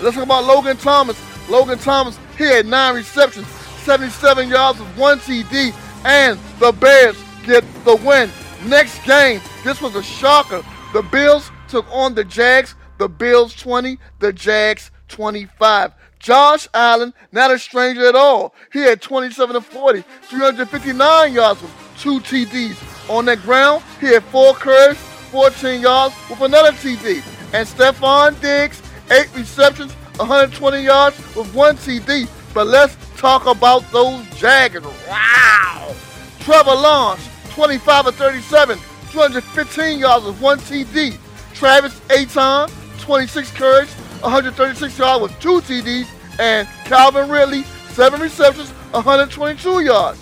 Let's 0.01 0.15
talk 0.15 0.25
about 0.25 0.45
Logan 0.45 0.75
Thomas. 0.75 1.21
Logan 1.47 1.77
Thomas, 1.77 2.17
he 2.35 2.45
had 2.45 2.65
nine 2.65 2.95
receptions, 2.95 3.47
77 3.83 4.49
yards 4.49 4.79
with 4.79 4.97
one 4.97 5.19
TD, 5.19 5.71
and 6.03 6.39
the 6.59 6.71
Bears 6.71 7.15
get 7.43 7.63
the 7.85 7.95
win. 7.97 8.31
Next 8.65 9.05
game, 9.05 9.39
this 9.63 9.79
was 9.81 9.95
a 9.95 10.01
shocker. 10.01 10.63
The 10.93 11.03
Bills 11.03 11.51
took 11.67 11.85
on 11.91 12.15
the 12.15 12.23
Jags. 12.23 12.73
The 12.97 13.07
Bills 13.07 13.53
20, 13.55 13.99
the 14.17 14.33
Jags 14.33 14.89
25. 15.09 15.93
Josh 16.17 16.67
Allen, 16.73 17.13
not 17.31 17.51
a 17.51 17.59
stranger 17.59 18.07
at 18.07 18.15
all. 18.15 18.55
He 18.73 18.79
had 18.79 18.99
27 18.99 19.53
to 19.53 19.61
40, 19.61 20.03
359 20.23 21.33
yards 21.33 21.61
with 21.61 21.71
two 21.99 22.19
TDs. 22.21 23.09
On 23.09 23.25
that 23.25 23.43
ground, 23.43 23.83
he 24.01 24.07
had 24.07 24.23
four 24.23 24.55
carries, 24.55 24.97
14 25.27 25.81
yards 25.81 26.15
with 26.29 26.41
another 26.41 26.71
TD. 26.71 27.23
And 27.53 27.67
Stefon 27.67 28.39
Diggs, 28.41 28.81
eight 29.11 29.33
receptions, 29.35 29.93
120 30.17 30.81
yards 30.81 31.17
with 31.35 31.53
one 31.53 31.75
TD. 31.77 32.27
But 32.53 32.67
let's 32.67 32.95
talk 33.17 33.45
about 33.45 33.89
those 33.91 34.25
Jaggers. 34.35 34.83
Wow! 35.07 35.93
Trevor 36.39 36.75
Lawrence, 36.75 37.27
25 37.51 38.07
of 38.07 38.15
37, 38.15 38.79
215 39.11 39.99
yards 39.99 40.25
with 40.25 40.39
one 40.41 40.59
TD. 40.59 41.17
Travis 41.53 41.99
Etienne, 42.09 42.69
26 42.99 43.51
carries, 43.51 43.93
136 44.21 44.97
yards 44.97 45.21
with 45.21 45.39
two 45.39 45.61
TDs. 45.61 46.07
And 46.39 46.67
Calvin 46.85 47.29
Ridley, 47.29 47.63
seven 47.89 48.21
receptions, 48.21 48.69
122 48.91 49.81
yards. 49.81 50.19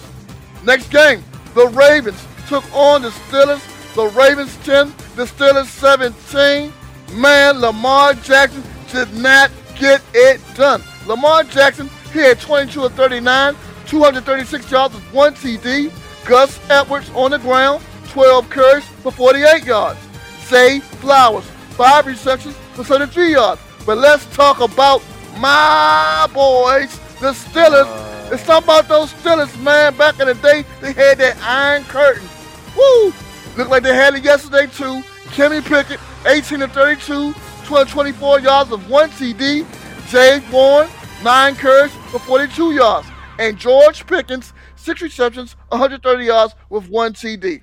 Next 0.63 0.89
game, 0.89 1.23
the 1.53 1.67
Ravens 1.67 2.25
took 2.47 2.63
on 2.73 3.01
the 3.01 3.09
Steelers. 3.09 3.61
The 3.95 4.07
Ravens 4.07 4.53
10, 4.65 4.93
the 5.15 5.23
Steelers 5.23 5.67
17. 5.67 6.73
Man, 7.17 7.61
Lamar 7.61 8.13
Jackson 8.15 8.61
did 8.91 9.13
not 9.13 9.49
get 9.79 10.01
it 10.13 10.41
done. 10.53 10.83
Lamar 11.07 11.45
Jackson, 11.45 11.89
he 12.11 12.19
had 12.19 12.41
22 12.41 12.83
of 12.83 12.93
39, 12.95 13.55
236 13.87 14.69
yards 14.69 14.95
with 14.95 15.13
one 15.13 15.33
TD. 15.33 15.93
Gus 16.25 16.59
Edwards 16.69 17.09
on 17.11 17.31
the 17.31 17.37
ground, 17.37 17.81
12 18.09 18.49
carries 18.49 18.83
for 18.83 19.13
48 19.13 19.63
yards. 19.63 19.99
Zay 20.41 20.81
Flowers, 20.81 21.45
five 21.77 22.05
receptions 22.05 22.57
for 22.73 22.83
73 22.83 23.31
yards. 23.31 23.61
But 23.85 23.97
let's 23.99 24.25
talk 24.35 24.59
about 24.59 25.01
my 25.37 26.27
boys, 26.33 26.99
the 27.21 27.31
Steelers. 27.31 27.85
Uh. 27.85 28.33
It's 28.33 28.43
something 28.43 28.65
about 28.65 28.89
those 28.89 29.13
Steelers, 29.13 29.57
man. 29.63 29.95
Back 29.95 30.19
in 30.19 30.27
the 30.27 30.33
day, 30.33 30.65
they 30.81 30.91
had 30.91 31.19
that 31.19 31.37
iron 31.41 31.85
curtain. 31.85 32.27
Woo! 32.75 33.13
Looked 33.57 33.71
like 33.71 33.83
they 33.83 33.95
had 33.95 34.15
it 34.15 34.23
yesterday 34.23 34.67
too. 34.67 35.01
Kenny 35.31 35.61
Pickett, 35.61 35.99
18 36.25 36.59
to 36.59 36.67
32, 36.67 37.33
224 37.33 38.39
yards 38.41 38.71
of 38.71 38.89
one 38.89 39.09
TD. 39.11 39.65
Jay 40.09 40.41
Bourne, 40.51 40.87
nine 41.23 41.55
carries 41.55 41.91
for 42.11 42.19
42 42.19 42.73
yards. 42.73 43.07
And 43.39 43.57
George 43.57 44.05
Pickens, 44.07 44.53
six 44.75 45.01
receptions, 45.01 45.55
130 45.69 46.25
yards 46.25 46.55
with 46.69 46.89
one 46.89 47.13
TD. 47.13 47.61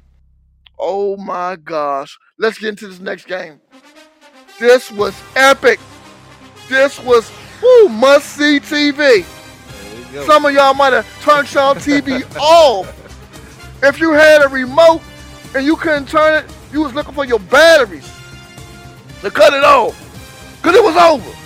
Oh 0.79 1.17
my 1.19 1.57
gosh. 1.57 2.19
Let's 2.39 2.59
get 2.59 2.71
into 2.71 2.89
this 2.89 2.99
next 2.99 3.27
game. 3.27 3.61
This 4.59 4.91
was 4.91 5.15
epic. 5.37 5.79
This 6.69 6.99
was 7.01 7.31
woo, 7.63 7.89
must 7.89 8.37
see 8.37 8.61
TV. 8.61 8.97
There 8.97 9.99
you 9.99 10.13
go. 10.13 10.27
Some 10.27 10.47
of 10.47 10.53
y'all 10.53 10.75
might 10.75 10.93
have 10.93 11.07
turned 11.23 11.53
y'all 11.53 11.75
TV 11.75 12.25
off. 12.41 12.89
If 13.83 14.01
you 14.01 14.13
had 14.13 14.43
a 14.45 14.49
remote 14.49 15.03
and 15.55 15.65
you 15.65 15.77
couldn't 15.77 16.09
turn 16.09 16.45
it, 16.45 16.57
you 16.73 16.83
was 16.83 16.95
looking 16.95 17.15
for 17.15 17.25
your 17.25 17.39
batteries 17.39 18.11
to 19.21 19.31
cut 19.31 19.53
it 19.55 19.65
off. 19.65 19.99
Because 20.61 20.77
it 20.77 20.83
was 20.83 20.97
over. 20.97 21.37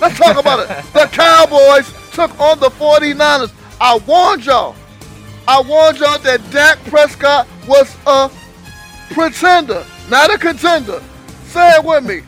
Let's 0.00 0.18
talk 0.18 0.38
about 0.38 0.60
it. 0.60 0.84
The 0.92 1.06
Cowboys 1.12 1.92
took 2.12 2.38
on 2.40 2.58
the 2.60 2.70
49ers. 2.70 3.52
I 3.80 3.98
warned 4.06 4.46
y'all. 4.46 4.76
I 5.48 5.60
warned 5.60 5.98
y'all 5.98 6.18
that 6.18 6.40
Dak 6.50 6.78
Prescott 6.84 7.46
was 7.66 7.96
a 8.06 8.30
Pretender, 9.10 9.84
not 10.08 10.32
a 10.32 10.38
contender. 10.38 11.02
Say 11.46 11.68
it 11.70 11.84
with 11.84 12.04
me. 12.04 12.20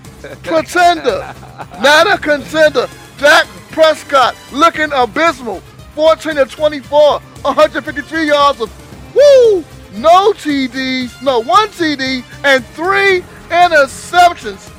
Pretender, 0.42 1.32
not 1.80 2.08
a 2.08 2.18
contender. 2.18 2.88
Dak 3.18 3.46
Prescott 3.70 4.36
looking 4.52 4.90
abysmal. 4.92 5.60
14 5.94 6.36
to 6.36 6.46
24, 6.46 7.20
153 7.20 8.26
yards 8.26 8.60
of 8.60 9.14
woo, 9.14 9.64
no 9.94 10.32
TDs, 10.32 11.22
no 11.22 11.40
one 11.40 11.68
TD, 11.68 12.24
and 12.44 12.64
three 12.66 13.22
interceptions. 13.48 14.70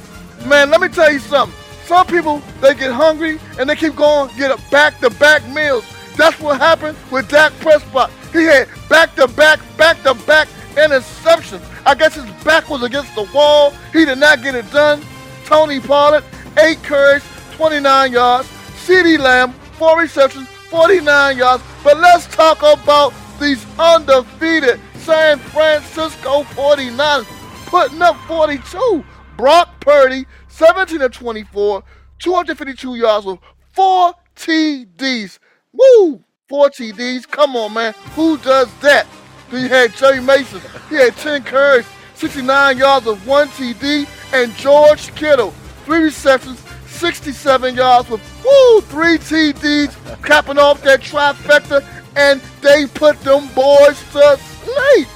Man, 0.47 0.69
let 0.69 0.81
me 0.81 0.87
tell 0.87 1.11
you 1.11 1.19
something. 1.19 1.57
Some 1.85 2.07
people 2.07 2.41
they 2.61 2.73
get 2.73 2.91
hungry 2.91 3.39
and 3.59 3.69
they 3.69 3.75
keep 3.75 3.95
going, 3.95 4.35
get 4.37 4.51
a 4.51 4.61
back-to-back 4.71 5.47
meals. 5.49 5.85
That's 6.17 6.39
what 6.39 6.59
happened 6.59 6.97
with 7.11 7.27
Dak 7.29 7.51
Prescott. 7.59 8.11
He 8.31 8.45
had 8.45 8.67
back-to-back, 8.89 9.59
back-to-back 9.77 10.47
interceptions. 10.75 11.61
I 11.85 11.95
guess 11.95 12.15
his 12.15 12.25
back 12.43 12.69
was 12.69 12.83
against 12.83 13.13
the 13.15 13.29
wall. 13.33 13.71
He 13.91 14.05
did 14.05 14.17
not 14.17 14.41
get 14.41 14.55
it 14.55 14.69
done. 14.71 15.01
Tony 15.45 15.79
Pollard, 15.79 16.23
eight 16.57 16.81
carries, 16.83 17.23
29 17.55 18.11
yards. 18.11 18.47
CeeDee 18.85 19.19
Lamb, 19.19 19.53
four 19.77 19.99
receptions, 19.99 20.47
49 20.47 21.37
yards. 21.37 21.63
But 21.83 21.97
let's 21.99 22.27
talk 22.27 22.59
about 22.59 23.13
these 23.39 23.65
undefeated 23.77 24.79
San 25.03 25.37
Francisco 25.37 26.43
49ers 26.43 27.25
putting 27.65 28.01
up 28.01 28.15
42. 28.27 29.03
Brock 29.35 29.81
Purdy, 29.81 30.25
17 30.47 31.01
of 31.01 31.11
24, 31.11 31.83
252 32.19 32.95
yards 32.95 33.25
with 33.25 33.39
four 33.73 34.13
TDs. 34.35 35.39
Woo! 35.73 36.23
Four 36.47 36.69
TDs. 36.69 37.29
Come 37.29 37.57
on, 37.57 37.73
man. 37.73 37.93
Who 38.15 38.37
does 38.37 38.73
that? 38.79 39.05
You 39.51 39.67
had 39.67 39.93
Jerry 39.95 40.21
Mason. 40.21 40.61
He 40.89 40.95
had 40.95 41.15
10 41.17 41.43
carries, 41.43 41.85
69 42.15 42.77
yards 42.77 43.05
of 43.05 43.27
one 43.27 43.49
TD, 43.49 44.07
and 44.33 44.53
George 44.55 45.13
Kittle, 45.15 45.51
three 45.83 46.03
receptions, 46.03 46.63
67 46.87 47.75
yards 47.75 48.09
with 48.09 48.21
woo, 48.45 48.81
three 48.81 49.17
TDs, 49.17 49.93
capping 50.23 50.57
off 50.57 50.81
that 50.83 51.01
trifecta, 51.01 51.85
and 52.15 52.41
they 52.61 52.85
put 52.87 53.19
them 53.21 53.47
boys 53.53 54.01
to 54.11 54.37
sleep. 54.63 55.07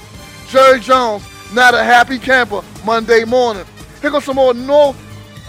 Jerry 0.50 0.80
Jones, 0.80 1.28
not 1.54 1.74
a 1.74 1.84
happy 1.84 2.18
camper 2.20 2.62
Monday 2.86 3.26
morning. 3.26 3.66
Here 4.02 4.12
goes 4.12 4.26
some 4.26 4.36
more 4.36 4.54
no, 4.54 4.96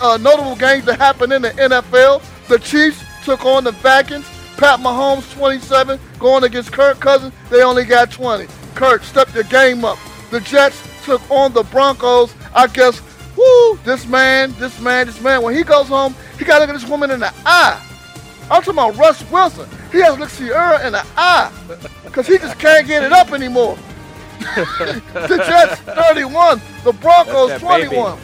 uh, 0.00 0.18
notable 0.20 0.56
games 0.56 0.84
that 0.86 0.98
happened 0.98 1.32
in 1.32 1.42
the 1.42 1.50
NFL. 1.50 2.22
The 2.48 2.58
Chiefs 2.58 3.04
took 3.24 3.44
on 3.44 3.64
the 3.64 3.72
Vikings. 3.72 4.26
Pat 4.56 4.80
Mahomes, 4.80 5.32
27, 5.34 6.00
going 6.18 6.42
against 6.42 6.72
Kirk 6.72 6.98
Cousins. 6.98 7.32
They 7.48 7.62
only 7.62 7.84
got 7.84 8.10
20. 8.10 8.46
Kirk 8.74 9.04
stepped 9.04 9.32
the 9.32 9.44
game 9.44 9.84
up. 9.84 9.98
The 10.30 10.40
Jets 10.40 10.82
took 11.04 11.22
on 11.30 11.52
the 11.52 11.62
Broncos. 11.64 12.34
I 12.54 12.66
guess, 12.66 13.00
whoo, 13.36 13.78
this 13.84 14.06
man, 14.06 14.52
this 14.58 14.80
man, 14.80 15.06
this 15.06 15.20
man, 15.20 15.42
when 15.42 15.54
he 15.54 15.62
goes 15.62 15.88
home, 15.88 16.14
he 16.38 16.44
got 16.44 16.54
to 16.54 16.60
look 16.60 16.70
at 16.70 16.80
this 16.80 16.88
woman 16.88 17.10
in 17.10 17.20
the 17.20 17.32
eye. 17.46 17.80
I'm 18.50 18.62
talking 18.62 18.72
about 18.72 18.96
Russ 18.96 19.28
Wilson. 19.30 19.68
He 19.92 19.98
has 19.98 20.14
to 20.14 20.20
look 20.20 20.30
Ciara 20.30 20.86
in 20.86 20.92
the 20.92 21.04
eye 21.16 21.52
because 22.04 22.26
he 22.26 22.38
just 22.38 22.58
can't 22.58 22.86
get 22.86 23.04
it 23.04 23.12
up 23.12 23.32
anymore. 23.32 23.78
the 24.38 25.44
Jets 25.46 25.80
31, 25.80 26.60
the 26.84 26.92
Broncos 26.92 27.48
That's 27.50 27.62
that 27.62 27.88
21. 27.88 28.18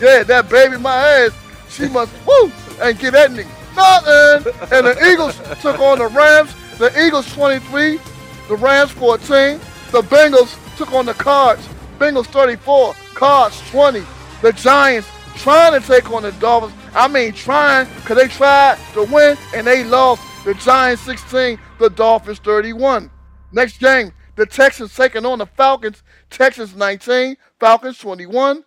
Yeah, 0.00 0.22
that 0.24 0.48
baby 0.48 0.76
my 0.78 0.94
ass, 0.94 1.32
she 1.68 1.88
must 1.88 2.12
woo 2.26 2.52
and 2.80 2.98
get 2.98 3.12
that 3.12 3.30
nigga 3.30 3.58
nothing. 3.78 4.52
And 4.72 4.86
the 4.86 5.10
Eagles 5.10 5.36
took 5.60 5.78
on 5.78 5.98
the 5.98 6.08
Rams. 6.08 6.54
The 6.78 6.90
Eagles 7.06 7.32
23, 7.32 7.98
the 8.48 8.56
Rams 8.56 8.90
14. 8.92 9.60
The 9.90 10.02
Bengals 10.02 10.56
took 10.76 10.92
on 10.92 11.06
the 11.06 11.14
Cards. 11.14 11.66
Bengals 11.98 12.26
34, 12.26 12.94
Cards 13.14 13.70
20. 13.70 14.02
The 14.42 14.52
Giants 14.52 15.08
trying 15.36 15.80
to 15.80 15.86
take 15.86 16.10
on 16.10 16.22
the 16.22 16.32
Dolphins. 16.32 16.74
I 16.94 17.08
mean 17.08 17.32
trying, 17.32 17.88
because 17.96 18.16
they 18.16 18.28
tried 18.28 18.78
to 18.94 19.04
win 19.04 19.36
and 19.54 19.66
they 19.66 19.84
lost. 19.84 20.22
The 20.48 20.54
Giants 20.54 21.02
16, 21.02 21.58
the 21.78 21.90
Dolphins 21.90 22.38
31. 22.38 23.10
Next 23.52 23.80
game, 23.80 24.14
the 24.34 24.46
Texans 24.46 24.96
taking 24.96 25.26
on 25.26 25.40
the 25.40 25.44
Falcons. 25.44 26.02
Texans 26.30 26.74
19, 26.74 27.36
Falcons 27.60 27.98
21. 27.98 28.64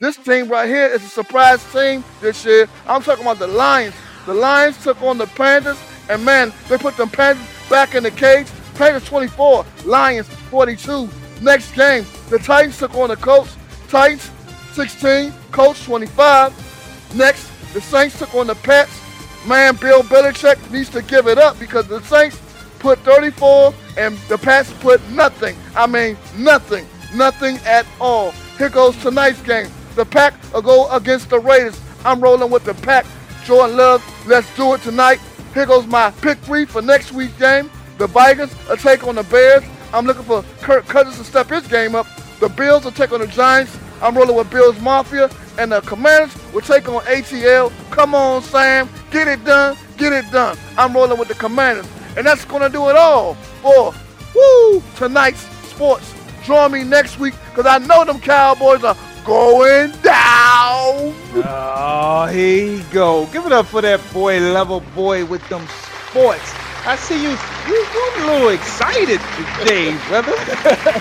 This 0.00 0.16
team 0.16 0.48
right 0.48 0.68
here 0.68 0.86
is 0.86 1.04
a 1.04 1.08
surprise 1.08 1.64
team 1.72 2.02
this 2.20 2.44
year. 2.44 2.68
I'm 2.84 3.00
talking 3.00 3.22
about 3.22 3.38
the 3.38 3.46
Lions. 3.46 3.94
The 4.26 4.34
Lions 4.34 4.82
took 4.82 5.00
on 5.02 5.18
the 5.18 5.28
Panthers, 5.28 5.78
and 6.08 6.24
man, 6.24 6.52
they 6.68 6.76
put 6.76 6.96
the 6.96 7.06
Panthers 7.06 7.46
back 7.70 7.94
in 7.94 8.02
the 8.02 8.10
cage. 8.10 8.48
Panthers 8.74 9.04
24, 9.04 9.64
Lions 9.84 10.26
42. 10.26 11.08
Next 11.42 11.72
game, 11.76 12.04
the 12.28 12.40
Titans 12.40 12.76
took 12.76 12.92
on 12.96 13.08
the 13.08 13.16
Colts. 13.16 13.56
Titans 13.86 14.28
16, 14.72 15.32
Colts 15.52 15.84
25. 15.84 17.14
Next, 17.14 17.72
the 17.72 17.80
Saints 17.80 18.18
took 18.18 18.34
on 18.34 18.48
the 18.48 18.56
Pets. 18.56 18.99
Man, 19.46 19.76
Bill 19.76 20.02
Belichick 20.02 20.70
needs 20.70 20.90
to 20.90 21.02
give 21.02 21.26
it 21.26 21.38
up 21.38 21.58
because 21.58 21.86
the 21.86 22.00
Saints 22.02 22.40
put 22.78 22.98
34 23.00 23.74
and 23.96 24.16
the 24.28 24.36
Pats 24.36 24.72
put 24.80 25.00
nothing. 25.10 25.56
I 25.74 25.86
mean, 25.86 26.16
nothing. 26.36 26.86
Nothing 27.14 27.56
at 27.64 27.86
all. 28.00 28.32
Here 28.58 28.68
goes 28.68 28.96
tonight's 28.98 29.40
game. 29.42 29.70
The 29.94 30.04
Pack 30.04 30.34
will 30.52 30.62
go 30.62 30.90
against 30.90 31.30
the 31.30 31.38
Raiders. 31.38 31.80
I'm 32.04 32.20
rolling 32.20 32.50
with 32.50 32.64
the 32.64 32.74
Pack. 32.74 33.06
Jordan 33.44 33.76
Love, 33.76 34.26
let's 34.26 34.54
do 34.56 34.74
it 34.74 34.82
tonight. 34.82 35.20
Here 35.54 35.66
goes 35.66 35.86
my 35.86 36.10
pick 36.22 36.38
three 36.38 36.64
for 36.64 36.82
next 36.82 37.12
week's 37.12 37.36
game. 37.38 37.70
The 37.98 38.06
Vikings 38.06 38.54
will 38.68 38.76
take 38.76 39.06
on 39.06 39.16
the 39.16 39.24
Bears. 39.24 39.64
I'm 39.92 40.06
looking 40.06 40.22
for 40.22 40.42
Kirk 40.60 40.86
Cousins 40.86 41.18
to 41.18 41.24
step 41.24 41.48
his 41.48 41.66
game 41.66 41.94
up. 41.94 42.06
The 42.38 42.48
Bills 42.48 42.84
will 42.84 42.92
take 42.92 43.12
on 43.12 43.20
the 43.20 43.26
Giants. 43.26 43.76
I'm 44.00 44.16
rolling 44.16 44.36
with 44.36 44.50
Bills 44.50 44.78
Mafia. 44.80 45.28
And 45.60 45.72
the 45.72 45.82
Commanders 45.82 46.34
will 46.54 46.62
take 46.62 46.88
on 46.88 47.02
ATL. 47.02 47.70
Come 47.90 48.14
on, 48.14 48.40
Sam. 48.40 48.88
Get 49.10 49.28
it 49.28 49.44
done. 49.44 49.76
Get 49.98 50.10
it 50.14 50.24
done. 50.32 50.56
I'm 50.78 50.94
rolling 50.94 51.18
with 51.18 51.28
the 51.28 51.34
Commanders. 51.34 51.86
And 52.16 52.26
that's 52.26 52.46
going 52.46 52.62
to 52.62 52.70
do 52.70 52.88
it 52.88 52.96
all 52.96 53.34
for 53.34 53.92
woo 54.34 54.82
tonight's 54.96 55.42
sports. 55.68 56.14
Join 56.44 56.72
me 56.72 56.82
next 56.82 57.18
week 57.18 57.34
because 57.50 57.66
I 57.66 57.76
know 57.76 58.06
them 58.06 58.20
Cowboys 58.20 58.84
are 58.84 58.96
going 59.26 59.90
down. 60.00 61.14
Oh, 61.44 62.30
here 62.32 62.76
you 62.76 62.82
go. 62.90 63.26
Give 63.26 63.44
it 63.44 63.52
up 63.52 63.66
for 63.66 63.82
that 63.82 64.00
boy, 64.14 64.40
Lover 64.40 64.80
Boy 64.94 65.26
with 65.26 65.46
them 65.50 65.68
sports. 66.08 66.54
I 66.86 66.96
see 66.96 67.22
you, 67.22 67.36
you, 67.68 67.76
you 67.76 68.12
a 68.16 68.32
little 68.32 68.48
excited 68.48 69.20
today, 69.58 69.94
brother. 70.08 70.34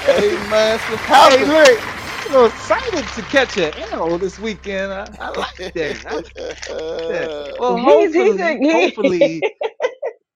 hey, 0.03 0.35
man, 0.49 0.75
it's 0.75 0.83
what's 0.89 1.03
hey, 1.03 1.45
look, 1.45 1.98
a 2.29 2.33
little 2.33 2.47
excited 2.47 3.05
to 3.15 3.21
catch 3.23 3.57
an 3.57 3.73
arrow 3.91 4.17
this 4.17 4.39
weekend. 4.39 4.91
I, 4.93 5.07
I 5.19 5.29
like 5.29 5.73
that. 5.73 6.05
I 6.07 6.15
like 6.15 6.33
that. 6.33 7.55
Well, 7.59 7.75
He's- 7.75 8.15
hopefully, 8.15 8.31
he's 8.31 8.39
a- 8.39 8.57
he- 8.57 8.71
hopefully, 8.71 9.43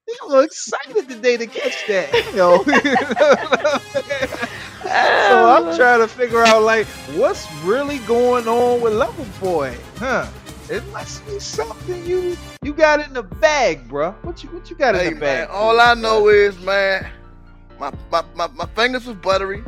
you 0.07 0.17
a 0.23 0.27
little 0.27 0.43
excited 0.43 1.07
today 1.09 1.37
to 1.37 1.47
catch 1.47 1.85
that 1.87 2.13
arrow. 2.33 2.63
So 4.83 4.89
oh, 4.91 5.69
I'm 5.69 5.77
trying 5.77 6.01
to 6.01 6.07
figure 6.09 6.43
out 6.43 6.61
like 6.63 6.85
what's 7.15 7.49
really 7.63 7.99
going 7.99 8.47
on 8.49 8.81
with 8.81 8.91
Lover 8.93 9.25
Boy, 9.39 9.77
huh? 9.97 10.27
It 10.69 10.85
must 10.91 11.25
be 11.25 11.39
something 11.39 12.05
you 12.05 12.35
you 12.63 12.73
got 12.73 12.99
in 12.99 13.13
the 13.13 13.23
bag, 13.23 13.87
bruh. 13.87 14.13
What 14.23 14.43
you 14.43 14.49
what 14.49 14.69
you 14.69 14.75
got 14.75 14.95
Hey, 14.95 15.07
in 15.07 15.13
the 15.15 15.19
bag? 15.21 15.47
all 15.49 15.79
I 15.79 15.93
know 15.93 16.27
is, 16.27 16.59
man, 16.59 17.07
my, 17.79 17.91
my, 18.11 18.23
my, 18.35 18.47
my 18.47 18.65
fingers 18.75 19.05
was 19.05 19.15
buttery. 19.17 19.63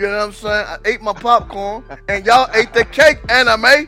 You 0.00 0.06
know 0.06 0.16
what 0.16 0.24
I'm 0.28 0.32
saying? 0.32 0.66
I 0.66 0.78
ate 0.86 1.02
my 1.02 1.12
popcorn, 1.12 1.84
and 2.08 2.24
y'all 2.24 2.48
ate 2.54 2.72
the 2.72 2.86
cake, 2.86 3.18
anime. 3.28 3.86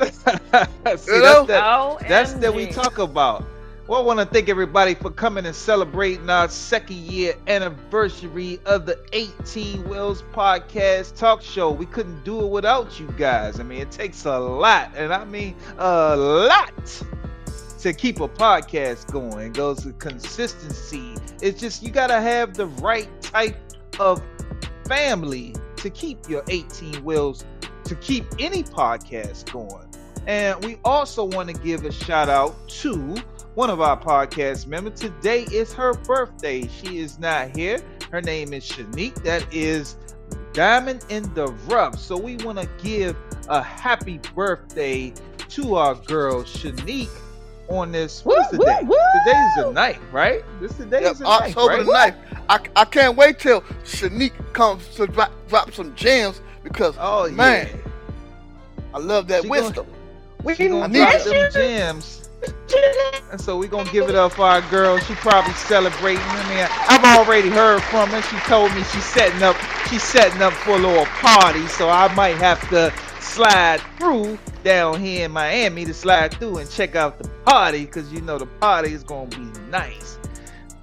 See, 0.98 1.12
You 1.14 1.22
know? 1.22 1.44
that's 1.46 1.46
that, 1.46 2.08
that's 2.08 2.32
that 2.34 2.52
we 2.52 2.66
talk 2.66 2.98
about. 2.98 3.44
Well, 3.86 4.00
I 4.00 4.02
want 4.02 4.18
to 4.18 4.26
thank 4.26 4.48
everybody 4.48 4.96
for 4.96 5.12
coming 5.12 5.46
and 5.46 5.54
celebrating 5.54 6.28
our 6.28 6.48
second 6.48 6.96
year 6.96 7.34
anniversary 7.46 8.58
of 8.66 8.84
the 8.84 8.98
18 9.12 9.88
Wheels 9.88 10.24
Podcast 10.32 11.16
Talk 11.16 11.40
Show. 11.40 11.70
We 11.70 11.86
couldn't 11.86 12.24
do 12.24 12.40
it 12.40 12.48
without 12.48 12.98
you 12.98 13.06
guys. 13.16 13.60
I 13.60 13.62
mean, 13.62 13.80
it 13.80 13.92
takes 13.92 14.24
a 14.24 14.36
lot, 14.36 14.90
and 14.96 15.14
I 15.14 15.24
mean 15.24 15.54
a 15.78 16.16
lot 16.16 17.04
to 17.78 17.92
keep 17.92 18.18
a 18.18 18.26
podcast 18.26 19.12
going. 19.12 19.46
It 19.46 19.52
goes 19.52 19.84
with 19.84 20.00
consistency. 20.00 21.14
It's 21.40 21.60
just 21.60 21.80
you 21.80 21.92
gotta 21.92 22.20
have 22.20 22.54
the 22.54 22.66
right 22.66 23.08
type 23.22 23.56
of 24.00 24.20
family 24.86 25.54
to 25.76 25.90
keep 25.90 26.28
your 26.28 26.42
18 26.48 27.04
wheels 27.04 27.44
to 27.84 27.94
keep 27.96 28.24
any 28.38 28.62
podcast 28.62 29.50
going. 29.52 29.86
And 30.26 30.64
we 30.64 30.78
also 30.84 31.24
want 31.24 31.50
to 31.50 31.54
give 31.54 31.84
a 31.84 31.92
shout 31.92 32.28
out 32.28 32.68
to 32.80 33.16
one 33.54 33.70
of 33.70 33.80
our 33.80 34.00
podcast 34.00 34.66
members. 34.66 35.00
Today 35.00 35.42
is 35.52 35.72
her 35.74 35.94
birthday. 35.94 36.66
She 36.68 36.98
is 36.98 37.18
not 37.18 37.54
here. 37.54 37.80
Her 38.10 38.22
name 38.22 38.52
is 38.52 38.64
Shanique. 38.64 39.22
That 39.22 39.46
is 39.52 39.96
Diamond 40.52 41.04
in 41.08 41.32
the 41.34 41.48
Rough. 41.66 41.98
So 41.98 42.16
we 42.16 42.36
want 42.38 42.58
to 42.58 42.68
give 42.82 43.16
a 43.48 43.62
happy 43.62 44.18
birthday 44.34 45.12
to 45.50 45.74
our 45.74 45.94
girl 45.94 46.42
Shanique 46.42 47.10
on 47.78 47.92
this. 47.92 48.24
What 48.24 48.40
is 48.46 48.52
Woo, 48.52 48.58
the 48.58 48.64
day? 48.64 48.80
woo! 48.84 48.96
Today's 49.24 49.64
the 49.64 49.70
night, 49.72 49.98
right? 50.12 50.42
This 50.60 50.74
today 50.76 51.02
Yep, 51.02 51.12
is 51.12 51.18
the 51.18 51.24
night, 51.24 51.56
right? 51.56 51.84
the 51.84 51.92
9th. 51.92 52.16
I, 52.48 52.60
I 52.76 52.84
can't 52.84 53.16
wait 53.16 53.38
till 53.38 53.62
Shanique 53.84 54.32
comes 54.52 54.86
to 54.96 55.06
drop, 55.06 55.32
drop 55.48 55.72
some 55.72 55.94
gems 55.94 56.40
because 56.62 56.94
Oh 56.98 57.30
man, 57.30 57.68
yeah. 57.68 57.80
I 58.94 58.98
love 58.98 59.28
that 59.28 59.42
She 59.42 59.48
gonna- 59.48 59.62
wisdom. 59.62 59.86
We 60.42 60.54
She 60.54 60.68
gonna 60.68 60.88
need 60.88 60.98
drop 61.00 61.22
them 61.22 61.52
gems. 61.52 62.20
And 63.32 63.40
so 63.40 63.56
we're 63.58 63.68
gonna 63.68 63.90
give 63.90 64.08
it 64.10 64.14
up 64.14 64.32
for 64.32 64.42
our 64.42 64.60
girl. 64.70 64.98
She 64.98 65.14
probably 65.14 65.54
celebrating. 65.54 66.22
I 66.22 66.48
mean, 66.50 66.66
I've 66.88 67.18
already 67.26 67.48
heard 67.48 67.82
from 67.84 68.10
her. 68.10 68.20
She 68.22 68.36
told 68.48 68.72
me 68.74 68.82
she's 68.84 69.04
setting 69.04 69.42
up. 69.42 69.56
She's 69.88 70.02
setting 70.02 70.42
up 70.42 70.52
for 70.52 70.72
a 70.72 70.76
little 70.78 71.06
party. 71.06 71.66
So 71.68 71.88
I 71.88 72.12
might 72.14 72.36
have 72.36 72.60
to 72.68 72.92
slide 73.20 73.80
through 73.98 74.38
down 74.64 75.00
here 75.00 75.26
in 75.26 75.30
Miami 75.30 75.84
to 75.84 75.94
slide 75.94 76.34
through 76.34 76.58
and 76.58 76.70
check 76.70 76.96
out 76.96 77.18
the 77.18 77.28
party 77.44 77.84
because 77.84 78.12
you 78.12 78.20
know 78.20 78.38
the 78.38 78.46
party 78.46 78.92
is 78.92 79.04
gonna 79.04 79.28
be 79.28 79.60
nice. 79.70 80.18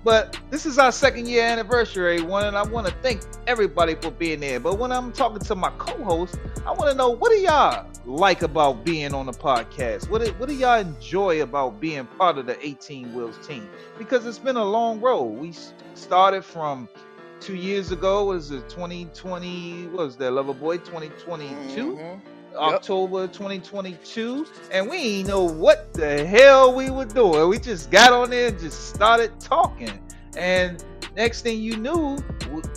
But 0.04 0.40
this 0.50 0.66
is 0.66 0.80
our 0.80 0.92
second 0.92 1.28
year 1.28 1.44
anniversary 1.46 2.22
one, 2.22 2.46
and 2.46 2.58
I 2.58 2.64
want 2.64 2.88
to 2.88 2.94
thank 3.04 3.22
everybody 3.46 3.94
for 3.96 4.10
being 4.10 4.40
there. 4.40 4.60
But 4.60 4.80
when 4.80 4.92
I'm 4.92 5.12
talking 5.12 5.40
to 5.40 5.56
my 5.56 5.70
co-host, 5.78 6.40
I 6.66 6.72
want 6.72 6.90
to 6.90 6.96
know 6.96 7.10
what 7.12 7.32
do 7.32 7.38
y'all 7.38 7.86
like 8.06 8.42
about 8.42 8.84
being 8.84 9.14
on 9.14 9.28
the 9.28 9.32
podcast? 9.32 10.10
What 10.10 10.24
do, 10.26 10.32
what 10.34 10.50
do 10.50 10.56
y'all 10.56 10.80
enjoy 10.80 11.44
about 11.44 11.80
being 11.80 12.06
part 12.18 12.40
of 12.40 12.48
the 12.48 12.58
18 12.66 13.14
Wheels 13.14 13.38
team? 13.48 13.70
Because 14.00 14.26
it's 14.26 14.40
been 14.40 14.56
a 14.58 14.66
long 14.66 15.00
road. 15.02 15.38
We 15.38 15.54
started 15.94 16.44
from 16.44 16.90
two 17.40 17.56
years 17.56 17.92
ago. 17.92 18.26
Was 18.26 18.50
it 18.50 18.68
2020? 18.70 19.88
What 19.88 20.06
was 20.06 20.16
that, 20.18 20.32
Lover 20.32 20.56
Boy? 20.56 20.78
2022. 20.78 21.94
Mhm. 21.94 22.22
October 22.56 23.28
2022, 23.28 24.46
and 24.72 24.90
we 24.90 24.98
ain't 24.98 25.28
know 25.28 25.44
what 25.44 25.94
the 25.94 26.26
hell 26.26 26.74
we 26.74 26.90
were 26.90 27.06
doing. 27.06 27.48
We 27.50 27.60
just 27.60 27.92
got 27.92 28.14
on 28.14 28.30
there 28.30 28.50
and 28.50 28.60
just 28.60 28.94
started 28.94 29.40
talking, 29.40 30.00
and 30.38 30.84
next 31.16 31.42
thing 31.42 31.62
you 31.62 31.78
knew, 31.78 32.18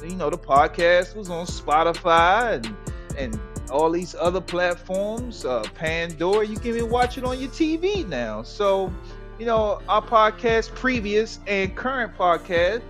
you 0.03 0.17
know, 0.17 0.31
the 0.31 0.39
podcast 0.39 1.17
was 1.17 1.31
on 1.31 1.47
Spotify 1.47 2.57
and 2.57 2.77
and 3.17 3.41
all 3.71 3.91
these 3.91 4.15
other 4.15 4.41
platforms, 4.41 5.45
uh, 5.45 5.63
Pandora. 5.75 6.47
You 6.47 6.57
can 6.57 6.69
even 6.69 6.91
watch 6.91 7.19
it 7.19 7.25
on 7.25 7.41
your 7.41 7.51
TV 7.51 8.07
now. 8.07 8.43
So, 8.43 8.93
you 9.39 9.47
know, 9.47 9.81
our 9.89 10.03
podcast, 10.03 10.75
previous 10.75 11.41
and 11.47 11.75
current 11.75 12.17
podcast 12.17 12.83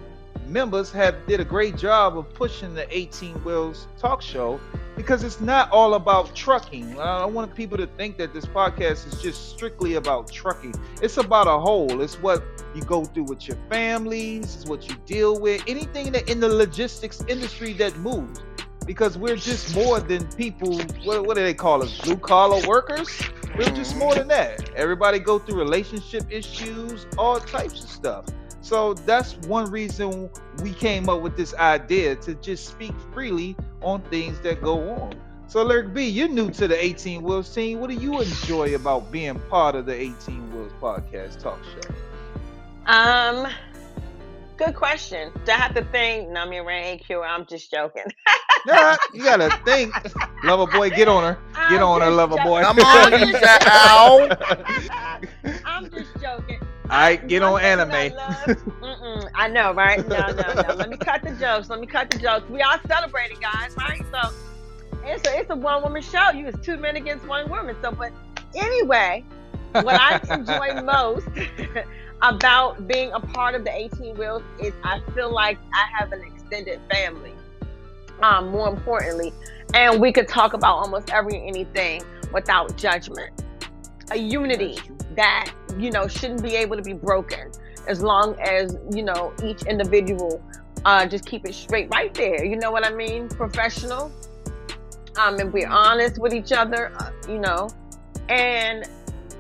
members 0.47 0.91
have 0.93 1.27
did 1.27 1.41
a 1.41 1.45
great 1.45 1.77
job 1.77 2.19
of 2.19 2.33
pushing 2.35 2.75
the 2.75 2.87
18 2.97 3.35
Wheels 3.45 3.87
Talk 3.99 4.21
Show 4.21 4.61
because 4.97 5.25
it's 5.25 5.41
not 5.41 5.71
all 5.71 5.95
about 5.95 6.35
trucking. 6.35 6.99
I 7.01 7.21
don't 7.21 7.35
want 7.35 7.55
people 7.55 7.77
to 7.79 7.87
think 7.87 8.17
that 8.19 8.33
this 8.33 8.47
podcast 8.47 9.13
is 9.13 9.21
just 9.21 9.51
strictly 9.51 9.95
about 9.95 10.31
trucking. 10.31 10.75
It's 11.03 11.17
about 11.17 11.47
a 11.47 11.59
whole. 11.59 12.01
It's 12.01 12.21
what 12.21 12.43
you 12.75 12.83
go 12.83 13.05
through 13.05 13.25
with 13.25 13.47
your 13.49 13.57
families, 13.69 14.57
it's 14.57 14.67
what 14.67 14.89
you 14.89 14.97
deal 15.07 15.39
with, 15.41 15.63
anything 15.67 16.13
that 16.13 16.29
in 16.29 16.41
the 16.41 16.49
logistics 16.49 17.23
industry 17.29 17.73
that 17.75 17.97
moves. 17.99 18.41
Because 18.87 19.17
we're 19.17 19.37
just 19.37 19.75
more 19.75 19.99
than 19.99 20.27
people. 20.33 20.79
What, 21.05 21.27
what 21.27 21.37
do 21.37 21.43
they 21.43 21.55
call 21.55 21.83
us? 21.83 21.99
Blue 22.03 22.19
collar 22.19 22.67
workers. 22.69 23.23
We're 23.57 23.71
just 23.71 23.97
more 23.97 24.15
than 24.15 24.29
that. 24.29 24.71
Everybody 24.77 25.19
go 25.21 25.39
through 25.39 25.57
relationship 25.57 26.25
issues, 26.31 27.07
all 27.17 27.41
types 27.41 27.83
of 27.83 27.89
stuff. 27.89 28.27
So 28.65 28.95
that's 28.95 29.37
one 29.47 29.71
reason 29.71 30.31
we 30.63 30.73
came 30.73 31.11
up 31.11 31.21
with 31.21 31.37
this 31.37 31.53
idea 31.55 32.17
to 32.17 32.35
just 32.37 32.67
speak 32.67 32.95
freely 33.13 33.55
on 33.83 34.01
things 34.05 34.41
that 34.41 34.63
go 34.63 34.89
on. 34.95 35.15
So, 35.49 35.63
Lyric 35.63 35.93
B, 35.93 36.09
you're 36.09 36.29
new 36.29 36.51
to 36.53 36.67
the 36.67 36.83
18 36.83 37.23
Wheels 37.23 37.55
team. 37.55 37.79
What 37.79 37.91
do 37.91 37.97
you 37.97 38.19
enjoy 38.23 38.75
about 38.75 39.13
being 39.13 39.39
part 39.51 39.75
of 39.75 39.85
the 39.85 39.93
18 39.93 40.51
Wheels 40.55 40.73
podcast 40.81 41.43
talk 41.43 41.59
show? 41.63 42.91
Um, 42.91 43.47
good 44.57 44.75
question. 44.75 45.31
Do 45.45 45.53
I 45.53 45.57
have 45.57 45.75
to 45.75 45.85
think? 45.85 46.31
No, 46.31 46.41
I 46.41 46.49
mean, 46.49 46.65
Ray 46.65 46.99
AQ. 47.07 47.23
I'm 47.29 47.45
just 47.45 47.71
joking. 47.71 48.05
Yeah, 48.67 48.97
you 49.13 49.23
gotta 49.23 49.55
think. 49.67 49.93
Lover 50.43 50.67
boy, 50.73 50.89
get 50.89 51.07
on 51.07 51.23
her. 51.23 51.39
Get 51.69 51.83
I'm 51.83 51.87
on 51.87 52.01
her, 52.01 52.07
just 52.07 52.17
lover 52.17 52.37
jo- 52.39 52.45
boy. 52.45 52.63
Come 52.63 52.79
on, 52.79 53.13
I'm 53.13 53.21
you 53.29 53.33
just- 53.33 53.61
child. 53.63 54.37
I'm 55.67 55.91
just 55.91 56.09
joking. 56.19 56.54
All 56.85 56.91
right, 56.91 57.27
get 57.27 57.43
on 57.43 57.63
anime. 57.63 57.93
I, 57.93 59.27
I 59.35 59.49
know, 59.49 59.73
right? 59.73 60.07
No, 60.07 60.19
no, 60.19 60.63
no. 60.63 60.75
Let 60.75 60.91
me 60.91 60.99
cut 60.99 61.23
the 61.23 61.31
jokes. 61.31 61.71
Let 61.71 61.81
me 61.81 61.87
cut 61.87 62.11
the 62.11 62.19
jokes. 62.19 62.49
We 62.51 62.61
are 62.61 62.79
celebrating, 62.87 63.39
guys, 63.41 63.75
right? 63.79 64.03
So 64.13 64.35
it's 65.03 65.27
a 65.27 65.39
it's 65.39 65.51
a 65.51 65.57
one 65.57 65.83
woman 65.83 66.03
show. 66.03 66.31
You 66.31 66.47
it's 66.47 66.59
two 66.61 66.77
men 66.77 66.97
against 66.97 67.27
one 67.27 67.49
woman. 67.49 67.75
So, 67.81 67.91
but 67.91 68.13
anyway, 68.55 69.25
what 69.73 69.99
I 69.99 70.21
enjoy 70.35 70.83
most 70.83 71.27
about 72.23 72.87
being 72.87 73.13
a 73.13 73.21
part 73.21 73.55
of 73.55 73.65
the 73.65 73.75
18 73.75 74.17
Wheels 74.17 74.43
is 74.61 74.75
I 74.83 75.01
feel 75.15 75.33
like 75.33 75.59
I 75.73 75.87
have 75.99 76.13
an 76.13 76.23
extended 76.23 76.81
family. 76.91 77.33
Um, 78.21 78.49
more 78.51 78.69
importantly, 78.69 79.33
and 79.73 80.01
we 80.01 80.13
could 80.13 80.29
talk 80.29 80.53
about 80.53 80.77
almost 80.77 81.11
every 81.11 81.41
anything 81.47 82.03
without 82.33 82.77
judgment. 82.77 83.44
A 84.11 84.17
unity 84.19 84.79
that 85.17 85.53
you 85.79 85.91
know 85.91 86.07
shouldn't 86.07 86.43
be 86.43 86.57
able 86.57 86.77
to 86.77 86.83
be 86.83 86.93
broken 86.93 87.51
as 87.89 88.03
long 88.03 88.39
as 88.41 88.77
you 88.93 89.03
know 89.03 89.33
each 89.43 89.63
individual 89.63 90.43
uh, 90.85 91.07
just 91.07 91.25
keep 91.25 91.47
it 91.47 91.55
straight 91.55 91.89
right 91.91 92.13
there. 92.15 92.45
You 92.45 92.57
know 92.57 92.71
what 92.71 92.85
I 92.85 92.93
mean? 92.93 93.29
Professional. 93.29 94.13
Um, 95.17 95.39
and 95.39 95.53
we're 95.53 95.69
honest 95.69 96.19
with 96.19 96.35
each 96.35 96.53
other. 96.53 96.93
Uh, 96.99 97.11
you 97.29 97.39
know, 97.39 97.71
and 98.29 98.85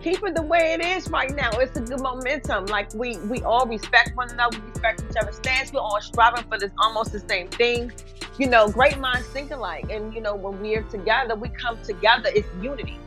keep 0.03 0.23
it 0.25 0.35
the 0.35 0.43
way 0.43 0.77
it 0.79 0.85
is 0.85 1.11
right 1.11 1.35
now. 1.35 1.51
It's 1.53 1.77
a 1.77 1.81
good 1.81 2.01
momentum. 2.01 2.67
Like 2.67 2.95
we 2.95 3.19
we 3.19 3.43
all 3.43 3.67
respect 3.67 4.13
one 4.15 4.31
another. 4.31 4.59
We 4.59 4.71
respect 4.71 5.05
each 5.11 5.17
other's 5.21 5.37
stance. 5.37 5.73
We're 5.73 5.81
all 5.81 6.01
striving 6.01 6.45
for 6.45 6.59
this 6.59 6.71
almost 6.79 7.13
the 7.13 7.21
same 7.21 7.49
thing. 7.49 7.93
You 8.39 8.49
know, 8.49 8.69
great 8.69 8.99
minds 8.99 9.27
think 9.29 9.51
alike. 9.51 9.91
And 9.91 10.15
you 10.15 10.21
know, 10.21 10.35
when 10.35 10.61
we're 10.61 10.83
together, 10.85 11.35
we 11.35 11.49
come 11.51 11.81
together. 11.83 12.31
It's 12.35 12.49
unity. 12.63 12.99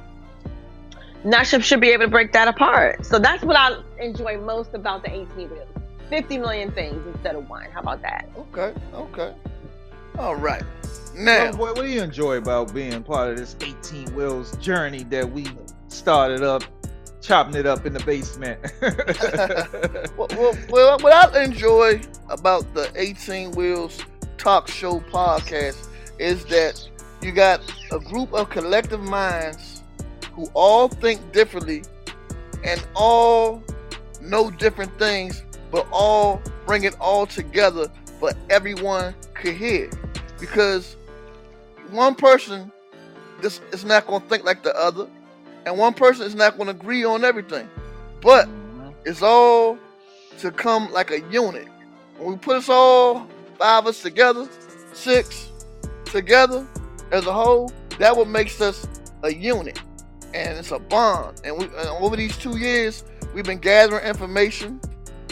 Naship 1.28 1.62
should 1.62 1.82
be 1.82 1.90
able 1.90 2.06
to 2.06 2.10
break 2.10 2.32
that 2.32 2.48
apart. 2.48 3.06
So 3.06 3.20
that's 3.20 3.44
what 3.44 3.58
I 3.58 3.76
enjoy 4.00 4.40
most 4.40 4.74
about 4.74 5.04
the 5.04 5.14
18 5.14 5.50
wheels. 5.50 5.68
50 6.10 6.38
million 6.38 6.72
things 6.72 7.06
instead 7.06 7.36
of 7.36 7.50
one. 7.50 7.70
How 7.70 7.82
about 7.82 8.02
that? 8.02 8.30
Okay, 8.38 8.74
okay. 8.94 9.34
All 10.18 10.38
right. 10.38 10.64
Now, 11.14 11.48
Lover 11.48 11.58
boy, 11.58 11.68
what 11.74 11.82
do 11.82 11.88
you 11.88 12.02
enjoy 12.02 12.38
about 12.38 12.74
being 12.74 13.04
part 13.04 13.32
of 13.32 13.38
this 13.38 13.58
18 13.60 14.16
Wheels 14.16 14.56
journey 14.58 15.04
that 15.06 15.30
we 15.30 15.46
started 15.90 16.44
up, 16.44 16.64
chopping 17.22 17.56
it 17.56 17.66
up 17.66 17.86
in 17.86 17.92
the 17.92 18.00
basement? 18.06 18.62
well, 20.18 20.28
well, 20.32 20.58
well, 20.70 20.98
what 21.00 21.12
I 21.12 21.44
enjoy 21.44 22.00
about 22.30 22.74
the 22.74 22.90
18 22.96 23.52
Wheels 23.52 24.00
Talk 24.38 24.70
Show 24.70 25.02
podcast 25.02 25.90
is 26.20 26.46
that 26.46 26.88
you 27.22 27.34
got 27.34 27.60
a 27.92 28.00
group 28.00 28.32
of 28.32 28.50
collective 28.50 29.02
minds 29.02 29.77
who 30.38 30.48
all 30.54 30.88
think 30.88 31.34
differently 31.34 31.82
and 32.64 32.88
all 32.96 33.64
know 34.22 34.52
different 34.52 34.98
things, 35.00 35.44
but 35.72 35.86
all 35.92 36.42
bring 36.68 36.84
it 36.84 36.96
all 37.02 37.26
together 37.26 37.92
for 38.20 38.32
everyone 38.50 39.16
could 39.34 39.56
hear. 39.56 39.90
Because 40.40 40.96
one 41.90 42.14
person 42.14 42.72
this 43.42 43.62
is 43.72 43.84
not 43.84 44.08
going 44.08 44.22
to 44.22 44.28
think 44.28 44.44
like 44.44 44.64
the 44.64 44.76
other, 44.76 45.08
and 45.66 45.78
one 45.78 45.94
person 45.94 46.26
is 46.26 46.36
not 46.36 46.58
going 46.58 46.68
to 46.68 46.72
agree 46.72 47.04
on 47.04 47.24
everything. 47.24 47.68
But 48.22 48.48
mm-hmm. 48.48 48.90
it's 49.06 49.22
all 49.22 49.78
to 50.40 50.52
come 50.52 50.92
like 50.92 51.12
a 51.12 51.22
unit. 51.32 51.68
When 52.18 52.30
we 52.30 52.38
put 52.38 52.58
us 52.58 52.70
all, 52.70 53.28
five 53.58 53.84
of 53.84 53.88
us 53.88 54.02
together, 54.02 54.48
six 54.94 55.52
together 56.06 56.66
as 57.12 57.26
a 57.26 57.34
whole, 57.34 57.72
that 58.00 58.16
what 58.16 58.28
makes 58.28 58.62
us 58.62 58.88
a 59.24 59.34
unit. 59.34 59.80
And 60.34 60.58
it's 60.58 60.72
a 60.72 60.80
bond. 60.80 61.42
And 61.44 61.58
we 61.58 61.66
and 61.66 61.90
over 62.00 62.16
these 62.16 62.38
two 62.38 62.58
years, 62.58 63.04
we've 63.34 63.46
been 63.46 63.60
gathering 63.60 64.06
information. 64.06 64.80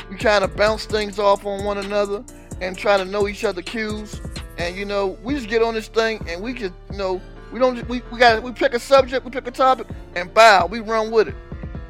We 0.09 0.17
kind 0.17 0.43
of 0.43 0.55
bounce 0.55 0.85
things 0.85 1.19
off 1.19 1.45
on 1.45 1.63
one 1.63 1.77
another 1.77 2.23
and 2.61 2.77
try 2.77 2.97
to 2.97 3.05
know 3.05 3.27
each 3.27 3.43
other 3.43 3.61
cues. 3.61 4.21
And 4.57 4.75
you 4.75 4.85
know, 4.85 5.17
we 5.23 5.35
just 5.35 5.49
get 5.49 5.61
on 5.61 5.73
this 5.73 5.87
thing 5.87 6.23
and 6.29 6.41
we 6.41 6.53
just, 6.53 6.73
you 6.91 6.97
know, 6.97 7.21
we 7.51 7.59
don't 7.59 7.87
we, 7.89 8.01
we 8.11 8.17
got 8.19 8.41
we 8.41 8.51
pick 8.51 8.73
a 8.73 8.79
subject, 8.79 9.25
we 9.25 9.31
pick 9.31 9.47
a 9.47 9.51
topic, 9.51 9.87
and 10.15 10.33
bow, 10.33 10.65
we 10.67 10.79
run 10.79 11.11
with 11.11 11.27
it. 11.27 11.35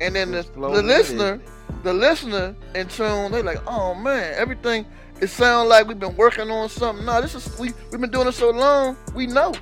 And 0.01 0.15
then 0.15 0.31
the, 0.31 0.41
the 0.55 0.59
listener, 0.81 1.39
the 1.83 1.93
listener 1.93 2.55
in 2.73 2.87
tune, 2.87 3.31
they 3.31 3.41
like, 3.41 3.59
oh 3.67 3.93
man, 3.95 4.33
everything 4.35 4.85
it 5.21 5.27
sounds 5.27 5.69
like 5.69 5.87
we've 5.87 5.99
been 5.99 6.15
working 6.17 6.49
on 6.51 6.67
something. 6.69 7.05
No, 7.05 7.21
this 7.21 7.35
is 7.35 7.57
we 7.59 7.71
we've 7.91 8.01
been 8.01 8.11
doing 8.11 8.27
it 8.27 8.33
so 8.33 8.49
long, 8.49 8.97
we 9.13 9.27
know. 9.27 9.53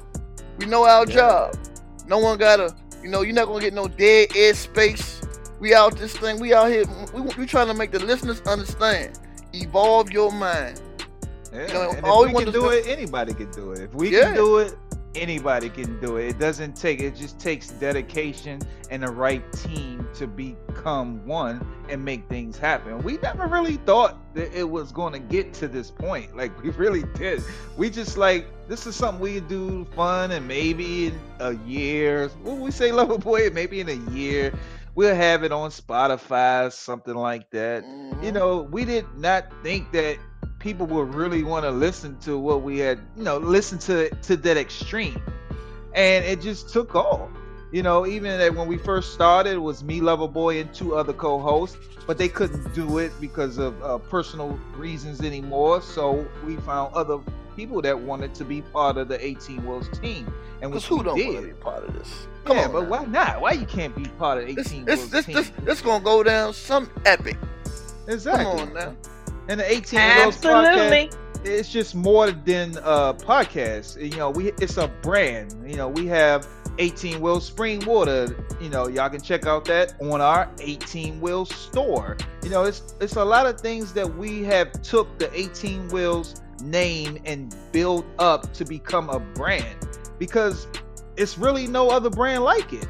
We 0.58 0.66
know 0.66 0.86
our 0.86 1.06
Yeah. 1.08 1.14
job. 1.16 1.56
No 2.08 2.18
one 2.20 2.38
gotta, 2.38 2.76
you 3.04 3.10
know, 3.10 3.22
you're 3.22 3.36
not 3.36 3.46
gonna 3.48 3.60
get 3.62 3.74
no 3.74 3.88
dead 3.88 4.30
air 4.36 4.54
space. 4.54 5.22
We 5.60 5.74
out 5.74 5.98
this 5.98 6.16
thing, 6.18 6.40
we 6.40 6.54
out 6.54 6.70
here, 6.70 6.86
we 7.14 7.22
we 7.38 7.46
trying 7.46 7.68
to 7.68 7.74
make 7.74 7.92
the 7.92 8.00
listeners 8.00 8.42
understand. 8.42 9.20
Evolve 9.54 10.12
your 10.12 10.32
mind. 10.32 10.82
Yeah, 11.54 11.68
know, 11.68 11.90
and 11.90 12.00
if 12.00 12.04
all 12.04 12.26
we 12.26 12.34
we 12.34 12.44
can 12.46 12.54
do 12.54 12.62
do- 12.62 12.70
it, 12.70 12.88
anybody 12.88 13.34
can 13.34 13.52
do 13.52 13.74
it. 13.74 13.82
If 13.82 13.94
we 13.94 14.10
Yeah. 14.10 14.26
can 14.26 14.36
do 14.36 14.58
it, 14.58 14.76
anybody 15.16 15.70
can 15.70 16.00
do 16.00 16.18
it. 16.18 16.28
It 16.30 16.40
doesn't 16.40 16.76
take 16.76 17.00
it 17.00 17.16
just 17.16 17.40
takes 17.40 17.70
dedication 17.70 18.60
and 18.90 19.04
the 19.04 19.12
right 19.12 19.44
team 19.54 20.08
to 20.16 20.28
become 20.28 21.26
one 21.26 21.66
and 21.90 22.04
make 22.04 22.28
things 22.30 22.58
happen. 22.58 23.02
We 23.04 23.18
never 23.18 23.48
really 23.48 23.78
thought 23.78 24.18
that 24.36 24.58
it 24.58 24.70
was 24.70 24.92
going 24.92 25.14
to 25.14 25.20
get 25.20 25.54
to 25.56 25.68
this 25.68 25.92
point. 25.92 26.36
Like 26.44 26.62
we 26.62 26.72
really 26.72 27.04
did. 27.16 27.42
We 27.78 27.90
just 27.90 28.18
like 28.18 28.48
this 28.68 28.86
is 28.88 28.96
something 28.96 29.22
we 29.22 29.40
do 29.40 29.86
fun 29.96 30.32
and 30.32 30.48
maybe 30.48 31.08
in 31.08 31.20
a 31.40 31.54
year. 31.66 32.28
What 32.44 32.58
we 32.58 32.72
say, 32.72 32.92
Lover 32.92 33.18
Boy? 33.18 33.50
Maybe 33.50 33.80
in 33.80 33.90
a 33.90 34.12
year 34.12 34.54
we'll 34.96 35.16
have 35.16 35.44
it 35.44 35.52
on 35.52 35.70
Spotify, 35.72 36.72
something 36.72 37.16
like 37.16 37.50
that. 37.52 37.84
Mhm. 37.84 38.24
You 38.24 38.32
know, 38.32 38.68
we 38.72 38.86
did 38.86 39.06
not 39.18 39.46
think 39.64 39.92
that 39.94 40.18
people 40.64 40.86
would 40.88 41.14
really 41.14 41.44
want 41.44 41.66
to 41.66 41.72
listen 41.72 42.18
to 42.20 42.40
what 42.40 42.62
we 42.62 42.80
had, 42.80 42.98
you 43.18 43.24
know, 43.24 43.38
listen 43.38 43.78
to 43.78 44.10
to 44.10 44.38
that 44.38 44.56
extreme. 44.58 45.22
And 45.94 46.24
it 46.26 46.42
just 46.42 46.70
took 46.70 46.96
off. 46.96 47.30
You 47.74 47.84
know, 47.84 48.06
even 48.08 48.38
that 48.38 48.56
when 48.56 48.68
we 48.68 48.78
first 48.78 49.14
started, 49.14 49.54
it 49.54 49.58
was 49.58 49.84
me, 49.84 50.00
Lover 50.00 50.28
Boy, 50.28 50.62
and 50.62 50.74
two 50.74 50.96
other 50.96 51.12
co-hosts, 51.12 51.76
but 52.08 52.18
they 52.20 52.30
couldn't 52.30 52.74
do 52.74 53.00
it 53.00 53.12
because 53.20 53.58
of 53.58 53.82
uh, 53.84 53.98
personal 53.98 54.58
reasons 54.76 55.22
anymore. 55.22 55.82
So 55.82 56.26
we 56.46 56.56
found 56.58 56.94
other 56.94 57.18
people 57.56 57.82
that 57.82 58.00
wanted 58.00 58.34
to 58.36 58.46
be 58.46 58.62
part 58.62 58.98
of 58.98 59.08
the 59.08 59.24
18 59.24 59.66
Wheels 59.66 59.90
team, 60.00 60.32
and 60.62 60.72
which 60.72 60.86
who 60.86 61.04
don't 61.04 61.18
did. 61.18 61.34
want 61.34 61.42
to 61.42 61.54
be 61.54 61.60
part 61.62 61.84
of 61.84 61.94
this? 61.94 62.28
Come 62.46 62.58
yeah, 62.58 62.66
on, 62.68 62.72
but 62.72 62.84
now. 62.84 62.90
why 62.90 63.06
not? 63.06 63.42
Why 63.42 63.52
you 63.54 63.66
can't 63.66 63.96
be 63.96 64.06
part 64.20 64.38
of 64.38 64.48
18 64.48 64.56
This, 64.56 64.72
Wolves 64.72 64.86
this, 64.86 65.10
this, 65.10 65.26
team? 65.26 65.36
this, 65.36 65.52
this 65.66 65.82
gonna 65.82 66.04
go 66.04 66.22
down 66.24 66.54
some 66.54 66.90
epic. 67.06 67.38
exactly. 68.08 68.46
Come 68.46 68.68
on 68.70 68.74
now. 68.74 68.96
And 69.48 69.60
the 69.60 69.72
18 69.72 70.00
Wheels 70.00 70.38
Podcast, 70.38 71.18
it's 71.44 71.70
just 71.70 71.96
more 71.96 72.32
than 72.32 72.78
a 72.78 73.14
podcast. 73.14 74.02
You 74.02 74.18
know, 74.18 74.30
we 74.30 74.54
it's 74.54 74.78
a 74.78 74.88
brand. 75.02 75.56
You 75.70 75.76
know, 75.76 75.90
we 75.90 76.08
have 76.08 76.48
18 76.80 77.20
Wheels 77.20 77.46
Spring 77.46 77.84
Water. 77.86 78.36
You 78.62 78.70
know, 78.70 78.88
y'all 78.88 79.10
can 79.10 79.22
check 79.22 79.46
out 79.46 79.66
that 79.66 79.96
on 80.02 80.22
our 80.22 80.50
18 80.60 81.20
Wheel 81.20 81.46
store. 81.46 82.18
You 82.44 82.50
know, 82.50 82.64
it's 82.64 82.96
it's 83.02 83.18
a 83.18 83.26
lot 83.26 83.46
of 83.46 83.60
things 83.60 83.94
that 83.94 84.16
we 84.16 84.44
have 84.44 84.72
took 84.82 85.18
the 85.20 85.30
18 85.38 85.90
Wheels 85.90 86.42
name 86.64 87.20
and 87.26 87.54
built 87.74 88.06
up 88.20 88.54
to 88.54 88.64
become 88.64 89.10
a 89.10 89.20
brand 89.20 89.88
because 90.20 90.68
it's 91.18 91.38
really 91.38 91.68
no 91.68 91.90
other 91.90 92.10
brand 92.10 92.44
like 92.44 92.72
it. 92.72 92.88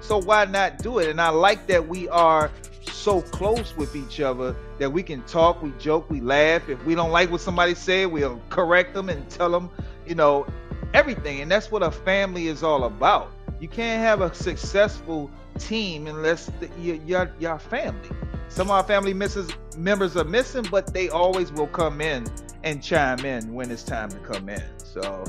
So 0.00 0.18
why 0.20 0.44
not 0.46 0.78
do 0.78 0.98
it? 0.98 1.08
And 1.08 1.20
I 1.20 1.28
like 1.28 1.68
that 1.68 1.86
we 1.86 2.08
are 2.08 2.50
so 2.90 3.22
close 3.22 3.76
with 3.76 3.94
each 3.96 4.20
other 4.20 4.56
that 4.78 4.90
we 4.90 5.02
can 5.02 5.22
talk, 5.22 5.62
we 5.62 5.72
joke, 5.78 6.08
we 6.10 6.20
laugh. 6.20 6.68
If 6.68 6.84
we 6.84 6.94
don't 6.94 7.10
like 7.10 7.30
what 7.30 7.40
somebody 7.40 7.74
said, 7.74 8.10
we'll 8.10 8.40
correct 8.50 8.94
them 8.94 9.08
and 9.08 9.28
tell 9.28 9.50
them, 9.50 9.70
you 10.06 10.14
know, 10.14 10.46
everything. 10.94 11.40
And 11.40 11.50
that's 11.50 11.70
what 11.70 11.82
a 11.82 11.90
family 11.90 12.48
is 12.48 12.62
all 12.62 12.84
about. 12.84 13.30
You 13.60 13.68
can't 13.68 14.02
have 14.02 14.20
a 14.20 14.34
successful 14.34 15.30
team 15.58 16.06
unless 16.06 16.46
the, 16.60 16.68
you, 16.80 17.00
you're, 17.06 17.32
you're 17.38 17.58
family. 17.58 18.10
Some 18.48 18.66
of 18.66 18.72
our 18.72 18.82
family 18.82 19.14
misses, 19.14 19.50
members 19.76 20.16
are 20.16 20.24
missing, 20.24 20.66
but 20.70 20.92
they 20.92 21.08
always 21.08 21.52
will 21.52 21.68
come 21.68 22.00
in 22.00 22.26
and 22.64 22.82
chime 22.82 23.24
in 23.24 23.54
when 23.54 23.70
it's 23.70 23.82
time 23.82 24.10
to 24.10 24.18
come 24.18 24.48
in. 24.48 24.62
So 24.76 25.24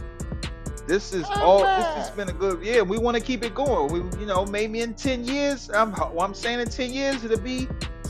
this 0.88 1.14
is 1.14 1.26
oh, 1.36 1.42
all. 1.42 1.60
This 1.60 1.86
has 1.96 2.10
been 2.12 2.30
a 2.30 2.34
good. 2.34 2.62
Yeah, 2.64 2.82
we 2.82 2.98
want 2.98 3.18
to 3.18 3.24
keep 3.24 3.44
it 3.44 3.56
going. 3.56 3.92
We, 3.92 4.20
you 4.20 4.26
know, 4.26 4.46
maybe 4.46 4.82
in 4.82 4.94
ten 4.94 5.24
years. 5.24 5.70
I'm. 5.70 5.92
well, 5.92 6.22
I'm 6.22 6.34
saying 6.34 6.60
in 6.60 6.70
ten 6.70 6.92
years 6.92 7.24
it'll 7.24 7.40
be. 7.40 7.68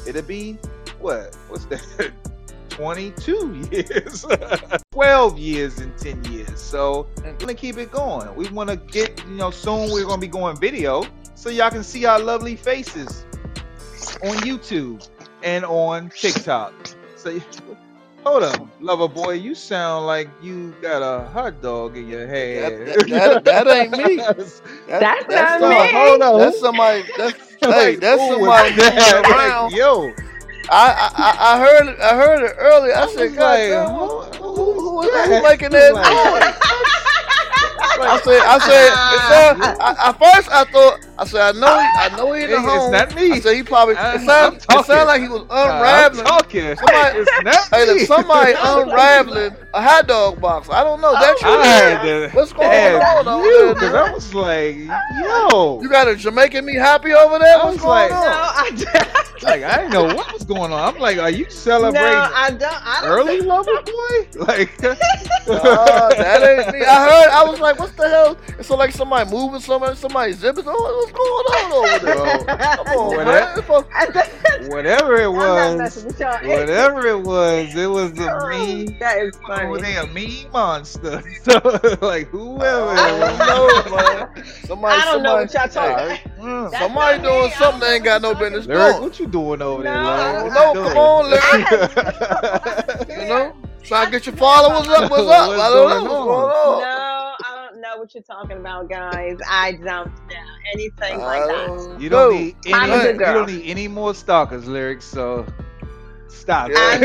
It'll 0.08 0.22
be 0.22 0.54
what? 1.00 1.36
What's 1.48 1.66
that? 1.66 2.12
22 2.70 3.70
years 3.72 4.26
12 4.94 5.38
years 5.38 5.78
and 5.78 5.96
10 5.96 6.24
years 6.26 6.60
so 6.60 7.06
we're 7.24 7.34
gonna 7.34 7.54
keep 7.54 7.78
it 7.78 7.92
going 7.92 8.34
we 8.36 8.50
want 8.50 8.68
to 8.68 8.76
get 8.76 9.24
you 9.28 9.36
know 9.36 9.52
soon 9.52 9.92
we're 9.92 10.08
gonna 10.08 10.20
be 10.20 10.28
going 10.28 10.58
video 10.58 11.06
so 11.36 11.50
y'all 11.50 11.70
can 11.70 11.84
see 11.84 12.06
our 12.06 12.20
lovely 12.20 12.56
faces 12.56 13.26
on 14.24 14.36
youtube 14.38 15.08
and 15.44 15.64
on 15.66 16.10
tiktok 16.10 16.74
so 17.16 17.40
hold 18.24 18.44
up 18.44 18.68
lover 18.80 19.08
boy 19.08 19.32
you 19.34 19.54
sound 19.56 20.06
like 20.06 20.30
you 20.42 20.74
got 20.82 21.02
a 21.02 21.28
hot 21.30 21.62
dog 21.62 21.98
in 21.98 22.08
your 22.08 22.28
hand 22.28 22.88
That- 22.88 23.08
that- 23.10 23.46
that 23.46 23.68
ain't 23.68 23.92
me. 23.98 24.16
That- 24.88 25.26
That's 25.28 25.30
not 25.30 25.60
some- 25.60 25.70
me. 25.70 25.92
hold 25.92 26.22
on 26.22 26.40
That's 26.40 26.60
somebody. 26.60 27.04
That's 27.18 27.38
hey, 27.62 27.92
Like, 27.92 28.00
that's 28.00 28.22
somebody 28.22 28.76
that? 28.76 29.24
around. 29.30 29.64
Like, 29.72 29.76
yo 29.76 30.12
I, 30.70 31.12
I 31.16 31.24
I- 31.24 31.56
I 31.56 31.60
heard. 31.60 32.00
I 32.00 32.16
heard 32.16 32.44
it 32.50 32.56
earlier. 32.58 32.96
I, 32.96 33.04
I 33.04 33.08
said, 33.08 33.24
was 33.32 33.36
God, 33.36 33.44
like, 33.44 33.88
who- 34.40 34.44
who, 34.44 34.54
who- 34.56 34.74
who, 34.74 35.02
who's 35.02 35.06
who, 35.06 35.12
that? 35.12 35.28
who 35.28 35.44
making 35.44 35.72
that 35.72 35.94
noise? 35.94 36.56
I 37.84 38.20
said, 38.24 38.42
I 38.42 38.58
said, 38.60 38.88
it 39.14 39.22
sound, 39.30 39.64
I, 39.82 40.10
at 40.10 40.20
first 40.20 40.50
I 40.52 40.64
thought, 40.66 41.00
I 41.18 41.26
said, 41.26 41.56
I 41.56 41.60
know, 41.60 41.80
he, 41.80 41.88
I 41.94 42.18
know 42.18 42.34
he 42.34 42.44
in 42.44 42.50
the 42.50 42.56
It's 42.58 42.66
home. 42.66 42.92
not 42.92 43.16
me. 43.16 43.32
I 43.34 43.40
said 43.40 43.56
he 43.56 43.64
probably. 43.64 43.96
I'm- 43.96 44.16
It 44.22 44.26
sound, 44.26 44.54
I'm 44.54 44.54
it 44.56 44.62
talking. 44.64 44.84
sound 44.86 45.08
like 45.08 45.22
he 45.22 45.28
was 45.28 45.42
I'm 45.50 45.70
unraveling. 45.78 46.26
talking. 46.26 46.76
Somebody- 46.76 47.20
it's 47.20 47.44
not 47.44 47.68
Hey, 47.70 47.94
me. 47.94 48.06
somebody 48.06 48.54
unraveling 48.58 49.56
a 49.74 49.82
hot 49.82 50.08
dog 50.08 50.42
box. 50.42 50.70
I 50.70 50.84
don't 50.84 51.02
know. 51.02 51.14
That's 51.14 51.42
you. 51.42 51.48
I 51.50 51.66
had 51.66 52.02
to 52.04 52.30
What's 52.36 52.54
going 52.54 52.68
add 52.70 53.18
on 53.18 53.28
over 53.28 53.46
you 53.46 53.66
there, 53.66 53.74
because? 53.76 53.94
I 53.94 54.12
was 54.14 54.34
like, 54.34 54.76
yo, 55.22 55.82
You 55.82 55.90
got 55.90 56.08
a 56.08 56.16
Jamaican 56.16 56.66
me 56.66 56.76
happy 56.76 57.14
over 57.14 57.38
there? 57.40 57.58
I 57.58 57.64
What's 57.66 57.76
was 57.76 57.82
going 57.84 58.10
like- 58.10 58.12
No, 58.12 58.18
on? 58.18 58.24
I 58.26 58.70
don't. 58.76 59.23
Like 59.44 59.64
I 59.64 59.78
didn't 59.78 59.94
know 59.94 60.04
what 60.06 60.34
was 60.34 60.44
going 60.44 60.72
on. 60.74 60.94
I'm 60.96 61.00
like, 61.00 61.18
are 61.18 61.30
you 61.30 61.44
No, 61.46 61.50
celebrating 61.50 62.08
I 62.10 62.50
don't. 62.52 62.64
I 62.64 63.02
don't 63.02 63.10
early 63.10 63.42
lover 63.42 63.72
boy? 63.84 64.28
Like, 64.46 64.82
Nah, 65.48 66.10
that 66.10 66.42
ain't 66.66 66.74
me. 66.74 66.82
I 66.86 67.10
heard. 67.10 67.30
I 67.32 67.44
was 67.50 67.60
like, 67.60 67.78
"What 67.80 67.96
the 67.98 68.08
hell?" 68.10 68.38
It's 68.58 68.68
so 68.68 68.76
like 68.78 68.92
somebody 68.92 69.30
moving, 69.30 69.60
somebody, 69.60 69.96
somebody 69.96 70.32
zipping. 70.34 70.64
Oh, 70.66 71.06
what's 71.06 71.12
going 71.12 71.66
on 71.66 71.74
over 71.74 72.06
there? 72.06 72.16
Bro, 72.46 72.56
Come 72.86 72.98
on, 72.98 73.08
What 73.08 73.18
man. 73.18 73.26
that- 73.28 73.48
It's 73.50 73.56
supposed- 73.58 73.88
I 73.94 74.06
don't- 74.06 74.70
whatever 74.70 75.16
it 75.16 75.28
I'm 75.28 75.34
was, 75.36 75.78
messing 75.78 76.06
with 76.06 76.20
whatever 76.48 77.08
it 77.08 77.20
was, 77.22 77.76
it 77.76 77.88
was 77.88 78.14
the 78.14 78.32
Oh, 78.32 78.48
mean. 78.50 78.98
That 79.00 79.18
is 79.20 79.36
Over 79.50 79.80
funny. 79.80 79.82
there, 79.82 80.08
mean 80.08 80.48
monster. 80.52 81.22
So, 81.44 81.60
like, 82.02 82.30
whoever. 82.30 82.64
Oh. 82.66 82.96
I 82.96 83.10
it 83.18 83.20
don't 83.20 83.90
know, 83.90 83.96
man. 83.98 84.46
Somebody, 84.66 85.02
I 85.02 85.06
don't 85.06 85.24
know 85.24 85.36
what 85.36 85.54
y'all 85.54 85.68
somebody, 85.70 86.18
talking. 86.40 86.72
hey. 86.72 86.80
Somebody 86.80 87.22
doing 87.22 87.44
me. 87.44 87.50
Something 87.52 87.80
don't 87.80 87.80
they 87.82 87.96
ain't 87.96 88.04
got 88.06 88.22
no 88.22 88.34
business 88.34 88.66
Lyric, 88.66 88.92
doing. 88.94 89.04
what 89.04 89.20
you 89.20 89.28
doing 89.34 89.62
over 89.62 89.84
there, 89.84 89.94
No, 89.94 90.44
Lyric? 90.44 90.54
No, 90.54 90.74
you 90.74 90.90
come 90.90 90.98
on, 90.98 91.30
Lyric. 91.32 93.10
You 93.10 93.28
know, 93.28 93.56
try 93.84 94.06
to 94.06 94.12
get 94.12 94.26
your 94.26 94.36
followers 94.36 94.88
up. 94.88 95.10
What's 95.12 95.24
up? 95.30 95.50
What's 95.50 95.62
I 95.62 95.70
don't 95.70 95.90
know 95.90 96.10
going 96.10 96.28
what's 96.28 96.56
on? 96.58 96.72
going 96.72 96.82
No. 96.82 97.34
I 97.46 97.68
don't 97.72 97.82
know 97.82 97.98
what 97.98 98.14
you're 98.14 98.24
talking 98.24 98.58
about, 98.58 98.90
guys. 98.90 99.38
I 99.50 99.74
don't 99.74 99.84
know 100.08 100.46
anything 100.74 101.20
I 101.22 101.26
like 101.26 101.46
that. 101.48 101.98
You 102.02 102.10
don't 102.10 102.32
know. 102.34 102.40
need 102.40 102.56
I'm 102.74 102.92
any. 102.92 103.00
a 103.00 103.04
good 103.04 103.14
You 103.14 103.20
girl. 103.20 103.34
don't 103.34 103.48
need 103.48 103.66
any 103.70 103.88
more 103.88 104.14
stalkers, 104.14 104.68
lyrics. 104.68 105.06
So 105.06 105.46
stop. 106.30 106.70
Yeah. 106.70 107.00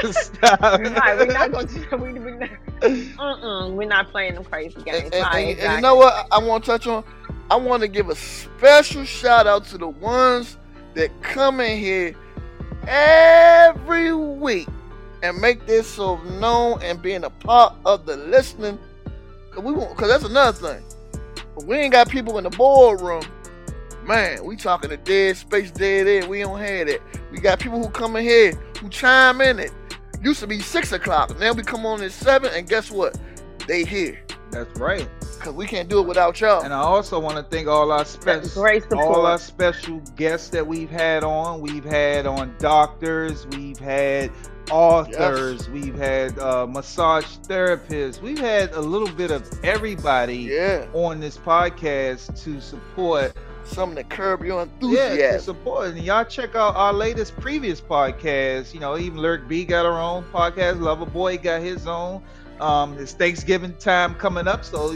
stop. 0.10 0.60
Right, 0.60 1.16
we're 1.18 1.26
not 1.32 1.50
going 1.52 1.66
to. 1.66 1.96
We, 1.96 2.12
we 2.12 2.30
not, 2.32 2.50
mm-mm, 2.82 3.72
we're 3.74 3.88
not 3.88 4.10
playing 4.10 4.34
them 4.34 4.44
crazy 4.44 4.80
games. 4.82 5.04
And, 5.04 5.14
and- 5.14 5.22
Right, 5.24 5.34
and- 5.34 5.38
and 5.38 5.46
you 5.48 5.52
exactly. 5.54 5.82
know 5.82 5.94
what? 5.96 6.26
I 6.30 6.38
want 6.38 6.64
to 6.64 6.70
touch 6.72 6.86
on. 6.86 7.04
I 7.50 7.56
want 7.56 7.80
to 7.82 7.88
give 7.88 8.08
a 8.10 8.14
special 8.14 9.04
shout 9.04 9.46
out 9.48 9.64
to 9.66 9.78
the 9.78 9.88
ones 9.88 10.56
that 10.94 11.10
come 11.22 11.60
in 11.60 11.78
here 11.78 12.14
every 12.86 14.14
week 14.14 14.68
and 15.22 15.38
make 15.40 15.66
this 15.66 15.86
so 15.86 16.16
known 16.22 16.82
and 16.82 17.00
being 17.02 17.24
a 17.24 17.30
part 17.30 17.74
of 17.84 18.06
the 18.06 18.16
listening. 18.16 18.78
Cause 19.50 19.64
we 19.64 19.72
want, 19.72 19.96
cause 19.96 20.08
that's 20.08 20.24
another 20.24 20.74
thing. 20.74 20.84
We 21.66 21.76
ain't 21.76 21.92
got 21.92 22.08
people 22.08 22.38
in 22.38 22.44
the 22.44 22.50
boardroom. 22.50 23.22
Man, 24.04 24.44
we 24.44 24.56
talking 24.56 24.90
to 24.90 24.96
dead 24.96 25.36
space, 25.36 25.70
dead 25.70 26.06
end. 26.06 26.28
We 26.28 26.40
don't 26.40 26.58
have 26.58 26.86
that. 26.86 27.00
We 27.30 27.38
got 27.38 27.60
people 27.60 27.82
who 27.82 27.90
come 27.90 28.16
in 28.16 28.24
here 28.24 28.52
who 28.80 28.88
chime 28.88 29.40
in 29.40 29.58
it. 29.58 29.72
Used 30.22 30.40
to 30.40 30.46
be 30.46 30.60
six 30.60 30.92
o'clock. 30.92 31.38
Now 31.38 31.52
we 31.52 31.62
come 31.62 31.86
on 31.86 32.02
at 32.02 32.12
seven, 32.12 32.50
and 32.54 32.68
guess 32.68 32.90
what? 32.90 33.18
They 33.66 33.84
here. 33.84 34.20
That's 34.50 34.78
right. 34.78 35.08
Cause 35.40 35.54
we 35.54 35.66
can't 35.66 35.88
do 35.88 36.00
it 36.00 36.06
without 36.06 36.38
y'all. 36.40 36.62
And 36.62 36.72
I 36.72 36.80
also 36.80 37.18
want 37.18 37.36
to 37.36 37.42
thank 37.42 37.66
all 37.66 37.90
our 37.90 38.04
special, 38.04 38.62
all 38.98 39.24
our 39.26 39.38
special 39.38 40.00
guests 40.14 40.50
that 40.50 40.66
we've 40.66 40.90
had 40.90 41.24
on. 41.24 41.60
We've 41.62 41.84
had 41.84 42.26
on 42.26 42.54
doctors. 42.58 43.46
We've 43.46 43.78
had 43.78 44.30
authors. 44.70 45.68
We've 45.70 45.94
had 45.96 46.38
uh, 46.38 46.66
massage 46.66 47.24
therapists. 47.48 48.20
We've 48.20 48.38
had 48.38 48.72
a 48.72 48.80
little 48.80 49.10
bit 49.14 49.30
of 49.30 49.48
everybody 49.64 50.36
yeah, 50.36 50.86
on 50.92 51.20
this 51.20 51.36
podcast 51.38 52.42
to 52.44 52.60
support 52.60 53.34
something 53.64 53.96
to 53.96 54.04
curb 54.04 54.44
your 54.44 54.60
Yeah, 54.60 54.64
to 54.66 54.70
enthusiasm. 54.86 55.40
support. 55.40 55.88
And 55.88 56.02
y'all 56.02 56.24
check 56.24 56.54
out 56.54 56.76
our 56.76 56.92
latest 56.92 57.36
previous 57.36 57.80
podcast. 57.80 58.74
You 58.74 58.80
know, 58.80 58.98
even 58.98 59.18
Lyric 59.18 59.48
B 59.48 59.64
got 59.64 59.84
her 59.86 59.98
own 59.98 60.24
podcast. 60.32 60.80
Lover 60.80 61.06
Boy 61.06 61.38
got 61.38 61.62
his 61.62 61.86
own. 61.86 62.22
Um, 62.60 62.98
it's 62.98 63.12
Thanksgiving 63.12 63.74
time 63.76 64.14
coming 64.16 64.46
up, 64.46 64.64
so 64.64 64.92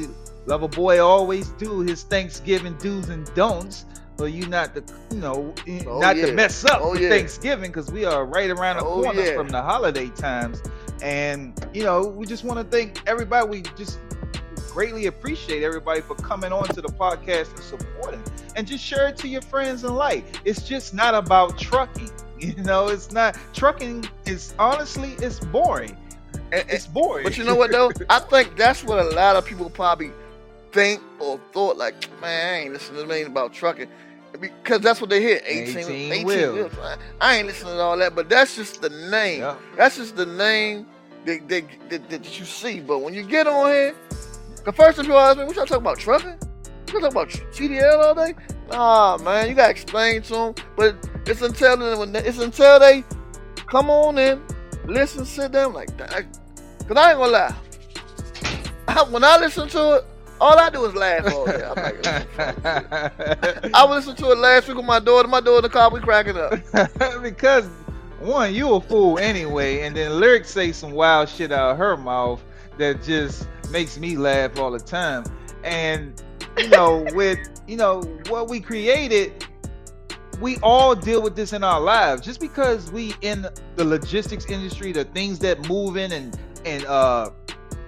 Lover 0.47 0.69
Boy 0.69 1.01
always 1.03 1.49
do 1.51 1.81
his 1.81 2.03
Thanksgiving 2.03 2.75
do's 2.79 3.09
and 3.09 3.33
don'ts. 3.35 3.87
So 4.17 4.27
you 4.27 4.47
not 4.47 4.75
to, 4.77 4.85
you 5.11 5.19
know, 5.21 5.53
Oh, 5.89 5.99
not 5.99 6.17
yeah. 6.17 6.27
to 6.27 6.33
mess 6.33 6.65
up 6.65 6.81
Oh, 6.83 6.95
yeah. 6.95 7.09
Thanksgiving 7.09 7.71
because 7.71 7.91
we 7.91 8.05
are 8.05 8.25
right 8.25 8.49
around 8.51 8.77
the 8.77 8.85
Oh, 8.85 9.03
corner 9.03 9.21
yeah. 9.23 9.35
from 9.35 9.49
the 9.49 9.61
holiday 9.61 10.09
times. 10.11 10.63
And 11.03 11.53
you 11.75 11.83
know, 11.83 12.07
we 12.07 12.25
just 12.27 12.45
want 12.45 12.59
to 12.59 12.77
thank 12.77 13.01
everybody. 13.09 13.49
We 13.49 13.63
just 13.77 13.99
greatly 14.71 15.07
appreciate 15.07 15.63
everybody 15.63 16.01
for 16.01 16.15
coming 16.17 16.53
on 16.53 16.65
to 16.69 16.81
the 16.81 16.89
podcast 16.89 17.51
and 17.51 17.61
supporting. 17.61 18.23
And 18.57 18.67
just 18.67 18.85
share 18.85 19.09
it 19.09 19.17
to 19.19 19.29
your 19.29 19.43
friends 19.43 19.83
and 19.85 19.97
like. 19.97 20.25
It's 20.45 20.63
just 20.63 20.95
not 20.95 21.15
about 21.15 21.59
trucking. 21.59 22.11
You 22.41 22.63
know, 22.65 22.89
it's 22.89 23.11
not 23.11 23.39
trucking 23.55 24.07
is 24.27 24.55
honestly 24.59 25.13
it's 25.19 25.39
boring. 25.41 25.97
It's 26.53 26.87
boring. 26.87 27.25
But 27.25 27.39
you 27.39 27.45
know 27.45 27.55
what 27.55 27.71
though? 27.71 27.91
I 28.11 28.19
think 28.19 28.57
that's 28.57 28.85
what 28.85 28.99
a 28.99 29.09
lot 29.11 29.37
of 29.37 29.47
people 29.47 29.71
probably 29.71 30.11
think 30.75 31.01
or 31.21 31.41
thought. 31.53 31.79
Like, 31.79 31.95
man, 32.21 32.55
I 32.55 32.59
ain't 32.65 32.73
listening 32.75 33.07
to 33.07 33.15
anything 33.15 33.33
about 33.33 33.55
trucking 33.55 33.89
because 34.39 34.81
that's 34.81 35.01
what 35.01 35.09
they 35.09 35.21
hear. 35.23 35.41
18, 35.47 35.79
18 35.79 36.13
18, 36.13 36.27
wheels. 36.27 36.55
wheels. 36.55 36.73
I- 36.83 36.97
I 37.21 37.37
ain't 37.37 37.47
listening 37.47 37.75
to 37.75 37.81
all 37.81 37.97
that. 37.97 38.15
But 38.15 38.29
that's 38.29 38.57
just 38.57 38.83
the 38.83 38.91
name. 38.91 39.41
Yeah. 39.41 39.57
That's 39.77 39.97
just 39.97 40.17
the 40.17 40.27
name 40.27 40.87
that, 41.25 41.49
that, 41.49 41.65
that, 41.89 42.11
that 42.11 42.39
you 42.39 42.45
see. 42.45 42.81
But 42.81 42.99
when 42.99 43.15
you 43.15 43.23
get 43.23 43.47
on 43.47 43.71
here, 43.71 43.95
the 44.65 44.73
first 44.73 44.97
thing 44.97 45.07
people 45.07 45.19
ask 45.21 45.39
me, 45.39 45.45
what 45.45 45.57
y'all 45.57 45.67
talking 45.67 45.83
about 45.83 45.99
trucking? 45.99 46.37
You 46.87 47.01
talking 47.01 47.07
about 47.07 47.29
CDL 47.29 48.05
all 48.05 48.15
day? 48.15 48.35
Nah, 48.71 49.19
man, 49.19 49.49
you 49.49 49.55
gotta 49.55 49.71
explain 49.71 50.23
to 50.23 50.33
them. 50.33 50.55
But 50.77 50.97
it's 51.27 51.43
until 51.43 51.77
they, 51.77 52.19
it's 52.21 52.39
until 52.39 52.79
they 52.81 53.05
come 53.67 53.91
on 53.91 54.19
in, 54.19 54.43
listen, 54.87 55.25
sit 55.25 55.53
down 55.53 55.73
like 55.73 55.97
that. 55.99 56.11
Cause 56.89 56.97
I 56.97 57.11
ain't 57.11 57.19
gonna 57.19 57.33
lie. 57.33 57.55
I, 58.89 59.03
when 59.11 59.25
I 59.25 59.39
listen 59.39 59.69
to 59.69 59.93
it, 59.97 60.05
all 60.41 60.59
I 60.59 60.71
do 60.71 60.85
is 60.85 60.95
laugh 60.95 61.33
all 61.33 61.47
day. 61.47 61.65
I'm 61.65 61.75
like, 61.75 62.07
I 63.75 63.85
was 63.85 64.07
listening 64.07 64.17
to 64.17 64.33
it 64.33 64.39
last 64.39 64.69
week 64.69 64.77
with 64.77 64.87
my 64.87 65.01
daughter. 65.01 65.29
My 65.29 65.41
daughter 65.41 65.59
in 65.59 65.63
the 65.63 65.69
car, 65.69 65.91
we 65.91 66.01
cracking 66.01 66.37
up. 66.37 67.23
because 67.23 67.69
one, 68.21 68.55
you 68.55 68.75
a 68.75 68.81
fool 68.81 69.19
anyway, 69.19 69.81
and 69.81 69.97
then 69.97 70.19
lyrics 70.19 70.51
say 70.51 70.73
some 70.73 70.93
wild 70.93 71.29
shit 71.29 71.53
out 71.53 71.73
of 71.73 71.79
her 71.79 71.97
mouth 71.97 72.43
that 72.79 73.03
just 73.03 73.47
makes 73.71 73.99
me 73.99 74.17
laugh 74.17 74.59
all 74.59 74.71
the 74.71 74.79
time. 74.79 75.25
And 75.63 76.21
you 76.59 76.69
know, 76.69 77.07
with 77.13 77.39
you 77.67 77.77
know 77.77 78.03
what 78.29 78.49
we 78.49 78.61
created, 78.61 79.45
we 80.41 80.59
all 80.59 80.95
deal 80.95 81.23
with 81.23 81.37
this 81.37 81.53
in 81.53 81.63
our 81.63 81.81
lives. 81.81 82.23
Just 82.23 82.41
because 82.41 82.91
we 82.91 83.15
in 83.21 83.47
the 83.77 83.85
logistics 83.85 84.47
industry, 84.47 84.93
the 84.93 85.05
things 85.05 85.39
that 85.41 85.69
move 85.69 85.97
in 85.97 86.13
and 86.13 86.39
and 86.65 86.85
uh 86.87 87.31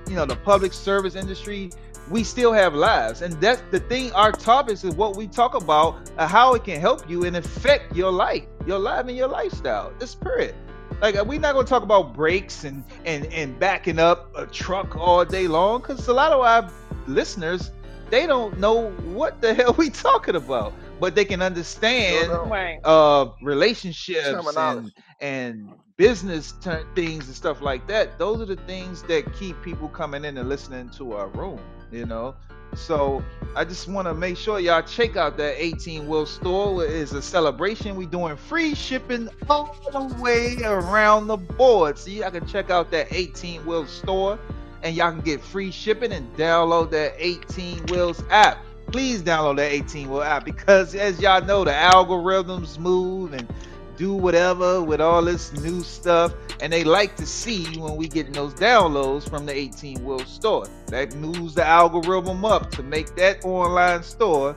you 0.08 0.14
know 0.14 0.26
the 0.26 0.36
public 0.36 0.72
service 0.72 1.16
industry, 1.16 1.70
we 2.08 2.24
still 2.24 2.52
have 2.52 2.74
lives, 2.74 3.22
and 3.22 3.34
that's 3.40 3.62
the 3.70 3.80
thing. 3.80 4.12
Our 4.12 4.32
topics 4.32 4.84
is 4.84 4.94
what 4.94 5.16
we 5.16 5.26
talk 5.28 5.54
about, 5.54 5.96
uh, 6.16 6.26
how 6.26 6.54
it 6.54 6.64
can 6.64 6.80
help 6.80 7.08
you 7.08 7.24
and 7.24 7.36
affect 7.36 7.94
your 7.94 8.10
life, 8.12 8.44
your 8.66 8.78
life, 8.78 9.06
and 9.06 9.16
your 9.16 9.28
lifestyle. 9.28 9.92
The 9.98 10.06
spirit. 10.06 10.54
Like 11.00 11.16
uh, 11.16 11.24
we're 11.26 11.40
not 11.40 11.54
gonna 11.54 11.66
talk 11.66 11.82
about 11.82 12.14
brakes 12.14 12.64
and 12.64 12.84
and 13.04 13.26
and 13.26 13.58
backing 13.58 13.98
up 13.98 14.30
a 14.36 14.46
truck 14.46 14.96
all 14.96 15.24
day 15.24 15.46
long, 15.48 15.80
because 15.80 16.06
a 16.08 16.12
lot 16.14 16.32
of 16.32 16.40
our 16.40 16.70
listeners 17.06 17.70
they 18.10 18.26
don't 18.26 18.58
know 18.58 18.90
what 18.92 19.40
the 19.40 19.54
hell 19.54 19.74
we 19.76 19.90
talking 19.90 20.36
about, 20.36 20.74
but 21.00 21.14
they 21.14 21.24
can 21.24 21.42
understand 21.42 22.40
Right. 22.46 22.78
uh 22.84 23.26
relationships 23.42 24.56
and, 24.56 24.92
and 25.20 25.74
business 25.96 26.52
ter- 26.60 26.86
things 26.94 27.26
and 27.26 27.34
stuff 27.36 27.60
like 27.60 27.86
that 27.88 28.18
those 28.18 28.40
are 28.40 28.46
the 28.46 28.56
things 28.56 29.02
that 29.04 29.32
keep 29.32 29.60
people 29.62 29.88
coming 29.88 30.24
in 30.24 30.36
and 30.36 30.48
listening 30.48 30.88
to 30.90 31.12
our 31.12 31.28
room 31.28 31.60
you 31.90 32.06
know? 32.06 32.34
So 32.74 33.22
i 33.54 33.64
just 33.64 33.88
want 33.88 34.06
to 34.06 34.12
make 34.12 34.36
sure 34.36 34.60
y'all 34.60 34.82
check 34.82 35.16
out 35.16 35.38
that 35.38 35.54
18 35.62 36.06
wheel 36.06 36.26
store 36.26 36.84
It 36.84 36.90
is 36.90 37.12
a 37.12 37.22
celebration. 37.22 37.96
We 37.96 38.06
doing 38.06 38.36
free 38.36 38.74
shipping 38.74 39.30
all 39.48 39.74
the 39.90 40.14
way 40.20 40.58
around 40.62 41.28
the 41.28 41.36
board. 41.36 41.98
See, 41.98 42.20
y'all 42.20 42.30
can 42.30 42.46
check 42.46 42.70
out 42.70 42.90
that 42.90 43.12
18 43.12 43.64
wheel 43.64 43.86
store 43.86 44.38
and 44.82 44.94
y'all 44.94 45.10
can 45.10 45.20
get 45.20 45.40
free 45.40 45.70
shipping 45.70 46.12
and 46.12 46.32
download 46.36 46.90
that 46.90 47.14
18 47.18 47.86
wheels 47.86 48.22
app. 48.30 48.58
Please 48.92 49.22
download 49.22 49.56
that 49.56 49.72
18 49.72 50.10
wheel 50.10 50.22
app 50.22 50.44
because 50.44 50.94
as 50.94 51.20
y'all 51.20 51.42
know 51.44 51.64
the 51.64 51.72
algorithms 51.72 52.78
move 52.78 53.32
and 53.32 53.48
do 53.96 54.14
whatever 54.14 54.82
with 54.82 55.00
all 55.00 55.22
this 55.22 55.52
new 55.52 55.82
stuff 55.82 56.34
and 56.60 56.72
they 56.72 56.84
like 56.84 57.16
to 57.16 57.26
see 57.26 57.64
when 57.78 57.96
we 57.96 58.08
getting 58.08 58.32
those 58.32 58.54
downloads 58.54 59.28
from 59.28 59.46
the 59.46 59.54
18 59.54 60.04
wheel 60.04 60.18
store. 60.20 60.66
That 60.88 61.14
moves 61.16 61.54
the 61.54 61.66
algorithm 61.66 62.44
up 62.44 62.70
to 62.72 62.82
make 62.82 63.14
that 63.16 63.44
online 63.44 64.02
store 64.02 64.54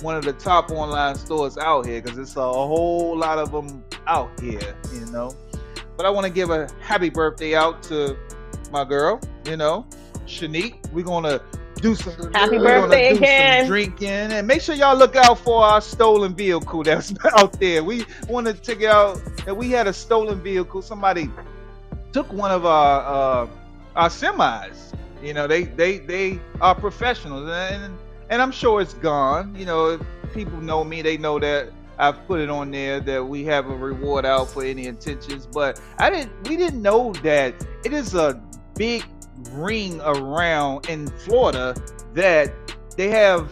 one 0.00 0.14
of 0.14 0.24
the 0.24 0.32
top 0.34 0.70
online 0.70 1.14
stores 1.14 1.56
out 1.56 1.86
here 1.86 2.02
because 2.02 2.18
it's 2.18 2.36
a 2.36 2.40
whole 2.40 3.16
lot 3.16 3.38
of 3.38 3.50
them 3.50 3.82
out 4.06 4.38
here 4.40 4.76
you 4.92 5.06
know? 5.06 5.34
But 5.96 6.04
i 6.04 6.10
want 6.10 6.26
to 6.26 6.32
give 6.32 6.50
a 6.50 6.68
happy 6.80 7.08
birthday 7.08 7.54
out 7.54 7.82
to 7.84 8.16
my 8.70 8.84
girl 8.84 9.20
you 9.46 9.56
know 9.56 9.86
shanique. 10.26 10.92
We're 10.92 11.04
gonna 11.04 11.40
do 11.80 11.94
some 11.94 12.32
Happy 12.32 12.58
birthday 12.58 13.10
again. 13.10 13.66
drinking. 13.66 14.08
And 14.08 14.46
make 14.46 14.60
sure 14.62 14.74
y'all 14.74 14.96
look 14.96 15.16
out 15.16 15.38
for 15.38 15.62
our 15.64 15.80
stolen 15.80 16.34
vehicle 16.34 16.82
that's 16.82 17.14
out 17.36 17.58
there. 17.60 17.84
We 17.84 18.04
want 18.28 18.46
to 18.46 18.54
check 18.54 18.82
out 18.84 19.20
that 19.44 19.56
we 19.56 19.70
had 19.70 19.86
a 19.86 19.92
stolen 19.92 20.42
vehicle. 20.42 20.82
Somebody 20.82 21.30
took 22.12 22.32
one 22.32 22.50
of 22.50 22.64
our 22.64 23.44
uh 23.44 23.48
our 23.94 24.08
semis. 24.08 24.92
You 25.22 25.34
know 25.34 25.46
they 25.46 25.64
they 25.64 25.98
they 25.98 26.40
are 26.60 26.74
professionals. 26.74 27.48
And 27.48 27.96
and 28.30 28.42
i'm 28.42 28.52
sure 28.52 28.80
it's 28.80 28.94
gone. 28.94 29.54
You 29.54 29.66
know 29.66 29.86
if 29.90 30.00
people 30.34 30.60
know 30.60 30.84
me 30.84 31.02
they 31.02 31.16
know 31.16 31.38
that 31.38 31.72
i've 31.98 32.26
put 32.26 32.40
it 32.40 32.50
on 32.50 32.70
there 32.70 33.00
that 33.00 33.24
we 33.24 33.42
have 33.44 33.66
a 33.70 33.74
reward 33.74 34.24
out 34.26 34.48
for 34.48 34.64
any 34.64 34.86
intentions. 34.86 35.46
But 35.46 35.80
i 35.98 36.10
didn't 36.10 36.48
we 36.48 36.56
didn't 36.56 36.82
know 36.82 37.12
that 37.22 37.54
it 37.84 37.92
is 37.92 38.14
a 38.14 38.42
big 38.74 39.04
ring 39.52 40.00
around 40.04 40.88
in 40.88 41.06
florida 41.08 41.74
that 42.14 42.52
they 42.96 43.08
have 43.08 43.50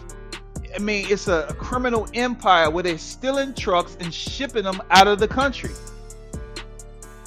I 0.75 0.79
mean, 0.79 1.05
it's 1.09 1.29
a, 1.29 1.45
a 1.47 1.53
criminal 1.53 2.05
empire 2.13 2.69
where 2.69 2.83
they're 2.83 2.97
stealing 2.97 3.53
trucks 3.53 3.95
and 4.01 4.13
shipping 4.13 4.63
them 4.65 4.81
out 4.89 5.07
of 5.07 5.19
the 5.19 5.27
country. 5.27 5.71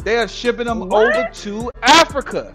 They 0.04 0.18
are 0.18 0.28
shipping 0.28 0.66
them 0.66 0.80
What? 0.80 1.16
over 1.16 1.30
to 1.32 1.70
Africa, 1.82 2.52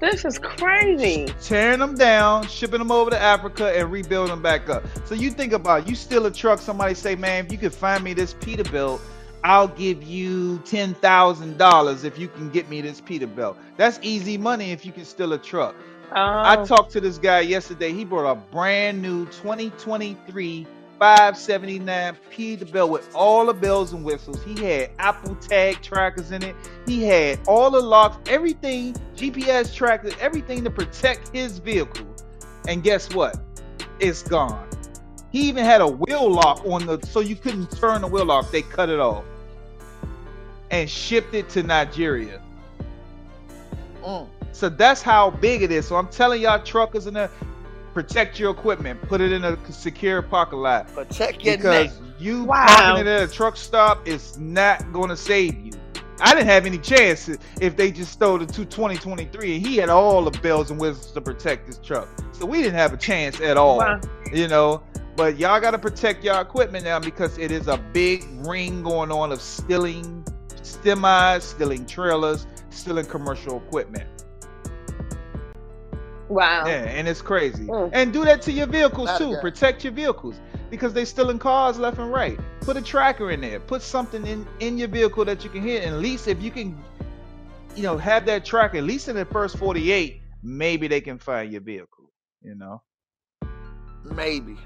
This 0.00 0.24
is 0.24 0.40
crazy. 0.40 1.32
tearing 1.40 1.78
them 1.78 1.94
down, 1.94 2.48
shipping 2.48 2.80
them 2.80 2.90
over 2.90 3.10
to 3.10 3.18
Africa, 3.20 3.72
and 3.78 3.92
rebuilding 3.92 4.30
them 4.32 4.42
back 4.42 4.68
up. 4.68 4.82
So 5.04 5.14
you 5.14 5.30
think 5.30 5.52
about 5.52 5.82
it, 5.82 5.88
you 5.88 5.94
steal 5.94 6.26
a 6.26 6.30
truck, 6.32 6.58
somebody 6.58 6.94
say, 6.94 7.14
"Man, 7.14 7.46
if 7.46 7.52
you 7.52 7.58
could 7.58 7.72
find 7.72 8.02
me 8.02 8.12
this 8.14 8.34
Peterbilt, 8.34 9.00
I'll 9.44 9.68
give 9.68 10.02
you 10.02 10.58
ten 10.60 10.94
thousand 10.94 11.58
dollars 11.58 12.04
if 12.04 12.18
you 12.18 12.28
can 12.28 12.50
get 12.50 12.68
me 12.68 12.80
this 12.80 13.00
Peterbilt." 13.00 13.56
That's 13.76 13.98
easy 14.02 14.38
money 14.38 14.72
if 14.72 14.86
you 14.86 14.92
can 14.92 15.04
steal 15.04 15.32
a 15.32 15.38
truck. 15.38 15.76
I 16.44 16.56
Oh, 16.56 16.64
talked 16.64 16.92
to 16.92 17.00
this 17.00 17.18
guy 17.18 17.40
yesterday. 17.40 17.92
He 17.92 18.04
brought 18.04 18.30
a 18.30 18.34
brand 18.36 19.00
new 19.02 19.26
2023 19.26 20.66
579 20.98 22.16
Peterbilt 22.30 22.88
with 22.90 23.08
all 23.14 23.46
the 23.46 23.54
bells 23.54 23.92
and 23.92 24.04
whistles. 24.04 24.42
He 24.44 24.62
had 24.64 24.90
Apple 24.98 25.34
Tag 25.36 25.82
trackers 25.82 26.30
in 26.30 26.44
it. 26.44 26.54
He 26.86 27.02
had 27.04 27.40
all 27.48 27.70
the 27.70 27.80
locks, 27.80 28.18
everything, 28.30 28.94
GPS 29.16 29.74
trackers, 29.74 30.14
everything 30.20 30.62
to 30.64 30.70
protect 30.70 31.34
his 31.34 31.58
vehicle. 31.58 32.06
And 32.68 32.82
guess 32.84 33.12
what? 33.12 33.36
It's 33.98 34.22
gone. 34.22 34.68
He 35.32 35.40
even 35.48 35.64
had 35.64 35.80
a 35.80 35.88
wheel 35.88 36.30
lock 36.30 36.64
on 36.66 36.86
the 36.86 37.00
so 37.04 37.20
you 37.20 37.36
couldn't 37.36 37.68
turn 37.76 38.02
the 38.02 38.08
wheel 38.08 38.26
lock. 38.26 38.50
They 38.50 38.62
cut 38.62 38.88
it 38.90 39.00
off 39.00 39.24
and 40.72 40.88
shipped 40.90 41.34
it 41.34 41.48
to 41.50 41.62
Nigeria. 41.62 42.42
Mm. 44.02 44.26
So 44.50 44.68
that's 44.68 45.00
how 45.02 45.30
big 45.30 45.62
it 45.62 45.70
is. 45.70 45.86
So 45.86 45.96
I'm 45.96 46.08
telling 46.08 46.42
y'all, 46.42 46.62
truckers 46.62 47.06
in 47.06 47.14
there, 47.14 47.30
protect 47.94 48.40
your 48.40 48.50
equipment. 48.50 49.00
Put 49.02 49.20
it 49.20 49.32
in 49.32 49.44
a 49.44 49.56
secure 49.72 50.22
parking 50.22 50.58
lot 50.58 50.92
Protect 50.92 51.44
your 51.44 51.56
because 51.56 52.00
neck. 52.00 52.10
you 52.18 52.44
Wow. 52.44 52.66
parking 52.66 53.06
it 53.06 53.10
at 53.10 53.28
a 53.28 53.32
truck 53.32 53.56
stop 53.56 54.08
is 54.08 54.38
not 54.38 54.92
going 54.92 55.10
to 55.10 55.16
save 55.16 55.54
you. 55.64 55.72
I 56.20 56.34
didn't 56.34 56.46
have 56.46 56.66
any 56.66 56.78
chance 56.78 57.28
if 57.60 57.76
they 57.76 57.90
just 57.90 58.12
stole 58.12 58.38
the 58.38 58.46
two 58.46 58.64
2023 58.64 59.56
and 59.56 59.66
he 59.66 59.76
had 59.76 59.88
all 59.88 60.24
the 60.24 60.38
bells 60.38 60.70
and 60.70 60.80
whistles 60.80 61.12
to 61.12 61.20
protect 61.20 61.66
his 61.66 61.78
truck. 61.78 62.08
So 62.32 62.46
we 62.46 62.62
didn't 62.62 62.76
have 62.76 62.92
a 62.92 62.96
chance 62.96 63.40
at 63.40 63.56
all, 63.56 63.78
wow. 63.78 64.00
you 64.32 64.48
know. 64.48 64.82
But 65.16 65.38
y'all 65.38 65.60
got 65.60 65.72
to 65.72 65.78
protect 65.78 66.24
your 66.24 66.40
equipment 66.40 66.84
now 66.84 66.98
because 66.98 67.36
it 67.38 67.50
is 67.50 67.68
a 67.68 67.76
big 67.92 68.24
ring 68.46 68.82
going 68.82 69.10
on 69.10 69.32
of 69.32 69.42
stealing 69.42 70.24
semis, 70.62 71.42
stealing 71.42 71.86
trailers, 71.86 72.46
stealing 72.70 73.06
commercial 73.06 73.58
equipment. 73.58 74.08
Wow. 76.28 76.66
Yeah, 76.66 76.84
and 76.84 77.06
it's 77.06 77.20
crazy. 77.20 77.66
Mm. 77.66 77.90
And 77.92 78.12
do 78.12 78.24
that 78.24 78.40
to 78.42 78.52
your 78.52 78.66
vehicles 78.66 79.06
Not 79.06 79.18
too. 79.18 79.30
yet. 79.30 79.42
Protect 79.42 79.84
your 79.84 79.92
vehicles 79.92 80.40
because 80.70 80.94
they're 80.94 81.04
stealing 81.04 81.38
cars 81.38 81.78
left 81.78 81.98
and 81.98 82.10
right. 82.10 82.38
Put 82.62 82.78
a 82.78 82.82
tracker 82.82 83.30
in 83.30 83.42
there. 83.42 83.60
Put 83.60 83.82
something 83.82 84.26
in 84.26 84.46
in 84.60 84.78
your 84.78 84.88
vehicle 84.88 85.26
that 85.26 85.44
you 85.44 85.50
can 85.50 85.62
hit. 85.62 85.84
And 85.84 85.94
at 85.94 86.00
least 86.00 86.28
if 86.28 86.42
you 86.42 86.50
can, 86.50 86.82
you 87.76 87.82
know, 87.82 87.98
have 87.98 88.24
that 88.26 88.46
tracker. 88.46 88.78
At 88.78 88.84
least 88.84 89.08
in 89.08 89.16
the 89.16 89.26
first 89.26 89.58
48, 89.58 90.22
maybe 90.42 90.88
they 90.88 91.02
can 91.02 91.18
find 91.18 91.52
your 91.52 91.60
vehicle. 91.60 92.10
You 92.40 92.54
know. 92.54 92.82
Maybe. 94.04 94.56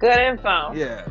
Good 0.00 0.18
info. 0.18 0.72
Yeah. 0.74 1.06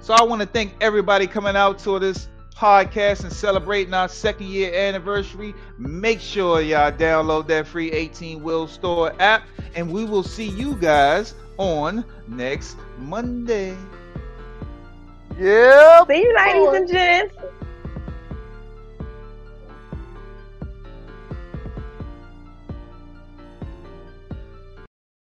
So 0.00 0.14
I 0.14 0.24
want 0.24 0.42
to 0.42 0.48
thank 0.48 0.74
everybody 0.80 1.26
coming 1.26 1.56
out 1.56 1.78
to 1.80 1.98
this 1.98 2.28
podcast 2.56 3.22
and 3.22 3.32
celebrating 3.32 3.92
our 3.92 4.08
second 4.08 4.46
year 4.46 4.72
anniversary. 4.74 5.54
Make 5.78 6.20
sure 6.20 6.60
y'all 6.60 6.90
download 6.90 7.46
that 7.48 7.66
free 7.66 7.92
18 7.92 8.42
Wheel 8.42 8.66
Store 8.66 9.12
app, 9.20 9.42
and 9.74 9.92
we 9.92 10.04
will 10.04 10.22
see 10.22 10.48
you 10.48 10.74
guys 10.76 11.34
on 11.58 12.04
next 12.26 12.76
Monday. 12.98 13.76
Yeah. 15.38 16.04
See 16.06 16.22
you, 16.22 16.34
ladies 16.34 16.80
and 16.80 16.88
gents. 16.88 17.36